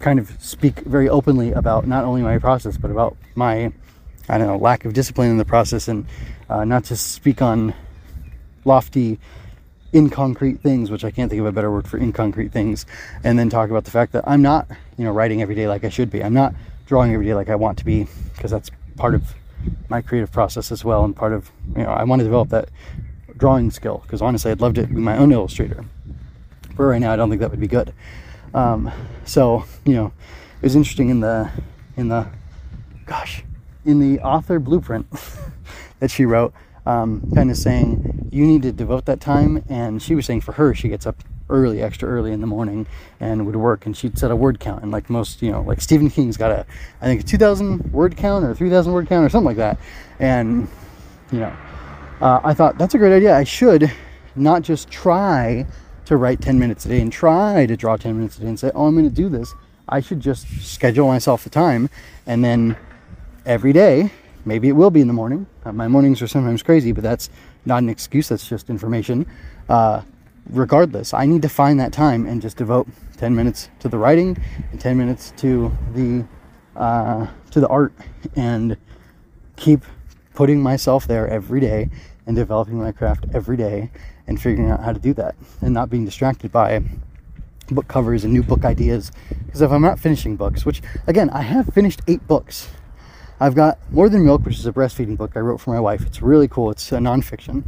kind 0.00 0.18
of 0.18 0.30
speak 0.40 0.80
very 0.80 1.08
openly 1.08 1.52
about 1.52 1.86
not 1.86 2.04
only 2.04 2.22
my 2.22 2.38
process 2.38 2.78
but 2.78 2.90
about 2.90 3.16
my 3.34 3.70
I 4.28 4.38
don't 4.38 4.46
know 4.46 4.56
lack 4.56 4.84
of 4.84 4.92
discipline 4.94 5.30
in 5.30 5.38
the 5.38 5.44
process, 5.44 5.88
and 5.88 6.06
uh, 6.48 6.64
not 6.64 6.84
just 6.84 7.12
speak 7.12 7.42
on 7.42 7.74
lofty 8.64 9.18
inconcrete 9.92 10.60
things, 10.60 10.90
which 10.90 11.04
I 11.04 11.10
can't 11.10 11.28
think 11.30 11.40
of 11.40 11.46
a 11.46 11.52
better 11.52 11.70
word 11.70 11.88
for 11.88 11.98
inconcrete 11.98 12.52
things, 12.52 12.86
and 13.24 13.38
then 13.38 13.50
talk 13.50 13.70
about 13.70 13.84
the 13.84 13.90
fact 13.90 14.12
that 14.12 14.24
I'm 14.26 14.42
not, 14.42 14.68
you 14.96 15.04
know, 15.04 15.10
writing 15.10 15.42
every 15.42 15.54
day 15.54 15.66
like 15.66 15.84
I 15.84 15.88
should 15.88 16.10
be. 16.10 16.22
I'm 16.22 16.34
not 16.34 16.54
drawing 16.86 17.12
every 17.12 17.26
day 17.26 17.34
like 17.34 17.48
I 17.48 17.56
want 17.56 17.78
to 17.78 17.84
be, 17.84 18.06
because 18.34 18.50
that's 18.50 18.70
part 18.96 19.14
of 19.14 19.34
my 19.88 20.00
creative 20.00 20.30
process 20.30 20.70
as 20.72 20.84
well 20.84 21.04
and 21.04 21.14
part 21.14 21.32
of 21.32 21.50
you 21.76 21.82
know 21.82 21.90
I 21.90 22.04
want 22.04 22.20
to 22.20 22.24
develop 22.24 22.48
that 22.50 22.68
drawing 23.36 23.70
skill 23.70 23.98
because 23.98 24.22
honestly 24.22 24.50
I'd 24.50 24.60
love 24.60 24.74
to 24.74 24.86
be 24.86 24.94
my 24.94 25.16
own 25.16 25.32
illustrator. 25.32 25.84
But 26.76 26.84
right 26.84 27.00
now 27.00 27.12
I 27.12 27.16
don't 27.16 27.28
think 27.28 27.40
that 27.40 27.50
would 27.50 27.60
be 27.60 27.66
good. 27.68 27.92
Um, 28.54 28.90
so 29.24 29.64
you 29.84 29.94
know 29.94 30.12
it 30.60 30.62
was 30.62 30.76
interesting 30.76 31.08
in 31.08 31.20
the 31.20 31.50
in 31.96 32.08
the 32.08 32.28
gosh 33.06 33.44
in 33.84 33.98
the 33.98 34.20
author 34.20 34.58
blueprint 34.58 35.06
that 36.00 36.10
she 36.10 36.24
wrote 36.24 36.52
um, 36.86 37.30
kind 37.34 37.50
of 37.50 37.56
saying 37.56 38.28
you 38.32 38.46
need 38.46 38.62
to 38.62 38.72
devote 38.72 39.06
that 39.06 39.20
time 39.20 39.64
and 39.68 40.02
she 40.02 40.14
was 40.14 40.26
saying 40.26 40.40
for 40.40 40.52
her 40.52 40.74
she 40.74 40.88
gets 40.88 41.06
up 41.06 41.22
early, 41.50 41.82
extra 41.82 42.08
early 42.08 42.32
in 42.32 42.40
the 42.40 42.46
morning, 42.46 42.86
and 43.20 43.44
would 43.46 43.56
work. 43.56 43.86
And 43.86 43.96
she'd 43.96 44.18
set 44.18 44.30
a 44.30 44.36
word 44.36 44.60
count. 44.60 44.82
And 44.82 44.90
like 44.90 45.10
most, 45.10 45.42
you 45.42 45.50
know, 45.50 45.62
like 45.62 45.80
Stephen 45.80 46.08
King's 46.10 46.36
got 46.36 46.50
a, 46.50 46.66
I 47.00 47.06
think 47.06 47.20
a 47.20 47.24
2,000 47.24 47.92
word 47.92 48.16
count 48.16 48.44
or 48.44 48.54
3,000 48.54 48.92
word 48.92 49.08
count 49.08 49.26
or 49.26 49.28
something 49.28 49.46
like 49.46 49.56
that. 49.56 49.78
And 50.18 50.68
you 51.32 51.40
know, 51.40 51.56
uh, 52.20 52.40
I 52.42 52.54
thought 52.54 52.78
that's 52.78 52.94
a 52.94 52.98
great 52.98 53.14
idea. 53.16 53.36
I 53.36 53.44
should 53.44 53.90
not 54.36 54.62
just 54.62 54.90
try 54.90 55.66
to 56.06 56.16
write 56.16 56.40
10 56.40 56.58
minutes 56.58 56.86
a 56.86 56.88
day 56.88 57.00
and 57.00 57.12
try 57.12 57.66
to 57.66 57.76
draw 57.76 57.96
10 57.96 58.16
minutes 58.16 58.38
a 58.38 58.40
day 58.40 58.48
and 58.48 58.58
say, 58.58 58.70
oh, 58.74 58.86
I'm 58.86 58.94
going 58.94 59.08
to 59.08 59.14
do 59.14 59.28
this. 59.28 59.54
I 59.88 60.00
should 60.00 60.20
just 60.20 60.48
schedule 60.60 61.06
myself 61.06 61.44
the 61.44 61.50
time 61.50 61.88
and 62.26 62.44
then 62.44 62.76
every 63.46 63.72
day, 63.72 64.10
maybe 64.44 64.68
it 64.68 64.72
will 64.72 64.90
be 64.90 65.00
in 65.00 65.06
the 65.06 65.12
morning. 65.12 65.46
Uh, 65.64 65.72
my 65.72 65.88
mornings 65.88 66.22
are 66.22 66.26
sometimes 66.26 66.62
crazy, 66.62 66.92
but 66.92 67.02
that's 67.02 67.30
not 67.64 67.82
an 67.82 67.88
excuse. 67.88 68.28
That's 68.28 68.48
just 68.48 68.70
information. 68.70 69.26
Uh, 69.68 70.02
regardless, 70.50 71.14
I 71.14 71.26
need 71.26 71.42
to 71.42 71.48
find 71.48 71.78
that 71.80 71.92
time 71.92 72.26
and 72.26 72.42
just 72.42 72.56
devote 72.56 72.88
10 73.16 73.34
minutes 73.34 73.68
to 73.80 73.88
the 73.88 73.98
writing 73.98 74.36
and 74.70 74.80
10 74.80 74.96
minutes 74.96 75.32
to 75.38 75.76
the 75.94 76.24
uh, 76.76 77.26
to 77.50 77.60
the 77.60 77.68
art 77.68 77.92
and 78.36 78.76
keep 79.56 79.84
putting 80.34 80.62
myself 80.62 81.06
there 81.06 81.28
every 81.28 81.60
day 81.60 81.90
and 82.26 82.36
developing 82.36 82.78
my 82.78 82.92
craft 82.92 83.26
every 83.34 83.56
day 83.56 83.90
and 84.26 84.40
figuring 84.40 84.70
out 84.70 84.82
how 84.82 84.92
to 84.92 85.00
do 85.00 85.12
that 85.12 85.34
and 85.60 85.74
not 85.74 85.90
being 85.90 86.04
distracted 86.04 86.52
by 86.52 86.80
book 87.70 87.88
covers 87.88 88.24
and 88.24 88.32
new 88.32 88.42
book 88.42 88.64
ideas 88.64 89.10
because 89.44 89.62
if 89.62 89.70
I'm 89.70 89.82
not 89.82 89.98
finishing 89.98 90.36
books, 90.36 90.64
which 90.64 90.80
again, 91.06 91.30
I 91.30 91.42
have 91.42 91.66
finished 91.74 92.00
eight 92.06 92.26
books. 92.26 92.68
I've 93.40 93.54
got 93.54 93.78
More 93.90 94.08
Than 94.08 94.24
Milk, 94.24 94.44
which 94.44 94.58
is 94.58 94.66
a 94.66 94.72
breastfeeding 94.72 95.16
book 95.16 95.32
I 95.34 95.40
wrote 95.40 95.60
for 95.60 95.72
my 95.72 95.80
wife. 95.80 96.06
It's 96.06 96.20
really 96.20 96.46
cool. 96.46 96.70
It's 96.70 96.92
a 96.92 96.98
nonfiction. 96.98 97.64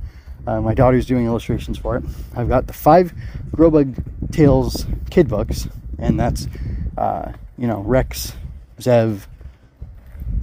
Uh, 0.46 0.60
my 0.60 0.74
daughter's 0.74 1.06
doing 1.06 1.26
illustrations 1.26 1.78
for 1.78 1.96
it. 1.96 2.04
I've 2.36 2.48
got 2.48 2.66
the 2.66 2.72
five 2.72 3.12
Grobug 3.50 4.02
Tales 4.32 4.86
kid 5.10 5.28
books, 5.28 5.68
and 5.98 6.18
that's, 6.18 6.48
uh, 6.98 7.32
you 7.56 7.66
know, 7.66 7.80
Rex, 7.80 8.34
Zev, 8.78 9.26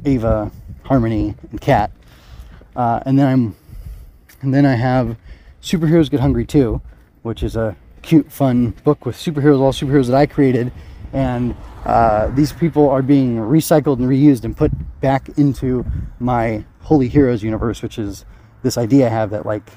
Ava, 0.06 0.52
Harmony, 0.84 1.36
and 1.52 1.60
Cat. 1.60 1.92
Uh, 2.76 3.02
and 3.06 3.20
then 3.20 3.28
I'm, 3.28 3.56
and 4.42 4.54
then 4.54 4.66
I 4.66 4.76
have 4.76 5.18
Superheroes 5.62 6.10
Get 6.10 6.22
Hungry 6.22 6.46
Too, 6.46 6.82
which 7.24 7.44
is 7.44 7.56
a 7.58 7.76
cute, 8.02 8.32
fun 8.32 8.70
book 8.84 9.06
with 9.06 9.16
superheroes, 9.18 9.60
all 9.60 9.74
superheroes 9.74 10.08
that 10.08 10.16
I 10.16 10.26
created, 10.26 10.72
and 11.12 11.56
uh, 11.86 12.28
these 12.28 12.54
people 12.54 12.90
are 12.90 13.02
being 13.02 13.38
recycled 13.38 13.98
and 14.00 14.08
reused 14.08 14.46
and 14.46 14.56
put 14.56 14.72
back 15.02 15.30
into 15.38 15.86
my 16.20 16.64
Holy 16.82 17.08
Heroes 17.10 17.44
universe, 17.44 17.82
which 17.82 18.00
is 18.00 18.26
this 18.64 18.78
idea 18.78 19.08
I 19.08 19.10
have 19.10 19.32
that 19.32 19.46
like 19.46 19.70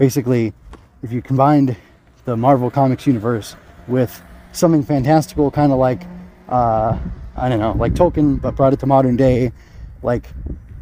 basically, 0.00 0.54
if 1.02 1.12
you 1.12 1.20
combined 1.20 1.76
the 2.24 2.34
Marvel 2.34 2.70
Comics 2.70 3.06
universe 3.06 3.54
with 3.86 4.22
something 4.50 4.82
fantastical, 4.82 5.50
kind 5.50 5.72
of 5.72 5.78
like, 5.78 6.04
uh, 6.48 6.98
I 7.36 7.48
don't 7.50 7.60
know, 7.60 7.72
like 7.72 7.92
Tolkien, 7.92 8.40
but 8.40 8.56
brought 8.56 8.72
it 8.72 8.80
to 8.80 8.86
modern 8.86 9.16
day, 9.16 9.52
like, 10.02 10.24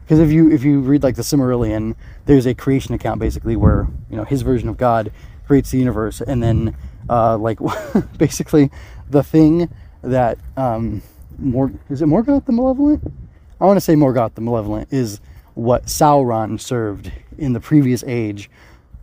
because 0.04 0.20
if 0.20 0.30
you 0.30 0.50
if 0.52 0.62
you 0.62 0.80
read 0.80 1.02
like 1.02 1.16
the 1.16 1.22
Silmarillion, 1.22 1.96
there's 2.26 2.46
a 2.46 2.54
creation 2.54 2.94
account 2.94 3.20
basically 3.20 3.56
where 3.56 3.88
you 4.08 4.16
know 4.16 4.24
his 4.24 4.42
version 4.42 4.68
of 4.68 4.76
God 4.78 5.12
creates 5.46 5.72
the 5.72 5.78
universe, 5.78 6.20
and 6.20 6.40
then 6.40 6.76
uh, 7.10 7.36
like 7.36 7.58
basically 8.18 8.70
the 9.10 9.24
thing 9.24 9.68
that 10.02 10.38
um, 10.56 11.02
Mor- 11.38 11.72
is 11.90 12.00
it 12.00 12.06
Morgoth 12.06 12.46
the 12.46 12.52
Malevolent? 12.52 13.12
I 13.60 13.66
want 13.66 13.76
to 13.76 13.80
say 13.80 13.94
Morgoth 13.94 14.34
the 14.34 14.40
Malevolent 14.40 14.92
is 14.92 15.20
what 15.54 15.86
Sauron 15.86 16.60
served 16.60 17.10
in 17.36 17.52
the 17.52 17.60
previous 17.60 18.04
age 18.06 18.48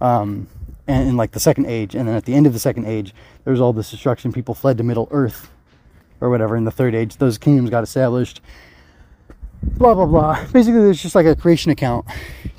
um, 0.02 0.48
and 0.88 1.10
in 1.10 1.18
like 1.18 1.32
the 1.32 1.40
second 1.40 1.66
age, 1.66 1.96
and 1.96 2.08
then 2.08 2.16
at 2.16 2.26
the 2.26 2.34
end 2.34 2.48
of 2.48 2.54
the 2.54 2.60
second 2.60 2.86
age, 2.86 3.14
there 3.44 3.52
was 3.52 3.62
all 3.62 3.74
this 3.74 3.92
destruction. 3.92 4.32
People 4.32 4.54
fled 4.54 4.78
to 4.78 4.84
Middle 4.84 5.08
Earth, 5.12 5.52
or 6.22 6.30
whatever. 6.30 6.56
In 6.56 6.64
the 6.64 6.72
third 6.72 6.96
age, 6.96 7.18
those 7.18 7.38
kingdoms 7.38 7.70
got 7.70 7.84
established. 7.84 8.42
Blah 9.64 9.96
blah 9.96 10.06
blah. 10.06 10.46
Basically, 10.52 10.82
there's 10.82 11.02
just 11.02 11.16
like 11.16 11.26
a 11.26 11.36
creation 11.36 11.72
account 11.72 12.06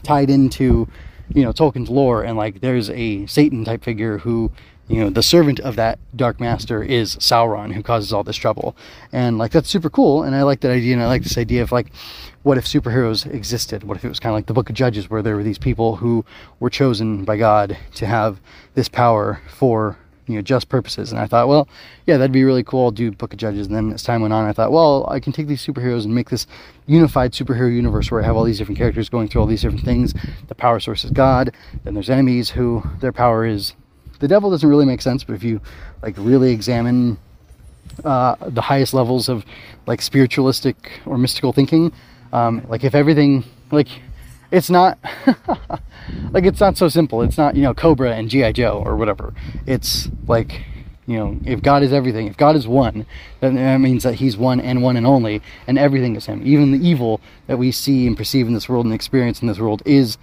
tied 0.03 0.31
into, 0.31 0.89
you 1.33 1.43
know, 1.43 1.53
Tolkien's 1.53 1.91
lore, 1.91 2.25
and 2.25 2.37
like 2.37 2.61
there's 2.61 2.91
a 2.91 3.27
Satan 3.27 3.65
type 3.65 3.85
figure 3.85 4.19
who 4.19 4.51
you 4.89 5.01
know 5.01 5.11
the 5.11 5.23
servant 5.23 5.59
of 5.61 5.77
that 5.77 5.99
dark 6.15 6.41
master 6.41 6.83
is 6.83 7.17
sauron 7.17 7.73
who 7.73 7.83
causes 7.83 8.13
all 8.13 8.23
this 8.23 8.37
trouble. 8.37 8.77
And 9.13 9.39
like 9.39 9.53
that's 9.53 9.69
super 9.69 9.91
cool 9.91 10.23
and 10.23 10.35
i 10.35 10.43
like 10.43 10.61
that 10.61 10.71
idea 10.71 10.95
and 10.95 11.03
i 11.03 11.07
like 11.07 11.23
this 11.23 11.39
idea 11.39 11.63
of 11.63 11.73
like 11.73 11.89
what 12.43 12.59
if 12.59 12.65
superheroes 12.65 13.27
existed? 13.27 13.83
What 13.83 13.97
if 13.97 14.05
it 14.05 14.09
was 14.09 14.21
kind 14.21 14.31
of 14.31 14.37
like 14.37 14.47
the 14.47 14.55
book 14.55 14.71
of 14.71 14.77
judges 14.77 15.11
where 15.11 15.21
there 15.21 15.35
were 15.35 15.43
these 15.43 15.59
people 15.59 15.97
who 15.97 16.25
were 16.61 16.71
chosen 16.71 17.25
by 17.25 17.37
god 17.37 17.77
to 17.97 18.07
have 18.07 18.41
this 18.75 18.89
power 18.89 19.41
for 19.49 19.99
you 20.29 20.37
know 20.37 20.43
just 20.43 20.69
purposes? 20.69 21.11
And 21.11 21.21
i 21.21 21.27
thought 21.27 21.49
well 21.49 21.69
yeah 22.07 22.17
that'd 22.17 22.31
be 22.31 22.45
really 22.45 22.63
cool. 22.63 22.85
I'll 22.85 22.91
do 22.93 23.11
book 23.11 23.33
of 23.33 23.41
judges. 23.41 23.67
And 23.67 23.75
then 23.75 23.93
as 23.93 24.05
time 24.05 24.23
went 24.23 24.33
on 24.33 24.45
i 24.45 24.53
thought 24.53 24.71
well 24.71 25.05
i 25.09 25.19
can 25.19 25.33
take 25.33 25.49
these 25.49 25.67
superheroes 25.67 26.05
and 26.05 26.15
make 26.15 26.31
this 26.31 26.47
unified 26.87 27.33
superhero 27.33 27.75
universe 27.75 28.11
where 28.13 28.23
i 28.23 28.25
have 28.25 28.37
all 28.37 28.45
these 28.45 28.59
different 28.59 28.79
characters 28.79 29.09
going 29.09 29.27
through 29.27 29.41
all 29.41 29.49
these 29.49 29.63
different 29.63 29.85
things. 29.85 30.15
The 30.47 30.55
power 30.55 30.79
source 30.79 31.05
is 31.05 31.11
god. 31.11 31.53
Then 31.83 31.95
there's 31.95 32.11
enemies 32.11 32.51
who 32.51 32.85
their 33.01 33.13
power 33.13 33.45
is 33.45 33.75
the 34.19 34.29
devil 34.29 34.51
doesn't 34.51 34.69
really 34.69 34.87
make 34.87 35.03
sense, 35.03 35.25
but 35.25 35.35
if 35.35 35.43
you 35.43 35.61
like 36.03 36.15
really 36.19 36.53
examine 36.53 37.19
uh, 38.05 38.37
the 38.41 38.61
highest 38.61 38.95
levels 38.95 39.29
of 39.29 39.45
like 39.87 40.03
spiritualistic 40.03 41.01
or 41.07 41.19
mystical 41.19 41.53
thinking, 41.53 41.93
um, 42.33 42.65
like 42.69 42.85
if 42.85 42.95
everything 42.95 43.45
like 43.71 43.89
it's 44.51 44.71
not 44.71 44.99
like 46.31 46.45
it's 46.45 46.61
not 46.61 46.77
so 46.77 46.89
simple. 46.89 47.23
It's 47.23 47.39
not 47.39 47.57
you 47.57 47.63
know 47.63 47.75
Cobra 47.75 48.15
and 48.15 48.29
GI 48.29 48.53
Joe 48.55 48.83
or 48.85 48.97
whatever. 48.97 49.35
It's 49.67 50.09
like 50.27 50.65
you 51.07 51.17
know 51.17 51.39
if 51.45 51.63
God 51.63 51.83
is 51.83 51.93
everything, 51.93 52.27
if 52.27 52.37
God 52.37 52.57
is 52.57 52.67
one, 52.67 53.07
then 53.41 53.57
that 53.57 53.79
means 53.79 54.03
that 54.03 54.15
He's 54.15 54.37
one 54.37 54.61
and 54.61 54.83
one 54.83 54.97
and 54.97 55.07
only, 55.07 55.43
and 55.67 55.79
everything 55.79 56.17
is 56.17 56.27
Him. 56.27 56.43
Even 56.45 56.73
the 56.73 56.87
evil 56.87 57.21
that 57.47 57.59
we 57.59 57.73
see 57.73 58.07
and 58.07 58.17
perceive 58.17 58.47
in 58.47 58.55
this 58.55 58.69
world 58.69 58.87
and 58.87 58.95
experience 58.95 59.41
in 59.41 59.49
this 59.49 59.59
world 59.59 59.83
is 59.85 60.19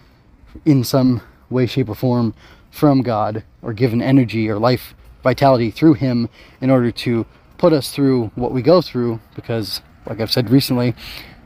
in 0.65 0.83
some 0.83 1.21
way, 1.49 1.65
shape, 1.65 1.89
or 1.89 1.95
form 1.95 2.33
from 2.73 3.03
God 3.03 3.43
or 3.61 3.71
given 3.71 4.01
energy 4.01 4.49
or 4.49 4.57
life 4.57 4.95
vitality 5.21 5.69
through 5.69 5.93
Him 5.93 6.27
in 6.59 6.71
order 6.71 6.91
to 6.91 7.25
put 7.59 7.71
us 7.71 7.91
through 7.91 8.31
what 8.33 8.51
we 8.51 8.63
go 8.63 8.81
through 8.81 9.19
because, 9.35 9.81
like 10.07 10.19
I've 10.19 10.31
said 10.31 10.49
recently, 10.49 10.95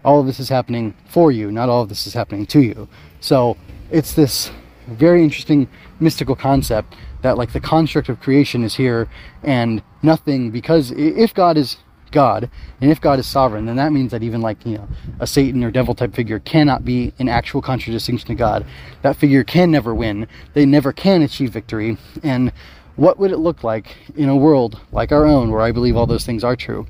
all 0.06 0.22
of 0.22 0.26
this 0.26 0.40
is 0.40 0.48
happening 0.48 0.96
for 1.06 1.30
you, 1.32 1.52
not 1.52 1.68
all 1.68 1.82
of 1.82 1.90
this 1.90 2.08
is 2.08 2.14
happening 2.14 2.46
to 2.48 2.62
you. 2.62 2.88
So 3.20 3.58
it's 3.92 4.14
this 4.14 4.52
very 4.88 5.22
interesting 5.22 5.68
mystical 6.00 6.36
concept 6.36 6.96
that, 7.24 7.38
like, 7.38 7.52
the 7.52 7.60
construct 7.60 8.08
of 8.08 8.22
creation 8.22 8.64
is 8.64 8.76
here 8.76 9.10
and 9.44 9.84
nothing, 10.02 10.50
because 10.50 10.92
if 10.92 11.34
God 11.34 11.58
is 11.58 11.76
God, 12.12 12.50
and 12.82 12.92
if 12.92 13.02
God 13.02 13.20
is 13.20 13.28
sovereign, 13.28 13.66
then 13.66 13.76
that 13.78 13.92
means 13.92 14.12
that 14.12 14.24
even 14.24 14.42
like 14.42 14.66
you 14.66 14.78
know 14.78 14.88
a 15.20 15.28
Satan 15.28 15.64
or 15.64 15.72
devil 15.72 15.96
type 15.96 16.14
figure 16.14 16.40
cannot 16.40 16.86
be 16.86 17.14
an 17.20 17.30
actual 17.30 17.62
contradistinction 17.62 18.28
to 18.28 18.36
God. 18.36 18.66
That 19.02 19.16
figure 19.16 19.44
can 19.44 19.72
never 19.72 19.94
win. 19.94 20.28
They 20.54 20.66
never 20.66 20.92
can 20.94 21.22
achieve 21.22 21.52
victory. 21.52 21.98
And 22.24 22.52
what 22.96 23.20
would 23.20 23.32
it 23.32 23.38
look 23.38 23.64
like 23.64 23.96
in 24.16 24.30
a 24.30 24.36
world 24.36 24.80
like 24.92 25.12
our 25.12 25.26
own, 25.26 25.52
where 25.52 25.62
I 25.62 25.72
believe 25.72 25.96
all 25.96 26.08
those 26.08 26.26
things 26.26 26.44
are 26.44 26.56
true, 26.56 26.88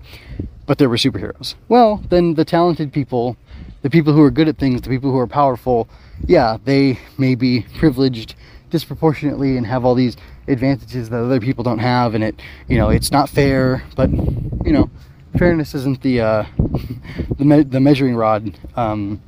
but 0.65 0.77
there 0.77 0.89
were 0.89 0.97
superheroes? 0.97 1.55
Well, 1.67 2.03
then 2.09 2.35
the 2.35 2.45
talented 2.45 2.93
people, 2.93 3.37
the 3.81 3.89
people 3.89 4.13
who 4.13 4.23
are 4.23 4.31
good 4.31 4.47
at 4.47 4.57
things, 4.57 4.81
the 4.81 4.89
people 4.89 5.11
who 5.11 5.17
are 5.17 5.27
powerful, 5.27 5.89
yeah, 6.25 6.57
they 6.63 6.99
may 7.17 7.35
be 7.35 7.65
privileged 7.77 8.35
disproportionately 8.69 9.57
and 9.57 9.65
have 9.65 9.85
all 9.85 9.95
these 9.95 10.17
advantages 10.47 11.09
that 11.09 11.23
other 11.23 11.39
people 11.39 11.63
don't 11.63 11.79
have 11.79 12.15
and 12.15 12.23
it 12.23 12.39
you 12.67 12.77
know 12.77 12.89
it's 12.89 13.11
not 13.11 13.29
fair 13.29 13.83
but 13.95 14.09
you 14.09 14.71
know 14.71 14.89
fairness 15.37 15.75
isn't 15.75 16.01
the 16.01 16.21
uh, 16.21 16.45
the, 17.37 17.45
me- 17.45 17.63
the 17.63 17.79
measuring 17.79 18.15
rod 18.15 18.57
um, 18.75 19.21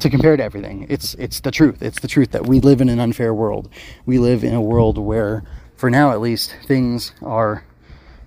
to 0.00 0.10
compare 0.10 0.36
to 0.36 0.42
everything. 0.42 0.86
It's 0.88 1.14
it's 1.14 1.40
the 1.40 1.50
truth. 1.50 1.82
It's 1.82 2.00
the 2.00 2.08
truth 2.08 2.32
that 2.32 2.46
we 2.46 2.60
live 2.60 2.80
in 2.80 2.88
an 2.88 3.00
unfair 3.00 3.34
world. 3.34 3.68
We 4.04 4.18
live 4.18 4.44
in 4.44 4.54
a 4.54 4.60
world 4.60 4.98
where, 4.98 5.42
for 5.76 5.90
now 5.90 6.10
at 6.10 6.20
least, 6.20 6.54
things 6.66 7.12
are, 7.22 7.64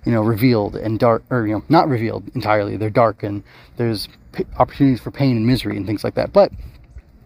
you 0.04 0.12
know, 0.12 0.22
revealed 0.22 0.76
and 0.76 0.98
dark, 0.98 1.22
or 1.30 1.46
you 1.46 1.54
know, 1.54 1.64
not 1.68 1.88
revealed 1.88 2.24
entirely. 2.34 2.76
They're 2.76 2.90
dark, 2.90 3.22
and 3.22 3.42
there's 3.76 4.08
p- 4.32 4.46
opportunities 4.58 5.00
for 5.00 5.10
pain 5.10 5.36
and 5.36 5.46
misery 5.46 5.76
and 5.76 5.86
things 5.86 6.04
like 6.04 6.14
that. 6.14 6.32
But 6.32 6.52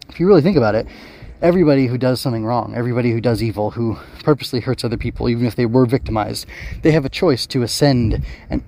if 0.08 0.20
you 0.20 0.26
really 0.26 0.42
think 0.42 0.56
about 0.56 0.74
it, 0.74 0.86
everybody 1.42 1.86
who 1.86 1.98
does 1.98 2.20
something 2.20 2.44
wrong, 2.44 2.74
everybody 2.74 3.10
who 3.10 3.20
does 3.20 3.42
evil, 3.42 3.70
who 3.70 3.98
purposely 4.22 4.60
hurts 4.60 4.84
other 4.84 4.96
people, 4.96 5.28
even 5.28 5.46
if 5.46 5.56
they 5.56 5.66
were 5.66 5.86
victimized, 5.86 6.46
they 6.82 6.92
have 6.92 7.04
a 7.04 7.10
choice 7.10 7.46
to 7.46 7.62
ascend 7.62 8.24
and 8.50 8.62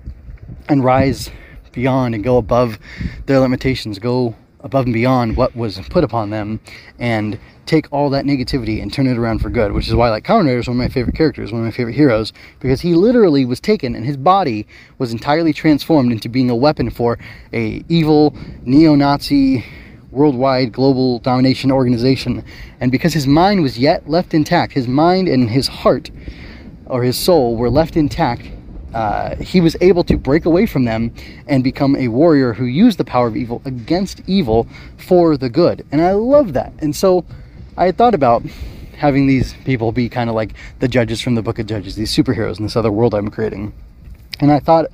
and 0.69 0.83
rise 0.83 1.29
beyond 1.71 2.15
and 2.15 2.23
go 2.23 2.37
above 2.37 2.79
their 3.25 3.39
limitations, 3.39 3.99
go 3.99 4.35
above 4.61 4.85
and 4.85 4.93
beyond 4.93 5.37
what 5.37 5.55
was 5.55 5.79
put 5.89 6.03
upon 6.03 6.29
them, 6.29 6.59
and 6.99 7.39
take 7.65 7.85
all 7.91 8.09
that 8.09 8.25
negativity 8.25 8.81
and 8.81 8.91
turn 8.91 9.07
it 9.07 9.17
around 9.17 9.39
for 9.39 9.49
good. 9.49 9.71
Which 9.73 9.87
is 9.87 9.93
why, 9.93 10.09
like 10.09 10.25
Kamen 10.25 10.57
is 10.57 10.67
one 10.67 10.77
of 10.77 10.79
my 10.79 10.89
favorite 10.89 11.15
characters, 11.15 11.51
one 11.51 11.61
of 11.61 11.65
my 11.65 11.71
favorite 11.71 11.95
heroes, 11.95 12.33
because 12.59 12.81
he 12.81 12.95
literally 12.95 13.45
was 13.45 13.59
taken 13.59 13.95
and 13.95 14.05
his 14.05 14.17
body 14.17 14.65
was 14.97 15.11
entirely 15.11 15.53
transformed 15.53 16.11
into 16.11 16.29
being 16.29 16.49
a 16.49 16.55
weapon 16.55 16.89
for 16.89 17.19
a 17.53 17.83
evil 17.89 18.35
neo-Nazi 18.63 19.63
worldwide 20.11 20.71
global 20.71 21.19
domination 21.19 21.71
organization. 21.71 22.43
And 22.79 22.91
because 22.91 23.13
his 23.13 23.27
mind 23.27 23.61
was 23.61 23.77
yet 23.77 24.09
left 24.09 24.33
intact, 24.33 24.73
his 24.73 24.87
mind 24.87 25.27
and 25.27 25.49
his 25.49 25.67
heart 25.67 26.09
or 26.85 27.03
his 27.03 27.17
soul 27.17 27.55
were 27.57 27.69
left 27.69 27.97
intact 27.97 28.49
uh, 28.93 29.35
he 29.35 29.61
was 29.61 29.75
able 29.81 30.03
to 30.05 30.17
break 30.17 30.45
away 30.45 30.65
from 30.65 30.85
them 30.85 31.13
and 31.47 31.63
become 31.63 31.95
a 31.95 32.07
warrior 32.07 32.53
who 32.53 32.65
used 32.65 32.97
the 32.97 33.03
power 33.03 33.27
of 33.27 33.35
evil 33.35 33.61
against 33.65 34.21
evil 34.27 34.67
for 34.97 35.37
the 35.37 35.49
good. 35.49 35.85
And 35.91 36.01
I 36.01 36.11
love 36.13 36.53
that. 36.53 36.73
And 36.79 36.95
so 36.95 37.25
I 37.75 37.91
thought 37.91 38.13
about 38.13 38.43
having 38.97 39.27
these 39.27 39.53
people 39.65 39.91
be 39.91 40.09
kind 40.09 40.29
of 40.29 40.35
like 40.35 40.53
the 40.79 40.87
judges 40.87 41.21
from 41.21 41.35
the 41.35 41.41
book 41.41 41.59
of 41.59 41.67
Judges, 41.67 41.95
these 41.95 42.15
superheroes 42.15 42.57
in 42.57 42.63
this 42.63 42.75
other 42.75 42.91
world 42.91 43.13
I'm 43.13 43.29
creating. 43.29 43.73
And 44.39 44.51
I 44.51 44.59
thought 44.59 44.87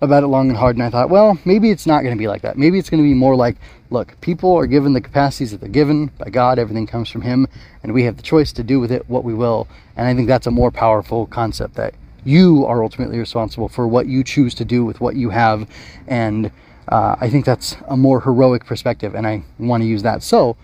about 0.00 0.22
it 0.22 0.28
long 0.28 0.48
and 0.48 0.56
hard, 0.56 0.76
and 0.76 0.84
I 0.84 0.90
thought, 0.90 1.10
well, 1.10 1.38
maybe 1.44 1.70
it's 1.70 1.86
not 1.86 2.02
going 2.02 2.14
to 2.14 2.18
be 2.18 2.28
like 2.28 2.42
that. 2.42 2.56
Maybe 2.56 2.78
it's 2.78 2.88
going 2.88 3.02
to 3.02 3.08
be 3.08 3.14
more 3.14 3.34
like, 3.34 3.56
look, 3.90 4.20
people 4.20 4.54
are 4.56 4.66
given 4.66 4.92
the 4.92 5.00
capacities 5.00 5.50
that 5.50 5.60
they're 5.60 5.68
given 5.68 6.06
by 6.18 6.30
God, 6.30 6.58
everything 6.58 6.86
comes 6.86 7.10
from 7.10 7.22
Him, 7.22 7.48
and 7.82 7.92
we 7.92 8.04
have 8.04 8.16
the 8.16 8.22
choice 8.22 8.52
to 8.52 8.62
do 8.62 8.78
with 8.78 8.92
it 8.92 9.08
what 9.08 9.24
we 9.24 9.34
will. 9.34 9.66
And 9.96 10.06
I 10.06 10.14
think 10.14 10.28
that's 10.28 10.46
a 10.46 10.52
more 10.52 10.70
powerful 10.70 11.26
concept 11.26 11.74
that 11.74 11.94
you 12.24 12.64
are 12.66 12.82
ultimately 12.82 13.18
responsible 13.18 13.68
for 13.68 13.86
what 13.86 14.06
you 14.06 14.24
choose 14.24 14.54
to 14.54 14.64
do 14.64 14.84
with 14.84 15.00
what 15.00 15.16
you 15.16 15.30
have. 15.30 15.68
And 16.06 16.50
uh, 16.88 17.16
I 17.20 17.28
think 17.28 17.44
that's 17.44 17.76
a 17.88 17.96
more 17.96 18.20
heroic 18.20 18.64
perspective, 18.64 19.14
and 19.14 19.26
I 19.26 19.44
want 19.58 19.82
to 19.82 19.86
use 19.86 20.02
that. 20.02 20.22
So, 20.22 20.56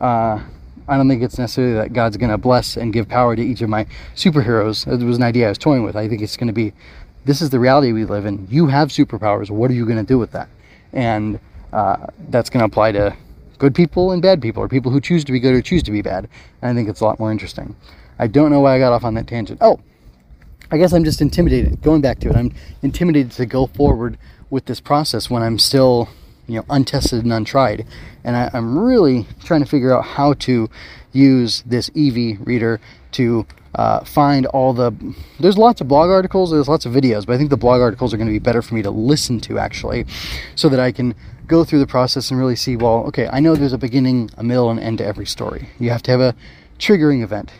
uh, 0.00 0.40
I 0.86 0.96
don't 0.98 1.08
think 1.08 1.22
it's 1.22 1.38
necessarily 1.38 1.74
that 1.74 1.92
God's 1.94 2.16
going 2.18 2.30
to 2.30 2.38
bless 2.38 2.76
and 2.76 2.92
give 2.92 3.08
power 3.08 3.34
to 3.34 3.42
each 3.42 3.62
of 3.62 3.70
my 3.70 3.86
superheroes. 4.14 4.86
It 4.86 5.04
was 5.04 5.16
an 5.16 5.22
idea 5.22 5.46
I 5.46 5.48
was 5.48 5.58
toying 5.58 5.82
with. 5.82 5.96
I 5.96 6.08
think 6.08 6.20
it's 6.20 6.36
going 6.36 6.48
to 6.48 6.52
be 6.52 6.74
this 7.24 7.40
is 7.40 7.50
the 7.50 7.58
reality 7.58 7.92
we 7.92 8.04
live 8.04 8.26
in. 8.26 8.46
You 8.50 8.66
have 8.66 8.88
superpowers. 8.88 9.50
What 9.50 9.70
are 9.70 9.74
you 9.74 9.86
going 9.86 9.98
to 9.98 10.04
do 10.04 10.18
with 10.18 10.32
that? 10.32 10.48
And 10.92 11.40
uh, 11.72 12.06
that's 12.28 12.50
going 12.50 12.60
to 12.60 12.66
apply 12.66 12.92
to 12.92 13.16
good 13.58 13.74
people 13.74 14.12
and 14.12 14.20
bad 14.20 14.42
people, 14.42 14.62
or 14.62 14.68
people 14.68 14.92
who 14.92 15.00
choose 15.00 15.24
to 15.24 15.32
be 15.32 15.40
good 15.40 15.54
or 15.54 15.62
choose 15.62 15.82
to 15.84 15.90
be 15.90 16.02
bad. 16.02 16.28
And 16.60 16.70
I 16.70 16.74
think 16.74 16.88
it's 16.88 17.00
a 17.00 17.04
lot 17.04 17.18
more 17.18 17.32
interesting. 17.32 17.74
I 18.18 18.26
don't 18.26 18.50
know 18.50 18.60
why 18.60 18.76
I 18.76 18.78
got 18.78 18.92
off 18.92 19.04
on 19.04 19.14
that 19.14 19.26
tangent. 19.26 19.58
Oh, 19.62 19.80
I 20.70 20.78
guess 20.78 20.92
I'm 20.92 21.04
just 21.04 21.20
intimidated. 21.20 21.82
Going 21.82 22.00
back 22.00 22.20
to 22.20 22.30
it, 22.30 22.36
I'm 22.36 22.52
intimidated 22.82 23.32
to 23.32 23.46
go 23.46 23.66
forward 23.66 24.18
with 24.50 24.66
this 24.66 24.80
process 24.80 25.28
when 25.28 25.42
I'm 25.42 25.58
still, 25.58 26.08
you 26.46 26.56
know, 26.56 26.64
untested 26.70 27.24
and 27.24 27.32
untried. 27.32 27.86
And 28.22 28.36
I, 28.36 28.50
am 28.54 28.78
really 28.78 29.26
trying 29.42 29.62
to 29.62 29.68
figure 29.68 29.92
out 29.92 30.04
how 30.04 30.34
to 30.34 30.68
use 31.12 31.62
this 31.66 31.90
Evie 31.94 32.36
reader 32.38 32.80
to 33.12 33.46
uh, 33.74 34.04
find 34.04 34.46
all 34.46 34.72
the. 34.72 34.92
There's 35.40 35.58
lots 35.58 35.80
of 35.80 35.88
blog 35.88 36.10
articles, 36.10 36.50
there's 36.50 36.68
lots 36.68 36.86
of 36.86 36.92
videos, 36.92 37.26
but 37.26 37.34
I 37.34 37.38
think 37.38 37.50
the 37.50 37.56
blog 37.56 37.80
articles 37.80 38.14
are 38.14 38.16
going 38.16 38.28
to 38.28 38.32
be 38.32 38.38
better 38.38 38.62
for 38.62 38.74
me 38.74 38.82
to 38.82 38.90
listen 38.90 39.40
to 39.40 39.58
actually, 39.58 40.06
so 40.54 40.68
that 40.68 40.80
I 40.80 40.92
can 40.92 41.14
go 41.46 41.64
through 41.64 41.80
the 41.80 41.86
process 41.86 42.30
and 42.30 42.38
really 42.38 42.56
see. 42.56 42.76
Well, 42.76 43.04
okay, 43.06 43.28
I 43.32 43.40
know 43.40 43.54
there's 43.54 43.72
a 43.72 43.78
beginning, 43.78 44.30
a 44.36 44.44
middle, 44.44 44.70
and 44.70 44.78
end 44.78 44.98
to 44.98 45.06
every 45.06 45.26
story. 45.26 45.68
You 45.78 45.90
have 45.90 46.02
to 46.04 46.10
have 46.10 46.20
a 46.20 46.34
triggering 46.78 47.22
event, 47.22 47.52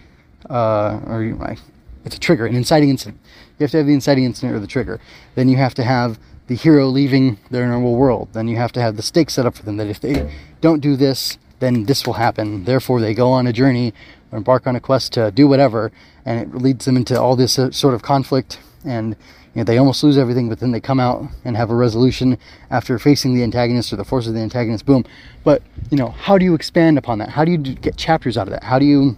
uh, 0.48 1.00
or 1.06 1.22
you, 1.22 1.38
I 1.40 1.56
it's 2.04 2.16
a 2.16 2.20
trigger, 2.20 2.46
an 2.46 2.54
inciting 2.54 2.90
incident. 2.90 3.18
You 3.58 3.64
have 3.64 3.70
to 3.72 3.78
have 3.78 3.86
the 3.86 3.94
inciting 3.94 4.24
incident 4.24 4.54
or 4.54 4.60
the 4.60 4.66
trigger. 4.66 5.00
Then 5.34 5.48
you 5.48 5.56
have 5.56 5.74
to 5.74 5.84
have 5.84 6.18
the 6.46 6.54
hero 6.54 6.86
leaving 6.86 7.38
their 7.50 7.66
normal 7.66 7.96
world. 7.96 8.28
Then 8.32 8.48
you 8.48 8.56
have 8.56 8.72
to 8.72 8.80
have 8.80 8.96
the 8.96 9.02
stakes 9.02 9.34
set 9.34 9.46
up 9.46 9.54
for 9.54 9.62
them 9.62 9.76
that 9.78 9.86
if 9.86 10.00
they 10.00 10.30
don't 10.60 10.80
do 10.80 10.96
this, 10.96 11.38
then 11.60 11.84
this 11.84 12.06
will 12.06 12.14
happen. 12.14 12.64
Therefore, 12.64 13.00
they 13.00 13.14
go 13.14 13.30
on 13.30 13.46
a 13.46 13.52
journey 13.52 13.94
or 14.30 14.38
embark 14.38 14.66
on 14.66 14.76
a 14.76 14.80
quest 14.80 15.12
to 15.14 15.30
do 15.30 15.48
whatever, 15.48 15.92
and 16.26 16.40
it 16.40 16.54
leads 16.54 16.84
them 16.84 16.96
into 16.96 17.18
all 17.18 17.36
this 17.36 17.58
uh, 17.58 17.70
sort 17.70 17.94
of 17.94 18.02
conflict. 18.02 18.58
And 18.84 19.16
you 19.54 19.60
know, 19.60 19.64
they 19.64 19.78
almost 19.78 20.02
lose 20.02 20.18
everything, 20.18 20.48
but 20.48 20.58
then 20.58 20.72
they 20.72 20.80
come 20.80 21.00
out 21.00 21.24
and 21.44 21.56
have 21.56 21.70
a 21.70 21.74
resolution 21.74 22.36
after 22.70 22.98
facing 22.98 23.34
the 23.34 23.42
antagonist 23.42 23.92
or 23.92 23.96
the 23.96 24.04
force 24.04 24.26
of 24.26 24.34
the 24.34 24.40
antagonist. 24.40 24.84
Boom. 24.84 25.04
But 25.44 25.62
you 25.90 25.96
know, 25.96 26.08
how 26.08 26.36
do 26.36 26.44
you 26.44 26.54
expand 26.54 26.98
upon 26.98 27.18
that? 27.18 27.30
How 27.30 27.44
do 27.44 27.52
you 27.52 27.58
get 27.58 27.96
chapters 27.96 28.36
out 28.36 28.48
of 28.48 28.52
that? 28.52 28.64
How 28.64 28.78
do 28.78 28.84
you 28.84 29.16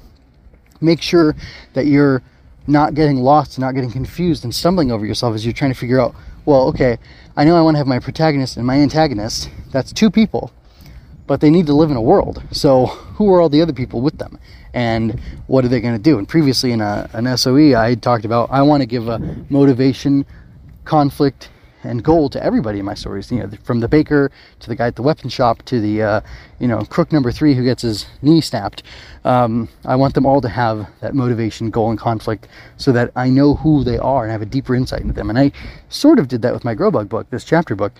make 0.80 1.00
sure 1.00 1.34
that 1.72 1.86
you're 1.86 2.22
not 2.66 2.94
getting 2.94 3.18
lost, 3.18 3.56
and 3.56 3.62
not 3.62 3.74
getting 3.74 3.90
confused, 3.90 4.44
and 4.44 4.54
stumbling 4.54 4.90
over 4.90 5.06
yourself 5.06 5.34
as 5.34 5.44
you're 5.44 5.52
trying 5.52 5.72
to 5.72 5.78
figure 5.78 6.00
out, 6.00 6.14
well, 6.44 6.68
okay, 6.68 6.98
I 7.36 7.44
know 7.44 7.56
I 7.56 7.62
want 7.62 7.74
to 7.74 7.78
have 7.78 7.86
my 7.86 7.98
protagonist 7.98 8.56
and 8.56 8.66
my 8.66 8.76
antagonist. 8.76 9.50
That's 9.72 9.92
two 9.92 10.10
people, 10.10 10.52
but 11.26 11.40
they 11.40 11.50
need 11.50 11.66
to 11.66 11.74
live 11.74 11.90
in 11.90 11.96
a 11.96 12.02
world. 12.02 12.42
So 12.50 12.86
who 12.86 13.32
are 13.34 13.40
all 13.40 13.48
the 13.48 13.62
other 13.62 13.72
people 13.72 14.00
with 14.00 14.18
them? 14.18 14.38
And 14.72 15.20
what 15.46 15.64
are 15.64 15.68
they 15.68 15.80
going 15.80 15.96
to 15.96 16.02
do? 16.02 16.18
And 16.18 16.28
previously 16.28 16.72
in 16.72 16.80
a, 16.80 17.08
an 17.12 17.36
SOE, 17.36 17.74
I 17.74 17.94
talked 17.94 18.24
about 18.24 18.50
I 18.50 18.62
want 18.62 18.82
to 18.82 18.86
give 18.86 19.08
a 19.08 19.18
motivation, 19.48 20.26
conflict, 20.84 21.48
and 21.86 22.02
goal 22.02 22.28
to 22.30 22.42
everybody 22.42 22.78
in 22.78 22.84
my 22.84 22.94
stories. 22.94 23.30
You 23.30 23.38
know, 23.38 23.50
from 23.64 23.80
the 23.80 23.88
baker 23.88 24.30
to 24.60 24.68
the 24.68 24.76
guy 24.76 24.88
at 24.88 24.96
the 24.96 25.02
weapon 25.02 25.28
shop 25.28 25.62
to 25.64 25.80
the 25.80 26.02
uh, 26.02 26.20
you 26.58 26.68
know 26.68 26.84
crook 26.84 27.12
number 27.12 27.32
three 27.32 27.54
who 27.54 27.64
gets 27.64 27.82
his 27.82 28.06
knee 28.22 28.40
snapped. 28.40 28.82
Um, 29.24 29.68
I 29.84 29.96
want 29.96 30.14
them 30.14 30.26
all 30.26 30.40
to 30.40 30.48
have 30.48 30.88
that 31.00 31.14
motivation, 31.14 31.70
goal, 31.70 31.90
and 31.90 31.98
conflict, 31.98 32.48
so 32.76 32.92
that 32.92 33.10
I 33.16 33.28
know 33.28 33.54
who 33.54 33.84
they 33.84 33.98
are 33.98 34.24
and 34.24 34.32
have 34.32 34.42
a 34.42 34.46
deeper 34.46 34.74
insight 34.74 35.00
into 35.00 35.14
them. 35.14 35.30
And 35.30 35.38
I 35.38 35.52
sort 35.88 36.18
of 36.18 36.28
did 36.28 36.42
that 36.42 36.52
with 36.52 36.64
my 36.64 36.74
Grobug 36.74 37.08
book, 37.08 37.30
this 37.30 37.44
chapter 37.44 37.74
book. 37.74 37.92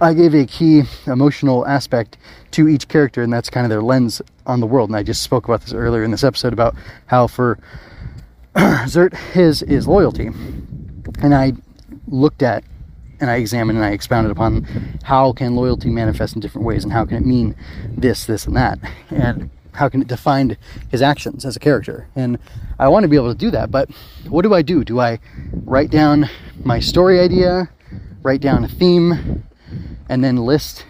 I 0.00 0.14
gave 0.14 0.34
a 0.34 0.44
key 0.46 0.82
emotional 1.06 1.66
aspect 1.66 2.16
to 2.52 2.66
each 2.66 2.88
character, 2.88 3.22
and 3.22 3.32
that's 3.32 3.48
kind 3.48 3.64
of 3.64 3.70
their 3.70 3.82
lens 3.82 4.20
on 4.46 4.60
the 4.60 4.66
world. 4.66 4.90
And 4.90 4.96
I 4.96 5.02
just 5.02 5.22
spoke 5.22 5.44
about 5.44 5.60
this 5.60 5.72
earlier 5.72 6.02
in 6.02 6.10
this 6.10 6.24
episode 6.24 6.52
about 6.52 6.74
how 7.06 7.26
for 7.28 7.58
Zert, 8.56 9.14
his 9.32 9.62
is 9.62 9.86
loyalty. 9.86 10.30
And 11.22 11.34
I 11.34 11.52
looked 12.08 12.42
at 12.42 12.64
and 13.22 13.30
I 13.30 13.36
examined 13.36 13.78
and 13.78 13.86
I 13.86 13.92
expounded 13.92 14.32
upon 14.32 14.66
how 15.04 15.32
can 15.32 15.54
loyalty 15.54 15.88
manifest 15.88 16.34
in 16.34 16.40
different 16.40 16.66
ways 16.66 16.82
and 16.82 16.92
how 16.92 17.04
can 17.06 17.18
it 17.18 17.24
mean 17.24 17.54
this, 17.88 18.26
this, 18.26 18.46
and 18.46 18.56
that, 18.56 18.80
and 19.10 19.48
how 19.74 19.88
can 19.88 20.02
it 20.02 20.08
define 20.08 20.56
his 20.90 21.00
actions 21.00 21.44
as 21.44 21.54
a 21.54 21.60
character. 21.60 22.08
And 22.16 22.36
I 22.80 22.88
want 22.88 23.04
to 23.04 23.08
be 23.08 23.14
able 23.14 23.32
to 23.32 23.38
do 23.38 23.52
that, 23.52 23.70
but 23.70 23.88
what 24.28 24.42
do 24.42 24.52
I 24.52 24.60
do? 24.60 24.82
Do 24.82 24.98
I 24.98 25.20
write 25.64 25.88
down 25.88 26.28
my 26.64 26.80
story 26.80 27.20
idea, 27.20 27.70
write 28.22 28.40
down 28.40 28.64
a 28.64 28.68
theme, 28.68 29.44
and 30.08 30.24
then 30.24 30.36
list 30.36 30.84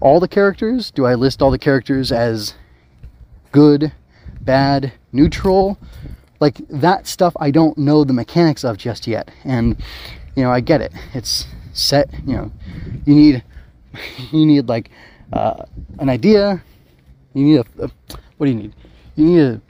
all 0.00 0.18
the 0.18 0.28
characters? 0.28 0.90
Do 0.90 1.06
I 1.06 1.14
list 1.14 1.40
all 1.40 1.52
the 1.52 1.58
characters 1.58 2.10
as 2.10 2.54
good, 3.52 3.92
bad, 4.40 4.92
neutral? 5.12 5.78
Like 6.40 6.56
that 6.68 7.06
stuff 7.06 7.36
I 7.38 7.52
don't 7.52 7.78
know 7.78 8.02
the 8.02 8.12
mechanics 8.12 8.64
of 8.64 8.76
just 8.76 9.06
yet. 9.06 9.30
And 9.44 9.76
you 10.38 10.44
know, 10.44 10.52
I 10.52 10.60
get 10.60 10.80
it. 10.80 10.92
It's 11.14 11.48
set, 11.72 12.14
you 12.24 12.36
know, 12.36 12.52
you 13.04 13.12
need, 13.12 13.42
you 14.30 14.46
need 14.46 14.68
like 14.68 14.88
uh, 15.32 15.64
an 15.98 16.08
idea. 16.08 16.62
You 17.34 17.44
need 17.44 17.56
a, 17.56 17.84
a, 17.86 17.90
what 18.36 18.46
do 18.46 18.52
you 18.52 18.58
need? 18.58 18.74
You 19.16 19.24
need 19.24 19.40
a, 19.40 19.60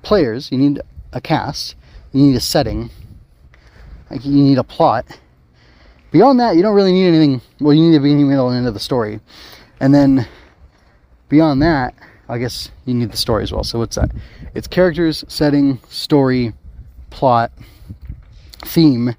players. 0.00 0.50
You 0.50 0.56
need 0.56 0.80
a 1.12 1.20
cast. 1.20 1.74
You 2.14 2.22
need 2.22 2.34
a 2.34 2.40
setting. 2.40 2.88
Like 4.10 4.24
you 4.24 4.32
need 4.32 4.56
a 4.56 4.64
plot. 4.64 5.04
Beyond 6.12 6.40
that, 6.40 6.56
you 6.56 6.62
don't 6.62 6.74
really 6.74 6.92
need 6.92 7.08
anything. 7.08 7.42
Well, 7.60 7.74
you 7.74 7.82
need 7.82 7.94
the 7.94 8.00
beginning, 8.00 8.28
middle, 8.28 8.48
and 8.48 8.56
end 8.56 8.66
of 8.66 8.72
the 8.72 8.80
story. 8.80 9.20
And 9.80 9.94
then 9.94 10.26
beyond 11.28 11.60
that, 11.60 11.94
I 12.26 12.38
guess 12.38 12.70
you 12.86 12.94
need 12.94 13.12
the 13.12 13.18
story 13.18 13.42
as 13.42 13.52
well. 13.52 13.64
So 13.64 13.80
what's 13.80 13.96
that? 13.96 14.12
It's 14.54 14.66
characters, 14.66 15.26
setting, 15.28 15.78
story, 15.90 16.54
plot, 17.10 17.52
theme, 18.64 19.14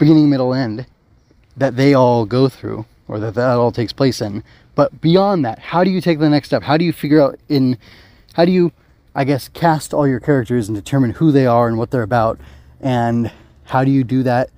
beginning, 0.00 0.28
middle, 0.28 0.52
end 0.52 0.86
that 1.56 1.76
they 1.76 1.94
all 1.94 2.26
go 2.26 2.48
through 2.48 2.86
or 3.06 3.20
that 3.20 3.34
that 3.34 3.56
all 3.56 3.70
takes 3.70 3.92
place 3.92 4.20
in. 4.20 4.42
But 4.74 5.00
beyond 5.00 5.44
that, 5.44 5.58
how 5.58 5.84
do 5.84 5.90
you 5.90 6.00
take 6.00 6.18
the 6.18 6.28
next 6.28 6.48
step? 6.48 6.62
How 6.64 6.76
do 6.76 6.84
you 6.84 6.92
figure 6.92 7.20
out 7.20 7.38
in 7.48 7.78
how 8.34 8.44
do 8.44 8.50
you 8.50 8.72
I 9.14 9.24
guess 9.24 9.48
cast 9.48 9.92
all 9.92 10.08
your 10.08 10.20
characters 10.20 10.68
and 10.68 10.76
determine 10.76 11.12
who 11.12 11.30
they 11.30 11.46
are 11.46 11.68
and 11.68 11.76
what 11.76 11.90
they're 11.90 12.02
about 12.02 12.40
and 12.80 13.30
how 13.64 13.84
do 13.84 13.90
you 13.90 14.04
do 14.04 14.22
that 14.22 14.50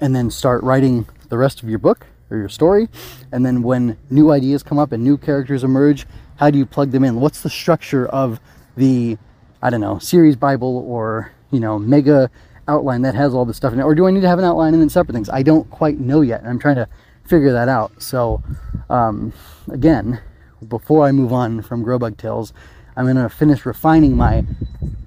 and 0.00 0.14
then 0.14 0.30
start 0.30 0.62
writing 0.62 1.06
the 1.28 1.38
rest 1.38 1.62
of 1.62 1.68
your 1.68 1.78
book 1.78 2.06
or 2.30 2.36
your 2.36 2.48
story 2.48 2.88
and 3.32 3.46
then 3.46 3.62
when 3.62 3.96
new 4.10 4.32
ideas 4.32 4.62
come 4.62 4.78
up 4.78 4.92
and 4.92 5.02
new 5.02 5.16
characters 5.16 5.64
emerge 5.64 6.06
how 6.36 6.50
do 6.50 6.58
you 6.58 6.66
plug 6.66 6.90
them 6.90 7.04
in 7.04 7.20
what's 7.20 7.42
the 7.42 7.50
structure 7.50 8.06
of 8.08 8.40
the 8.76 9.16
i 9.62 9.70
don't 9.70 9.80
know 9.80 9.98
series 9.98 10.36
bible 10.36 10.84
or 10.88 11.32
you 11.50 11.60
know 11.60 11.78
mega 11.78 12.30
outline 12.68 13.02
that 13.02 13.14
has 13.14 13.34
all 13.34 13.44
this 13.44 13.56
stuff 13.56 13.72
in 13.72 13.80
it? 13.80 13.82
Or 13.82 13.94
do 13.94 14.06
I 14.06 14.10
need 14.10 14.20
to 14.22 14.28
have 14.28 14.38
an 14.38 14.44
outline 14.44 14.74
and 14.74 14.82
then 14.82 14.88
separate 14.88 15.14
things? 15.14 15.28
I 15.28 15.42
don't 15.42 15.68
quite 15.70 15.98
know 15.98 16.20
yet. 16.20 16.40
And 16.40 16.48
I'm 16.48 16.58
trying 16.58 16.76
to 16.76 16.88
figure 17.24 17.52
that 17.52 17.68
out. 17.68 18.02
So, 18.02 18.42
um, 18.88 19.32
again, 19.70 20.20
before 20.68 21.06
I 21.06 21.12
move 21.12 21.32
on 21.32 21.62
from 21.62 21.84
Grobug 21.84 22.16
Tales, 22.16 22.52
I'm 22.96 23.04
going 23.04 23.16
to 23.16 23.28
finish 23.28 23.64
refining 23.64 24.16
my 24.16 24.44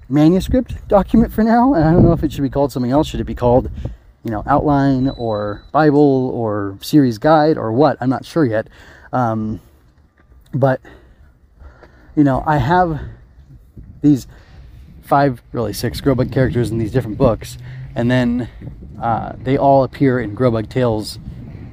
manuscript 0.08 0.88
document 0.88 1.32
for 1.32 1.44
now. 1.44 1.74
And 1.74 1.84
I 1.84 1.92
don't 1.92 2.02
know 2.02 2.12
if 2.12 2.22
it 2.24 2.32
should 2.32 2.42
be 2.42 2.50
called 2.50 2.72
something 2.72 2.90
else. 2.90 3.08
Should 3.08 3.20
it 3.20 3.24
be 3.24 3.34
called, 3.34 3.70
you 4.24 4.30
know, 4.30 4.42
outline 4.46 5.10
or 5.10 5.62
Bible 5.72 6.30
or 6.30 6.78
series 6.80 7.18
guide 7.18 7.56
or 7.56 7.72
what? 7.72 7.98
I'm 8.00 8.10
not 8.10 8.24
sure 8.24 8.44
yet. 8.44 8.68
Um, 9.12 9.60
but, 10.52 10.80
you 12.16 12.24
know, 12.24 12.42
I 12.46 12.56
have 12.58 13.00
these 14.02 14.26
five, 15.04 15.42
really 15.52 15.72
six 15.72 16.00
Grobug 16.00 16.32
characters 16.32 16.70
in 16.70 16.78
these 16.78 16.90
different 16.90 17.18
books, 17.18 17.58
and 17.94 18.10
then 18.10 18.48
uh, 19.00 19.34
they 19.36 19.56
all 19.56 19.84
appear 19.84 20.18
in 20.18 20.34
Grobug 20.34 20.68
Tales, 20.68 21.18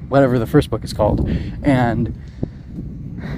whatever 0.08 0.38
the 0.38 0.46
first 0.46 0.70
book 0.70 0.84
is 0.84 0.92
called, 0.92 1.28
and 1.62 2.20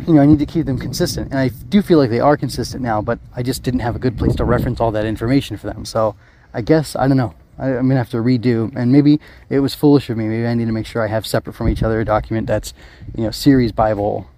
you 0.06 0.14
know 0.14 0.20
I 0.20 0.26
need 0.26 0.40
to 0.40 0.46
keep 0.46 0.66
them 0.66 0.78
consistent, 0.78 1.30
and 1.30 1.38
I 1.38 1.48
do 1.48 1.80
feel 1.80 1.98
like 1.98 2.10
they 2.10 2.20
are 2.20 2.36
consistent 2.36 2.82
now, 2.82 3.00
but 3.00 3.18
I 3.34 3.42
just 3.42 3.62
didn't 3.62 3.80
have 3.80 3.96
a 3.96 3.98
good 4.00 4.18
place 4.18 4.34
to 4.36 4.44
reference 4.44 4.80
all 4.80 4.90
that 4.90 5.06
information 5.06 5.56
for 5.56 5.68
them. 5.68 5.84
So 5.84 6.16
I 6.52 6.60
guess 6.60 6.96
I 6.96 7.06
don't 7.06 7.16
know. 7.16 7.34
I, 7.56 7.68
am 7.68 7.86
gonna 7.88 7.98
have 7.98 8.10
to 8.10 8.16
redo, 8.16 8.74
and 8.74 8.90
maybe 8.90 9.20
it 9.48 9.60
was 9.60 9.74
foolish 9.74 10.10
of 10.10 10.16
me. 10.16 10.26
Maybe 10.26 10.46
I 10.46 10.54
need 10.54 10.66
to 10.66 10.72
make 10.72 10.86
sure 10.86 11.02
I 11.02 11.08
have 11.08 11.24
separate 11.24 11.54
from 11.54 11.68
each 11.68 11.84
other 11.84 12.00
a 12.00 12.04
document 12.04 12.48
that's, 12.48 12.74
you 13.14 13.22
know, 13.22 13.30
series 13.30 13.70
Bible, 13.70 14.28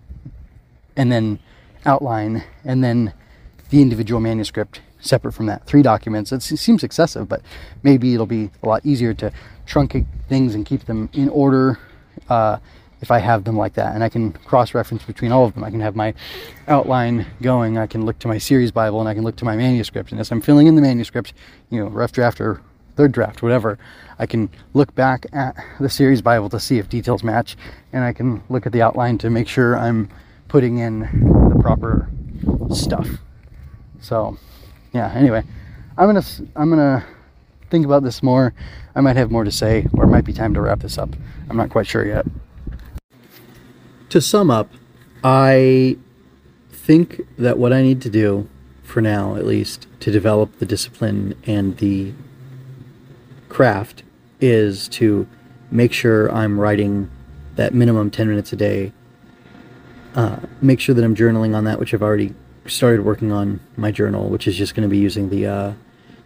and 0.97 1.11
then 1.11 1.39
outline, 1.87 2.45
and 2.63 2.85
then 2.85 3.15
the 3.71 3.81
individual 3.81 4.21
manuscript 4.21 4.81
separate 5.01 5.33
from 5.33 5.47
that. 5.47 5.67
Three 5.67 5.83
documents, 5.83 6.33
it 6.33 6.43
seems 6.43 6.83
excessive, 6.83 7.29
but 7.29 7.43
maybe 7.83 8.15
it'll 8.15 8.27
be 8.27 8.51
a 8.63 8.69
lot 8.69 8.85
easier 8.85 9.15
to 9.15 9.33
truncate 9.67 10.07
things 10.29 10.55
and 10.55 10.65
keep 10.65 10.85
them 10.87 11.09
in 11.13 11.29
order 11.29 11.79
uh, 12.29 12.59
if 13.01 13.11
I 13.11 13.19
have 13.19 13.45
them 13.45 13.57
like 13.57 13.75
that. 13.75 13.95
And 13.95 14.03
I 14.03 14.09
can 14.09 14.33
cross-reference 14.33 15.05
between 15.05 15.33
all 15.33 15.45
of 15.45 15.55
them. 15.55 15.65
I 15.65 15.71
can 15.71 15.81
have 15.81 15.97
my 15.97 16.15
outline 16.67 17.27
going, 17.43 17.79
I 17.79 17.87
can 17.87 18.05
look 18.05 18.19
to 18.21 18.29
my 18.29 18.39
series 18.39 18.71
Bible, 18.71 19.01
and 19.01 19.09
I 19.09 19.15
can 19.15 19.23
look 19.23 19.37
to 19.37 19.45
my 19.45 19.57
manuscript. 19.57 20.13
And 20.13 20.21
as 20.21 20.31
I'm 20.31 20.41
filling 20.41 20.67
in 20.67 20.77
the 20.77 20.83
manuscript, 20.83 21.35
you 21.71 21.81
know, 21.81 21.89
rough 21.89 22.13
draft 22.13 22.41
or 22.41 22.63
third 22.97 23.13
draft, 23.13 23.43
whatever, 23.43 23.79
I 24.19 24.25
can 24.25 24.49
look 24.73 24.95
back 24.95 25.27
at 25.33 25.55
the 25.79 25.91
series 25.91 26.23
Bible 26.23 26.49
to 26.49 26.59
see 26.59 26.79
if 26.79 26.89
details 26.89 27.23
match, 27.23 27.57
and 27.93 28.03
I 28.03 28.13
can 28.13 28.43
look 28.49 28.67
at 28.67 28.73
the 28.73 28.81
outline 28.81 29.19
to 29.19 29.29
make 29.29 29.49
sure 29.49 29.77
I'm 29.77 30.09
putting 30.49 30.79
in 30.79 31.01
the 31.51 31.59
proper 31.61 32.09
stuff. 32.73 33.09
So, 34.01 34.39
yeah, 34.97 35.13
anyway, 35.15 35.45
I'm 35.99 36.07
gonna 36.09 36.25
I'm 36.57 36.71
gonna 36.71 37.05
think 37.71 37.85
about 37.85 38.03
this 38.03 38.23
more. 38.23 38.55
I 38.95 39.03
might 39.03 39.17
have 39.17 39.31
more 39.31 39.45
to 39.45 39.53
say, 39.53 39.87
or 39.93 40.05
it 40.05 40.09
might 40.09 40.25
be 40.25 40.33
time 40.33 40.55
to 40.55 40.61
wrap 40.61 40.81
this 40.81 40.97
up. 40.97 41.15
I'm 41.51 41.57
not 41.57 41.69
quite 41.69 41.87
sure 41.87 42.07
yet. 42.07 42.27
To 44.09 44.21
sum 44.21 44.51
up, 44.51 44.71
I 45.23 45.99
think 46.71 47.21
that 47.37 47.59
what 47.59 47.73
I 47.75 47.83
need 47.83 48.01
to 48.03 48.11
do, 48.11 48.49
for 48.83 49.03
now 49.03 49.37
at 49.37 49.45
least, 49.45 49.87
to 50.01 50.11
develop 50.11 50.59
the 50.61 50.67
discipline 50.67 51.35
and 51.47 51.77
the 51.77 52.15
craft 53.51 54.03
is 54.41 54.89
to 54.89 55.27
make 55.71 55.93
sure 55.93 56.33
I'm 56.33 56.59
writing 56.59 57.11
that 57.57 57.75
minimum 57.75 58.11
10 58.11 58.29
minutes 58.29 58.53
a 58.53 58.57
day. 58.57 58.93
Uh, 60.15 60.39
make 60.63 60.81
sure 60.81 60.95
that 60.95 61.05
I'm 61.05 61.15
journaling 61.15 61.55
on 61.55 61.65
that, 61.65 61.79
which 61.79 61.93
I've 61.93 62.03
already 62.03 62.35
started 62.69 63.05
working 63.05 63.33
on 63.33 63.61
my 63.77 63.91
journal, 63.91 64.29
which 64.29 64.47
is 64.47 64.57
just 64.57 64.75
going 64.75 64.89
to 64.89 64.91
be 64.91 64.99
using 64.99 65.31
the 65.31 65.47
uh, 65.47 65.73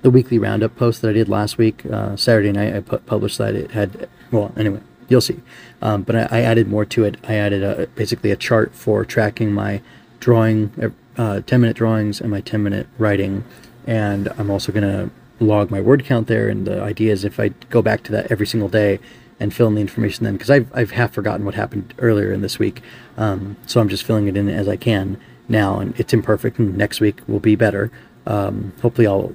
the 0.03 0.11
weekly 0.11 0.39
roundup 0.39 0.77
post 0.77 1.03
that 1.03 1.11
I 1.11 1.13
did 1.13 1.29
last 1.29 1.59
week. 1.59 1.85
Uh, 1.87 2.17
Saturday 2.17 2.53
night, 2.53 2.75
I 2.75 2.81
pu- 2.81 2.99
published 2.99 3.39
that. 3.39 3.55
It 3.55 3.73
had 3.73 4.09
well, 4.31 4.53
anyway, 4.57 4.81
you'll 5.09 5.21
see. 5.21 5.41
Um, 5.83 6.03
but 6.03 6.17
I, 6.17 6.29
I, 6.31 6.41
added 6.41 6.69
more 6.69 6.85
to 6.87 7.05
it. 7.05 7.17
I 7.29 7.35
added 7.35 7.63
a, 7.63 7.87
basically 7.89 8.31
a 8.31 8.37
chart 8.37 8.75
for 8.75 9.05
tracking 9.05 9.53
my 9.53 9.83
drawing, 10.21 10.95
uh, 11.17 11.41
10 11.41 11.61
minute 11.61 11.77
drawings, 11.77 12.21
and 12.21 12.31
my 12.31 12.41
10 12.41 12.63
minute 12.63 12.87
writing. 12.99 13.45
And 13.87 14.29
I'm 14.39 14.51
also 14.51 14.73
going 14.73 14.85
to 14.85 15.11
log 15.45 15.71
my 15.71 15.81
word 15.81 16.05
count 16.05 16.29
there. 16.29 16.49
And 16.49 16.67
the 16.67 16.83
idea 16.83 17.13
is 17.13 17.25
if 17.25 17.41
I 17.41 17.49
go 17.71 17.83
back 17.83 18.03
to 18.05 18.13
that 18.13 18.31
every 18.31 18.47
single 18.47 18.69
day 18.69 19.01
and 19.41 19.53
fill 19.53 19.69
in 19.69 19.75
the 19.75 19.81
information 19.81 20.25
then, 20.25 20.35
because 20.35 20.51
I've, 20.51 20.71
I've 20.75 20.93
half 20.93 21.13
forgotten 21.13 21.45
what 21.45 21.55
happened 21.55 21.95
earlier 21.99 22.31
in 22.33 22.43
this 22.43 22.59
week. 22.59 22.83
Um, 23.17 23.57
so 23.67 23.81
I'm 23.81 23.89
just 23.89 24.05
filling 24.05 24.29
it 24.29 24.37
in 24.37 24.49
as 24.49 24.69
I 24.69 24.77
can 24.77 25.19
now, 25.51 25.79
and 25.79 25.99
it's 25.99 26.13
imperfect. 26.13 26.59
And 26.59 26.77
next 26.77 27.01
week 27.01 27.21
will 27.27 27.41
be 27.41 27.57
better. 27.57 27.91
Um, 28.27 28.73
hopefully, 28.81 29.07
I'll 29.07 29.35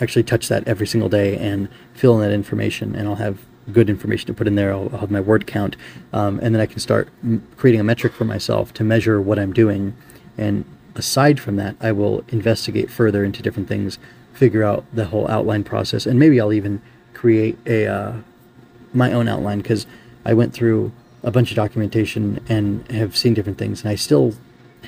actually 0.00 0.22
touch 0.22 0.48
that 0.48 0.66
every 0.66 0.86
single 0.86 1.08
day 1.08 1.36
and 1.36 1.68
fill 1.94 2.14
in 2.16 2.28
that 2.28 2.34
information, 2.34 2.94
and 2.94 3.08
I'll 3.08 3.16
have 3.16 3.40
good 3.72 3.90
information 3.90 4.26
to 4.28 4.34
put 4.34 4.46
in 4.46 4.54
there. 4.54 4.72
I'll, 4.72 4.88
I'll 4.92 5.00
have 5.00 5.10
my 5.10 5.20
word 5.20 5.46
count, 5.46 5.76
um, 6.12 6.38
and 6.42 6.54
then 6.54 6.60
I 6.60 6.66
can 6.66 6.78
start 6.78 7.08
m- 7.22 7.46
creating 7.56 7.80
a 7.80 7.84
metric 7.84 8.12
for 8.12 8.24
myself 8.24 8.72
to 8.74 8.84
measure 8.84 9.20
what 9.20 9.38
I'm 9.38 9.52
doing 9.52 9.96
and 10.38 10.64
aside 10.94 11.40
from 11.40 11.56
that, 11.56 11.76
I 11.80 11.92
will 11.92 12.24
investigate 12.28 12.90
further 12.90 13.24
into 13.24 13.42
different 13.42 13.68
things, 13.68 13.98
figure 14.32 14.62
out 14.62 14.84
the 14.92 15.06
whole 15.06 15.28
outline 15.28 15.64
process, 15.64 16.06
and 16.06 16.18
maybe 16.18 16.40
I'll 16.40 16.52
even 16.52 16.82
create 17.14 17.58
a 17.66 17.86
uh, 17.86 18.12
my 18.92 19.12
own 19.12 19.28
outline 19.28 19.58
because 19.58 19.86
I 20.24 20.34
went 20.34 20.52
through 20.52 20.92
a 21.22 21.30
bunch 21.30 21.50
of 21.50 21.56
documentation 21.56 22.44
and 22.48 22.90
have 22.90 23.16
seen 23.16 23.34
different 23.34 23.58
things, 23.58 23.82
and 23.82 23.90
I 23.90 23.94
still 23.94 24.34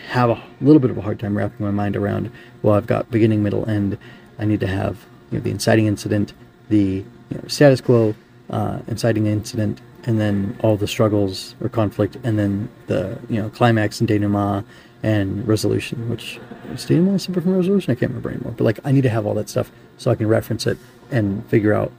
have 0.08 0.30
a 0.30 0.42
little 0.60 0.80
bit 0.80 0.90
of 0.90 0.98
a 0.98 1.00
hard 1.00 1.18
time 1.18 1.36
wrapping 1.36 1.64
my 1.64 1.72
mind 1.72 1.96
around. 1.96 2.30
Well, 2.62 2.74
I've 2.74 2.86
got 2.86 3.10
beginning, 3.10 3.42
middle, 3.42 3.68
end. 3.68 3.98
I 4.38 4.44
need 4.44 4.60
to 4.60 4.66
have 4.66 5.04
you 5.30 5.38
know, 5.38 5.44
the 5.44 5.50
inciting 5.50 5.86
incident, 5.86 6.32
the 6.68 7.04
you 7.30 7.36
know, 7.36 7.44
status 7.48 7.80
quo, 7.80 8.14
uh, 8.50 8.80
inciting 8.86 9.26
incident, 9.26 9.80
and 10.04 10.20
then 10.20 10.56
all 10.62 10.76
the 10.76 10.86
struggles 10.86 11.54
or 11.60 11.68
conflict, 11.68 12.16
and 12.24 12.38
then 12.38 12.68
the 12.86 13.18
you 13.28 13.40
know 13.40 13.50
climax 13.50 14.00
and 14.00 14.08
denouement 14.08 14.64
and 15.02 15.46
resolution. 15.46 16.08
Which 16.08 16.40
is 16.72 16.84
denouement 16.84 17.20
separate 17.20 17.42
from 17.42 17.56
resolution? 17.56 17.90
I 17.90 17.94
can't 17.94 18.10
remember 18.10 18.30
anymore. 18.30 18.54
But 18.56 18.64
like, 18.64 18.80
I 18.84 18.92
need 18.92 19.02
to 19.02 19.10
have 19.10 19.26
all 19.26 19.34
that 19.34 19.48
stuff 19.48 19.70
so 19.96 20.10
I 20.10 20.14
can 20.14 20.28
reference 20.28 20.66
it 20.66 20.78
and 21.10 21.44
figure 21.46 21.74
out 21.74 21.92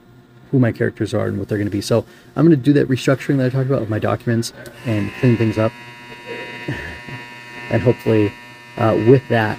who 0.50 0.58
my 0.58 0.72
characters 0.72 1.14
are 1.14 1.26
and 1.26 1.38
what 1.38 1.48
they're 1.48 1.58
going 1.58 1.66
to 1.66 1.72
be. 1.72 1.80
So 1.80 2.04
I'm 2.34 2.44
going 2.46 2.56
to 2.56 2.62
do 2.62 2.72
that 2.72 2.88
restructuring 2.88 3.36
that 3.38 3.46
I 3.46 3.48
talked 3.50 3.68
about 3.68 3.80
with 3.80 3.90
my 3.90 3.98
documents 3.98 4.52
and 4.84 5.12
clean 5.20 5.36
things 5.36 5.58
up. 5.58 5.72
And 7.70 7.82
hopefully, 7.82 8.32
uh, 8.76 8.94
with 9.08 9.26
that 9.28 9.58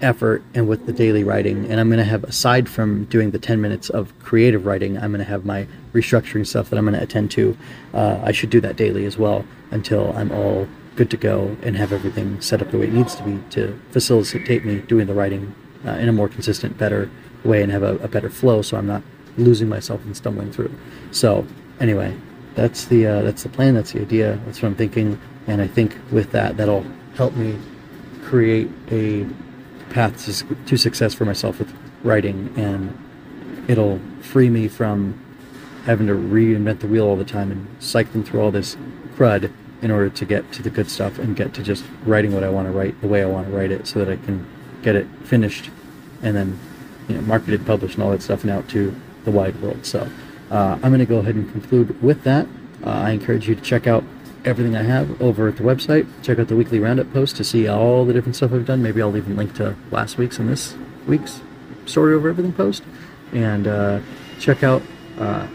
effort 0.00 0.42
and 0.54 0.68
with 0.68 0.86
the 0.86 0.92
daily 0.92 1.24
writing, 1.24 1.70
and 1.70 1.80
I'm 1.80 1.88
going 1.88 1.98
to 1.98 2.04
have, 2.04 2.24
aside 2.24 2.68
from 2.68 3.04
doing 3.06 3.30
the 3.30 3.38
10 3.38 3.60
minutes 3.60 3.90
of 3.90 4.16
creative 4.20 4.66
writing, 4.66 4.96
I'm 4.96 5.10
going 5.10 5.24
to 5.24 5.30
have 5.30 5.44
my 5.44 5.66
restructuring 5.92 6.46
stuff 6.46 6.70
that 6.70 6.78
I'm 6.78 6.84
going 6.84 6.96
to 6.96 7.02
attend 7.02 7.30
to. 7.32 7.56
Uh, 7.92 8.20
I 8.22 8.32
should 8.32 8.50
do 8.50 8.60
that 8.60 8.76
daily 8.76 9.04
as 9.04 9.18
well 9.18 9.44
until 9.70 10.16
I'm 10.16 10.30
all 10.30 10.68
good 10.96 11.10
to 11.10 11.16
go 11.16 11.56
and 11.62 11.76
have 11.76 11.92
everything 11.92 12.40
set 12.40 12.60
up 12.60 12.70
the 12.70 12.78
way 12.78 12.86
it 12.86 12.92
needs 12.92 13.14
to 13.14 13.22
be 13.22 13.38
to 13.50 13.78
facilitate 13.90 14.64
me 14.64 14.80
doing 14.80 15.06
the 15.06 15.14
writing 15.14 15.54
uh, 15.84 15.90
in 15.90 16.08
a 16.08 16.12
more 16.12 16.28
consistent, 16.28 16.76
better 16.76 17.10
way 17.44 17.62
and 17.62 17.70
have 17.70 17.82
a, 17.82 17.96
a 17.98 18.08
better 18.08 18.28
flow 18.28 18.62
so 18.62 18.76
I'm 18.76 18.86
not 18.86 19.02
losing 19.36 19.68
myself 19.68 20.04
and 20.04 20.16
stumbling 20.16 20.50
through. 20.50 20.72
So 21.12 21.46
anyway, 21.78 22.16
that's 22.54 22.86
the 22.86 23.06
uh, 23.06 23.22
that's 23.22 23.44
the 23.44 23.48
plan. 23.48 23.74
That's 23.74 23.92
the 23.92 24.00
idea. 24.00 24.40
That's 24.44 24.60
what 24.60 24.68
I'm 24.68 24.74
thinking. 24.74 25.20
And 25.46 25.62
I 25.62 25.68
think 25.68 25.96
with 26.10 26.32
that, 26.32 26.56
that'll 26.56 26.84
help 27.18 27.34
me 27.34 27.58
create 28.22 28.70
a 28.92 29.26
path 29.90 30.24
to, 30.24 30.54
to 30.66 30.76
success 30.76 31.12
for 31.12 31.24
myself 31.24 31.58
with 31.58 31.74
writing, 32.04 32.54
and 32.56 32.96
it'll 33.68 34.00
free 34.20 34.48
me 34.48 34.68
from 34.68 35.20
having 35.84 36.06
to 36.06 36.14
reinvent 36.14 36.78
the 36.78 36.86
wheel 36.86 37.04
all 37.04 37.16
the 37.16 37.24
time 37.24 37.50
and 37.50 37.66
cycling 37.80 38.22
through 38.22 38.40
all 38.40 38.52
this 38.52 38.76
crud 39.16 39.52
in 39.82 39.90
order 39.90 40.08
to 40.08 40.24
get 40.24 40.50
to 40.52 40.62
the 40.62 40.70
good 40.70 40.88
stuff 40.88 41.18
and 41.18 41.34
get 41.34 41.52
to 41.54 41.62
just 41.62 41.84
writing 42.04 42.32
what 42.32 42.44
I 42.44 42.48
want 42.50 42.68
to 42.68 42.72
write 42.72 43.00
the 43.00 43.08
way 43.08 43.22
I 43.22 43.26
want 43.26 43.48
to 43.48 43.52
write 43.52 43.72
it 43.72 43.86
so 43.86 44.04
that 44.04 44.08
I 44.08 44.16
can 44.24 44.46
get 44.82 44.94
it 44.94 45.06
finished 45.24 45.70
and 46.22 46.36
then 46.36 46.58
you 47.08 47.16
know 47.16 47.20
marketed, 47.22 47.66
published, 47.66 47.94
and 47.94 48.04
all 48.04 48.10
that 48.12 48.22
stuff 48.22 48.42
and 48.42 48.50
out 48.50 48.68
to 48.68 48.94
the 49.24 49.32
wide 49.32 49.60
world. 49.60 49.84
So 49.84 50.08
uh, 50.52 50.78
I'm 50.82 50.90
going 50.90 51.00
to 51.00 51.06
go 51.06 51.18
ahead 51.18 51.34
and 51.34 51.50
conclude 51.50 52.00
with 52.00 52.22
that. 52.22 52.46
Uh, 52.84 52.90
I 52.90 53.10
encourage 53.10 53.48
you 53.48 53.56
to 53.56 53.60
check 53.60 53.88
out 53.88 54.04
everything 54.44 54.76
I 54.76 54.82
have 54.82 55.20
over 55.20 55.48
at 55.48 55.56
the 55.56 55.62
website. 55.62 56.06
Check 56.22 56.38
out 56.38 56.48
the 56.48 56.56
weekly 56.56 56.78
roundup 56.78 57.12
post 57.12 57.36
to 57.36 57.44
see 57.44 57.68
all 57.68 58.04
the 58.04 58.12
different 58.12 58.36
stuff 58.36 58.52
I've 58.52 58.66
done. 58.66 58.82
Maybe 58.82 59.02
I'll 59.02 59.16
even 59.16 59.36
link 59.36 59.54
to 59.56 59.76
last 59.90 60.18
week's 60.18 60.38
and 60.38 60.48
this 60.48 60.76
week's 61.06 61.40
story 61.86 62.14
over 62.14 62.28
everything 62.28 62.52
post. 62.52 62.82
And 63.32 63.66
uh, 63.66 64.00
check 64.38 64.62
out 64.62 64.82
uh, 65.18 65.46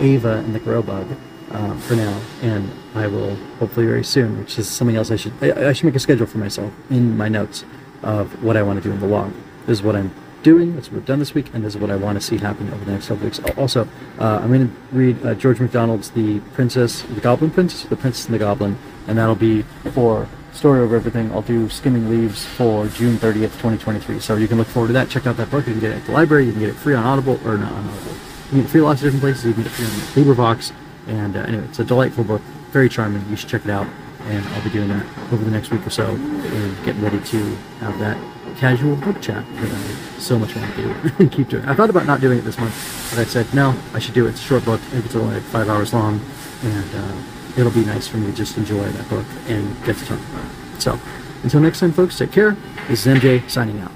Ava 0.00 0.38
and 0.38 0.54
the 0.54 0.60
Grobug 0.60 1.16
uh, 1.50 1.76
for 1.78 1.96
now. 1.96 2.20
And 2.42 2.70
I 2.94 3.06
will 3.06 3.34
hopefully 3.58 3.86
very 3.86 4.04
soon, 4.04 4.38
which 4.38 4.58
is 4.58 4.68
something 4.68 4.96
else 4.96 5.10
I 5.10 5.16
should 5.16 5.32
I, 5.40 5.68
I 5.68 5.72
should 5.72 5.86
make 5.86 5.94
a 5.94 6.00
schedule 6.00 6.26
for 6.26 6.38
myself 6.38 6.72
in 6.90 7.16
my 7.16 7.28
notes 7.28 7.64
of 8.02 8.42
what 8.42 8.56
I 8.56 8.62
want 8.62 8.82
to 8.82 8.88
do 8.88 8.92
in 8.92 9.00
the 9.00 9.06
log. 9.06 9.32
This 9.66 9.78
is 9.78 9.82
what 9.82 9.96
I'm 9.96 10.12
doing. 10.42 10.74
That's 10.74 10.88
what 10.88 10.96
we've 10.96 11.06
done 11.06 11.18
this 11.18 11.34
week, 11.34 11.52
and 11.54 11.64
this 11.64 11.74
is 11.74 11.80
what 11.80 11.90
I 11.90 11.96
want 11.96 12.20
to 12.20 12.24
see 12.24 12.38
happen 12.38 12.72
over 12.72 12.84
the 12.84 12.92
next 12.92 13.08
couple 13.08 13.24
weeks. 13.24 13.40
Also, 13.56 13.88
uh, 14.18 14.40
I'm 14.42 14.48
going 14.48 14.68
to 14.68 14.74
read 14.92 15.24
uh, 15.24 15.34
George 15.34 15.60
MacDonald's 15.60 16.10
The 16.10 16.40
Princess, 16.54 17.02
The 17.02 17.20
Goblin 17.20 17.50
Princess, 17.50 17.84
The 17.84 17.96
Princess 17.96 18.26
and 18.26 18.34
the 18.34 18.38
Goblin, 18.38 18.78
and 19.06 19.18
that'll 19.18 19.34
be 19.34 19.62
for 19.92 20.28
Story 20.52 20.80
Over 20.80 20.96
Everything. 20.96 21.32
I'll 21.32 21.42
do 21.42 21.68
Skimming 21.68 22.10
Leaves 22.10 22.44
for 22.44 22.86
June 22.88 23.16
30th, 23.16 23.52
2023. 23.58 24.20
So 24.20 24.36
you 24.36 24.48
can 24.48 24.58
look 24.58 24.66
forward 24.66 24.88
to 24.88 24.92
that. 24.94 25.08
Check 25.08 25.26
out 25.26 25.36
that 25.36 25.50
book. 25.50 25.66
You 25.66 25.72
can 25.72 25.80
get 25.80 25.92
it 25.92 25.96
at 25.96 26.06
the 26.06 26.12
library. 26.12 26.46
You 26.46 26.52
can 26.52 26.60
get 26.60 26.70
it 26.70 26.76
free 26.76 26.94
on 26.94 27.04
Audible, 27.04 27.40
or 27.46 27.56
not 27.56 27.72
on 27.72 27.88
Audible. 27.88 28.12
You 28.12 28.48
can 28.48 28.58
get 28.58 28.66
it 28.66 28.70
free 28.70 28.80
lots 28.80 29.00
of 29.00 29.06
different 29.06 29.22
places. 29.22 29.44
You 29.46 29.54
can 29.54 29.62
get 29.62 29.72
it 29.72 29.74
free 29.74 30.22
on 30.24 30.36
LibriVox. 30.36 30.72
And 31.06 31.36
uh, 31.36 31.40
anyway, 31.40 31.64
it's 31.64 31.78
a 31.78 31.84
delightful 31.84 32.24
book. 32.24 32.42
Very 32.70 32.88
charming. 32.88 33.28
You 33.28 33.36
should 33.36 33.48
check 33.48 33.64
it 33.64 33.70
out. 33.70 33.86
And 34.24 34.46
I'll 34.48 34.62
be 34.62 34.70
doing 34.70 34.88
that 34.88 35.04
over 35.32 35.42
the 35.42 35.50
next 35.50 35.70
week 35.70 35.84
or 35.84 35.90
so 35.90 36.06
and 36.06 36.84
getting 36.84 37.02
ready 37.02 37.18
to 37.18 37.38
have 37.80 37.98
that 37.98 38.16
casual 38.56 38.96
book 38.96 39.20
chat 39.20 39.44
that 39.56 39.72
I 39.72 40.02
so 40.18 40.38
much 40.38 40.54
want 40.54 40.74
to 40.74 40.82
do 40.82 40.94
and 41.18 41.32
keep 41.36 41.48
doing. 41.48 41.64
I 41.64 41.74
thought 41.74 41.90
about 41.90 42.06
not 42.06 42.20
doing 42.20 42.38
it 42.38 42.42
this 42.42 42.58
month, 42.58 42.74
but 43.10 43.18
I 43.18 43.24
said 43.24 43.52
no, 43.54 43.74
I 43.92 43.98
should 43.98 44.14
do 44.14 44.26
it. 44.26 44.30
It's 44.30 44.40
a 44.40 44.44
short 44.44 44.64
book. 44.64 44.80
Maybe 44.92 45.06
it's 45.06 45.14
only 45.14 45.34
like 45.34 45.42
five 45.44 45.68
hours 45.68 45.92
long, 45.92 46.20
and 46.62 46.94
uh, 46.94 47.22
it'll 47.56 47.72
be 47.72 47.84
nice 47.84 48.06
for 48.06 48.18
me 48.18 48.26
to 48.26 48.32
just 48.32 48.56
enjoy 48.56 48.84
that 48.84 49.08
book 49.08 49.26
and 49.48 49.84
get 49.84 49.96
to 49.96 50.04
talk 50.04 50.18
about 50.18 50.44
it. 50.44 50.80
So 50.80 50.98
until 51.42 51.60
next 51.60 51.80
time, 51.80 51.92
folks, 51.92 52.16
take 52.16 52.32
care. 52.32 52.56
This 52.88 53.06
is 53.06 53.18
MJ 53.18 53.48
signing 53.50 53.80
out. 53.80 53.92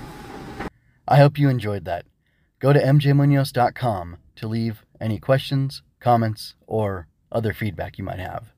I 1.08 1.18
hope 1.18 1.38
you 1.38 1.48
enjoyed 1.48 1.84
that. 1.84 2.04
Go 2.58 2.72
to 2.72 2.80
mjmunoz.com 2.80 4.16
to 4.36 4.48
leave 4.48 4.84
any 5.00 5.18
questions, 5.18 5.82
comments, 6.00 6.54
or 6.66 7.06
other 7.30 7.52
feedback 7.52 7.98
you 7.98 8.04
might 8.04 8.18
have. 8.18 8.52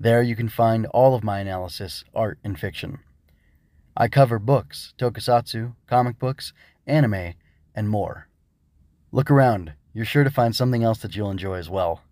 There 0.00 0.22
you 0.22 0.36
can 0.36 0.48
find 0.48 0.86
all 0.86 1.14
of 1.14 1.24
my 1.24 1.40
analysis, 1.40 2.04
art, 2.14 2.38
and 2.42 2.58
fiction. 2.58 3.00
I 4.00 4.06
cover 4.06 4.38
books, 4.38 4.94
tokusatsu, 4.96 5.74
comic 5.88 6.20
books, 6.20 6.52
anime, 6.86 7.34
and 7.74 7.88
more. 7.88 8.28
Look 9.10 9.28
around, 9.28 9.72
you're 9.92 10.04
sure 10.04 10.22
to 10.22 10.30
find 10.30 10.54
something 10.54 10.84
else 10.84 10.98
that 10.98 11.16
you'll 11.16 11.32
enjoy 11.32 11.54
as 11.54 11.68
well. 11.68 12.02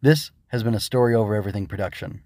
This 0.00 0.30
has 0.48 0.62
been 0.62 0.76
a 0.76 0.78
Story 0.78 1.16
Over 1.16 1.34
Everything 1.34 1.66
production. 1.66 2.22